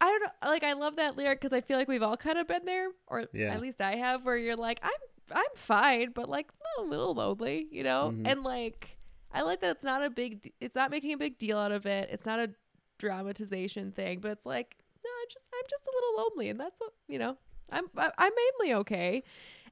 I 0.00 0.06
don't 0.06 0.22
know 0.22 0.50
like 0.50 0.64
I 0.64 0.72
love 0.72 0.96
that 0.96 1.16
lyric 1.16 1.40
cuz 1.40 1.52
I 1.52 1.60
feel 1.60 1.78
like 1.78 1.88
we've 1.88 2.02
all 2.02 2.16
kind 2.16 2.38
of 2.38 2.46
been 2.48 2.64
there 2.64 2.90
or 3.06 3.24
Yeah. 3.32 3.52
at 3.54 3.60
least 3.60 3.80
I 3.80 3.96
have 3.96 4.24
where 4.24 4.36
you're 4.36 4.56
like 4.56 4.80
I'm 4.82 4.90
I'm 5.30 5.54
fine 5.54 6.10
but 6.12 6.28
like 6.28 6.50
a 6.78 6.82
little 6.82 7.14
lonely, 7.14 7.68
you 7.70 7.82
know? 7.84 8.12
Mhm. 8.14 8.26
And 8.30 8.42
like 8.42 8.98
I 9.32 9.42
like 9.42 9.60
that 9.60 9.70
it's 9.76 9.84
not 9.84 10.02
a 10.02 10.10
big 10.10 10.52
it's 10.60 10.74
not 10.76 10.90
making 10.90 11.12
a 11.12 11.18
big 11.18 11.38
deal 11.38 11.56
out 11.58 11.72
of 11.72 11.86
it. 11.86 12.08
It's 12.10 12.26
not 12.26 12.38
a 12.40 12.50
dramatization 12.98 13.92
thing, 13.92 14.20
but 14.20 14.30
it's 14.32 14.46
like 14.46 14.76
no, 15.04 15.10
I'm 15.10 15.28
just 15.30 15.44
I'm 15.54 15.64
just 15.70 15.86
a 15.86 15.90
little 15.94 16.16
lonely 16.24 16.48
and 16.50 16.58
that's 16.60 16.80
a, 16.80 16.84
you 17.08 17.18
know, 17.18 17.36
I'm 17.70 17.86
I'm 17.96 18.32
mainly 18.60 18.74
okay. 18.80 19.22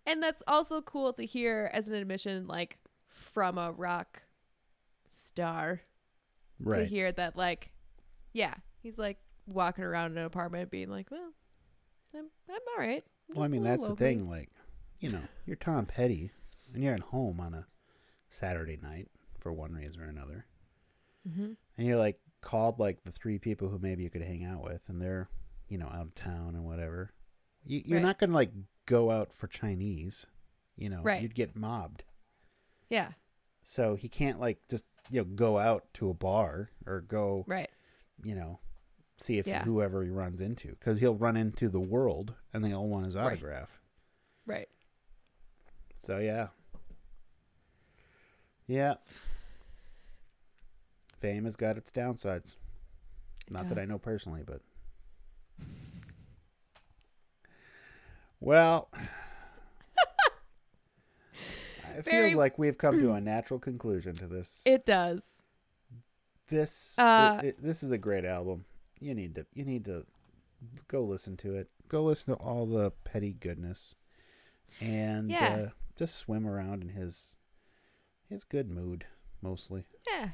And 0.07 0.23
that's 0.23 0.43
also 0.47 0.81
cool 0.81 1.13
to 1.15 1.25
hear 1.27 1.71
as 1.75 1.89
an 1.89 1.95
admission 1.95 2.47
like 2.47 2.79
from 3.09 3.59
a 3.59 3.73
rock 3.73 4.23
star 5.09 5.83
to 6.65 6.85
hear 6.85 7.13
that 7.13 7.37
like 7.37 7.71
yeah, 8.33 8.55
he's 8.83 8.99
like 8.99 9.19
walking 9.47 9.85
around 9.85 10.13
in 10.13 10.19
an 10.19 10.25
apartment 10.25 10.71
being 10.71 10.89
like, 10.91 11.11
"Well, 11.11 11.33
I'm 12.15 12.27
I'm 12.49 12.61
all 12.77 12.79
right." 12.87 13.05
I'm 13.31 13.35
Well, 13.37 13.45
I 13.45 13.49
mean, 13.49 13.63
that's 13.63 13.87
the 13.89 13.97
thing. 13.97 14.29
Like, 14.29 14.51
you 15.01 15.11
know, 15.11 15.23
you're 15.47 15.57
Tom 15.57 15.87
Petty, 15.87 16.31
and 16.75 16.83
you're 16.83 16.95
at 16.95 17.01
home 17.01 17.41
on 17.41 17.55
a 17.55 17.67
Saturday 18.31 18.79
night 18.81 19.09
for 19.39 19.53
one 19.53 19.73
reason 19.73 20.01
or 20.01 20.07
another, 20.09 20.47
Mhm. 21.29 21.57
and 21.77 21.87
you're 21.87 21.99
like 21.99 22.21
called 22.41 22.79
like 22.79 23.03
the 23.05 23.13
three 23.13 23.39
people 23.39 23.69
who 23.69 23.79
maybe 23.79 24.03
you 24.03 24.11
could 24.11 24.23
hang 24.23 24.45
out 24.45 24.63
with, 24.63 24.89
and 24.89 25.01
they're, 25.01 25.29
you 25.69 25.79
know, 25.79 25.89
out 25.89 26.07
of 26.07 26.15
town 26.15 26.55
and 26.55 26.65
whatever. 26.65 27.13
You, 27.65 27.83
you're 27.85 27.99
Right. 27.99 28.05
not 28.07 28.19
gonna 28.19 28.33
like 28.35 28.53
go 28.87 29.11
out 29.11 29.33
for 29.33 29.47
Chinese, 29.47 30.27
you 30.77 30.89
know. 30.89 31.03
Right. 31.03 31.21
You'd 31.23 31.35
get 31.35 31.55
mobbed. 31.57 32.05
Yeah, 32.89 33.13
So 33.63 33.95
he 33.95 34.09
can't 34.09 34.41
like 34.41 34.67
just 34.69 34.85
you 35.11 35.21
know 35.21 35.25
go 35.25 35.59
out 35.59 35.85
to 35.95 36.09
a 36.11 36.15
bar 36.15 36.71
or 36.87 37.01
go 37.03 37.45
right. 37.47 37.71
you 38.23 38.35
know 38.35 38.59
see 39.19 39.39
if 39.39 39.47
Yeah. 39.47 39.65
whoever 39.65 40.03
he 40.03 40.11
runs 40.11 40.41
into 40.41 40.69
because 40.69 40.99
he'll 40.99 41.15
run 41.17 41.37
into 41.37 41.69
the 41.69 41.81
world 41.81 42.35
and 42.55 42.65
they 42.65 42.73
all 42.73 42.89
want 42.89 43.05
his 43.05 43.17
autograph. 43.17 43.79
Right. 44.47 44.69
So 46.07 46.19
yeah. 46.19 46.49
Yeah. 48.67 48.95
Fame 51.21 51.45
has 51.45 51.57
got 51.57 51.77
its 51.77 51.91
downsides. 51.91 52.57
It 53.47 53.53
Not 53.53 53.69
that 53.69 53.79
I 53.79 53.85
know 53.85 53.99
personally, 53.99 54.43
but 54.47 54.63
well, 58.41 58.89
it 61.99 62.05
Very- 62.05 62.29
feels 62.31 62.37
like 62.39 62.59
we've 62.59 62.79
come 62.79 62.99
to 63.01 63.13
a 63.13 63.21
natural 63.21 63.59
conclusion 63.61 64.15
to 64.17 64.27
this. 64.27 64.63
It 64.67 64.85
does. 64.87 65.23
this 66.49 66.99
Uh, 66.99 67.41
it- 67.43 67.47
it- 67.49 67.63
this 67.63 67.83
is 67.83 67.91
a 67.93 67.99
great 67.99 68.25
album. 68.25 68.65
You 68.99 69.15
need 69.15 69.35
to 69.37 69.47
you 69.55 69.65
need 69.65 69.85
to 69.87 70.07
go 70.89 71.03
listen 71.05 71.37
to 71.39 71.55
it. 71.57 71.71
Go 71.89 72.05
listen 72.05 72.35
to 72.37 72.41
all 72.43 72.67
the 72.67 72.91
petty 73.05 73.33
goodness, 73.33 73.95
and 74.81 75.31
Yeah. 75.31 75.55
uh, 75.55 75.71
just 75.97 76.17
swim 76.17 76.47
around 76.47 76.83
in 76.83 76.91
his 76.91 77.37
his 78.29 78.45
good 78.45 78.69
mood 78.71 79.07
mostly. 79.43 79.87
Yeah. 80.09 80.31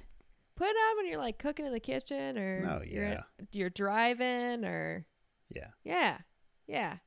Put 0.56 0.68
it 0.68 0.76
on 0.76 0.96
when 0.96 1.06
you're 1.06 1.18
like 1.18 1.38
cooking 1.38 1.66
in 1.66 1.72
the 1.72 1.80
kitchen 1.80 2.36
or 2.38 2.66
Oh, 2.80 2.82
you're, 2.82 3.04
yeah. 3.08 3.22
you're 3.52 3.70
driving 3.70 4.64
or 4.64 5.06
Yeah, 5.50 5.70
yeah. 5.84 6.18
Yeah. 6.66 6.98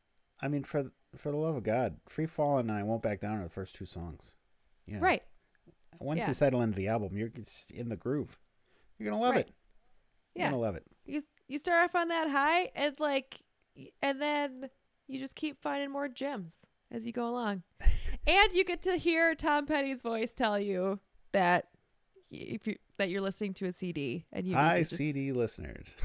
I 0.41 0.47
mean 0.47 0.63
for 0.63 0.91
for 1.15 1.31
the 1.31 1.37
love 1.37 1.55
of 1.55 1.63
God, 1.63 1.99
Free 2.07 2.27
Fallin' 2.27 2.69
and 2.69 2.71
I 2.71 2.83
Won't 2.83 3.01
Back 3.01 3.19
Down 3.19 3.39
are 3.39 3.43
the 3.43 3.49
first 3.49 3.73
two 3.75 3.85
songs. 3.87 4.35
Yeah. 4.89 4.99
Right. 4.99 5.23
Once 5.99 6.19
yeah. 6.19 6.27
you 6.27 6.33
settle 6.33 6.61
into 6.61 6.75
the 6.77 6.87
album, 6.87 7.17
you're 7.17 7.27
just 7.29 7.71
in 7.71 7.89
the 7.89 7.95
groove. 7.95 8.37
You're 8.97 9.09
gonna 9.11 9.21
love 9.21 9.33
Right. 9.35 9.47
it. 9.47 9.53
You're 10.35 10.45
Yeah. 10.45 10.49
gonna 10.51 10.61
love 10.61 10.75
it. 10.75 10.85
You 11.05 11.21
you 11.47 11.57
start 11.57 11.85
off 11.85 11.95
on 11.95 12.07
that 12.09 12.29
high 12.29 12.71
and 12.75 12.97
like 12.99 13.41
and 14.01 14.21
then 14.21 14.69
you 15.07 15.19
just 15.19 15.35
keep 15.35 15.61
finding 15.61 15.89
more 15.91 16.07
gems 16.07 16.65
as 16.91 17.05
you 17.05 17.11
go 17.11 17.27
along. 17.27 17.63
and 18.27 18.51
you 18.53 18.63
get 18.63 18.81
to 18.83 18.97
hear 18.97 19.35
Tom 19.35 19.65
Petty's 19.65 20.01
voice 20.01 20.33
tell 20.33 20.59
you 20.59 20.99
that 21.31 21.67
if 22.31 22.67
you 22.67 22.75
that 22.97 23.09
you're 23.09 23.21
listening 23.21 23.53
to 23.55 23.65
a 23.65 23.71
CD 23.73 24.25
and 24.31 24.45
you 24.47 24.55
Hi, 24.55 24.79
just- 24.79 24.95
CD 24.95 25.31
listeners. 25.31 25.95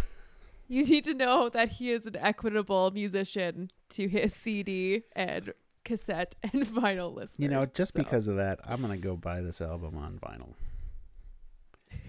you 0.68 0.84
need 0.84 1.04
to 1.04 1.14
know 1.14 1.48
that 1.50 1.72
he 1.72 1.90
is 1.92 2.06
an 2.06 2.16
equitable 2.16 2.90
musician 2.90 3.68
to 3.90 4.08
his 4.08 4.34
CD 4.34 5.02
and 5.14 5.52
cassette 5.84 6.34
and 6.42 6.66
vinyl 6.66 7.14
listeners. 7.14 7.36
You 7.38 7.48
know, 7.48 7.64
just 7.64 7.92
So- 7.92 7.98
because 8.00 8.26
of 8.28 8.36
that, 8.36 8.60
I'm 8.66 8.80
gonna 8.80 8.96
go 8.96 9.16
buy 9.16 9.40
this 9.42 9.60
album 9.60 9.96
on 9.96 10.18
vinyl 10.18 10.54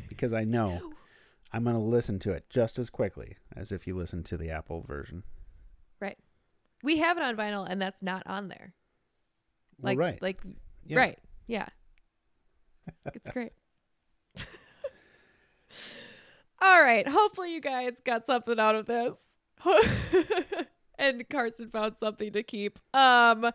because 0.10 0.34
I 0.34 0.44
know 0.44 0.94
I'm 1.54 1.64
gonna 1.64 1.80
listen 1.80 2.20
to 2.20 2.32
it 2.32 2.50
just 2.50 2.80
as 2.80 2.90
quickly 2.90 3.38
as 3.56 3.72
if 3.72 3.86
you 3.88 3.96
listen 3.96 4.24
to 4.24 4.38
the 4.38 4.50
Apple 4.50 4.82
version. 4.82 5.24
right, 6.00 6.18
we 6.84 6.98
have 6.98 7.18
it 7.18 7.24
on 7.24 7.36
vinyl 7.36 7.66
and 7.70 7.82
that's 7.82 8.02
not 8.04 8.24
on 8.26 8.48
there. 8.50 8.74
Well, 9.80 9.92
Like 9.92 9.98
right, 10.00 10.22
like 10.22 10.42
Yeah. 10.86 10.98
right, 11.00 11.20
yeah, 11.48 11.68
it's 13.14 13.30
great. 13.30 13.52
All 16.62 16.82
right, 16.82 17.08
hopefully 17.08 17.54
you 17.54 17.62
guys 17.62 17.92
got 18.04 18.26
something 18.26 18.60
out 18.60 18.76
of 18.76 18.86
this. 18.86 19.16
and 21.00 21.28
Carson 21.30 21.70
found 21.70 21.98
something 22.00 22.32
to 22.34 22.44
keep. 22.44 22.80
Um 22.94 23.52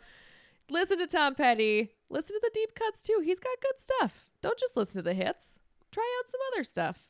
listen 0.70 0.98
to 0.98 1.06
Tom 1.06 1.34
Petty. 1.34 1.90
Listen 2.08 2.36
to 2.36 2.40
the 2.42 2.50
deep 2.54 2.74
cuts 2.74 3.02
too. 3.02 3.20
He's 3.24 3.40
got 3.40 3.60
good 3.60 3.78
stuff. 3.80 4.26
Don't 4.42 4.58
just 4.58 4.76
listen 4.76 4.98
to 4.98 5.02
the 5.02 5.14
hits. 5.14 5.60
Try 5.92 6.20
out 6.24 6.30
some 6.30 6.40
other 6.52 6.64
stuff. 6.64 7.08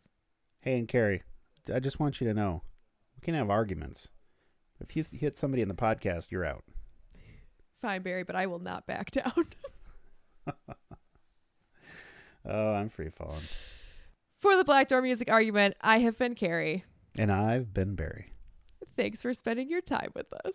Hey, 0.61 0.78
and 0.78 0.89
Carrie, 0.89 1.22
I 1.72 1.81
just 1.81 2.01
want 2.01 2.20
you 2.20 2.26
to 2.28 2.35
know 2.35 2.62
we 3.16 3.20
can 3.24 3.35
have 3.35 3.51
arguments. 3.51 4.09
If 4.81 4.97
you 4.97 5.05
hit 5.12 5.37
somebody 5.37 5.62
in 5.62 5.68
the 5.68 5.74
podcast, 5.74 6.31
you're 6.31 6.45
out. 6.45 6.64
Fine, 7.83 8.03
Barry, 8.03 8.24
but 8.24 8.37
I 8.37 8.47
will 8.47 8.59
not 8.59 8.87
back 8.87 9.11
down. 9.11 9.47
Oh, 12.49 12.72
I'm 12.72 12.89
free 12.89 13.11
falling, 13.11 13.43
For 14.39 14.57
the 14.57 14.64
Black 14.64 14.89
Door 14.89 15.03
Music 15.03 15.31
Argument, 15.31 15.74
I 15.83 15.99
have 15.99 16.16
been 16.16 16.35
Carrie. 16.35 16.85
and 17.18 17.31
I've 17.31 17.74
been 17.74 17.95
Barry. 17.97 18.33
Thanks 19.01 19.22
for 19.22 19.32
spending 19.32 19.70
your 19.70 19.80
time 19.80 20.12
with 20.14 20.30
us. 20.44 20.53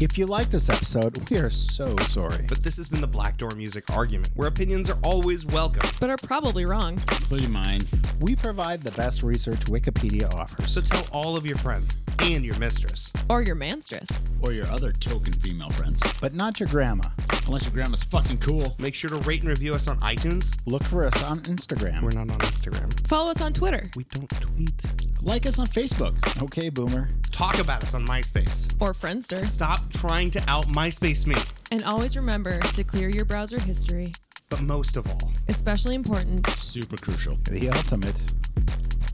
If 0.00 0.16
you 0.16 0.24
like 0.24 0.48
this 0.48 0.70
episode, 0.70 1.28
we 1.30 1.36
are 1.38 1.50
so 1.50 1.94
sorry. 1.98 2.46
But 2.48 2.62
this 2.62 2.78
has 2.78 2.88
been 2.88 3.02
the 3.02 3.06
Black 3.06 3.36
Door 3.36 3.50
Music 3.56 3.90
Argument, 3.90 4.30
where 4.34 4.48
opinions 4.48 4.88
are 4.88 4.98
always 5.02 5.44
welcome. 5.44 5.86
But 6.00 6.08
are 6.08 6.16
probably 6.16 6.64
wrong. 6.64 6.94
including 7.10 7.50
mine. 7.52 7.82
We 8.18 8.34
provide 8.34 8.82
the 8.82 8.92
best 8.92 9.22
research 9.22 9.60
Wikipedia 9.66 10.32
offers. 10.34 10.72
So 10.72 10.80
tell 10.80 11.06
all 11.12 11.36
of 11.36 11.44
your 11.44 11.58
friends 11.58 11.98
and 12.22 12.46
your 12.46 12.58
mistress. 12.58 13.12
Or 13.28 13.42
your 13.42 13.56
manstress. 13.56 14.08
Or 14.40 14.52
your 14.52 14.66
other 14.68 14.92
token 14.92 15.34
female 15.34 15.70
friends. 15.70 16.02
but 16.18 16.34
not 16.34 16.60
your 16.60 16.68
grandma. 16.70 17.04
Unless 17.46 17.64
your 17.66 17.74
grandma's 17.74 18.02
fucking 18.04 18.38
cool. 18.38 18.74
Make 18.78 18.94
sure 18.94 19.10
to 19.10 19.16
rate 19.28 19.40
and 19.40 19.50
review 19.50 19.74
us 19.74 19.86
on 19.86 19.98
iTunes. 20.00 20.58
Look 20.64 20.84
for 20.84 21.04
us 21.04 21.22
on 21.24 21.40
Instagram. 21.40 22.00
We're 22.02 22.10
not 22.12 22.30
on 22.30 22.38
Instagram. 22.38 23.06
Follow 23.06 23.32
us 23.32 23.42
on 23.42 23.52
Twitter. 23.52 23.90
We 23.96 24.04
don't 24.04 24.30
tweet. 24.40 24.82
Like 25.22 25.44
us 25.44 25.58
on 25.58 25.66
Facebook. 25.66 26.42
okay, 26.42 26.70
Boomer. 26.70 27.08
Talk 27.32 27.58
about 27.58 27.84
us 27.84 27.94
on 27.94 28.06
MySpace. 28.06 28.74
Or 28.80 28.92
Friendster. 28.92 29.46
Stop 29.90 30.08
trying 30.08 30.30
to 30.32 30.42
out 30.48 30.66
MySpace 30.66 31.26
me. 31.26 31.36
And 31.70 31.84
always 31.84 32.16
remember 32.16 32.60
to 32.60 32.84
clear 32.84 33.08
your 33.08 33.24
browser 33.24 33.60
history. 33.60 34.12
But 34.48 34.60
most 34.62 34.96
of 34.96 35.06
all, 35.08 35.30
Especially 35.48 35.94
important. 35.94 36.46
Super 36.48 36.96
crucial. 36.96 37.36
The 37.48 37.70
ultimate. 37.70 38.20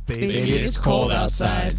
baby, 0.07 0.27
Baby, 0.29 0.53
it's 0.53 0.81
cold 0.81 1.12
outside. 1.12 1.74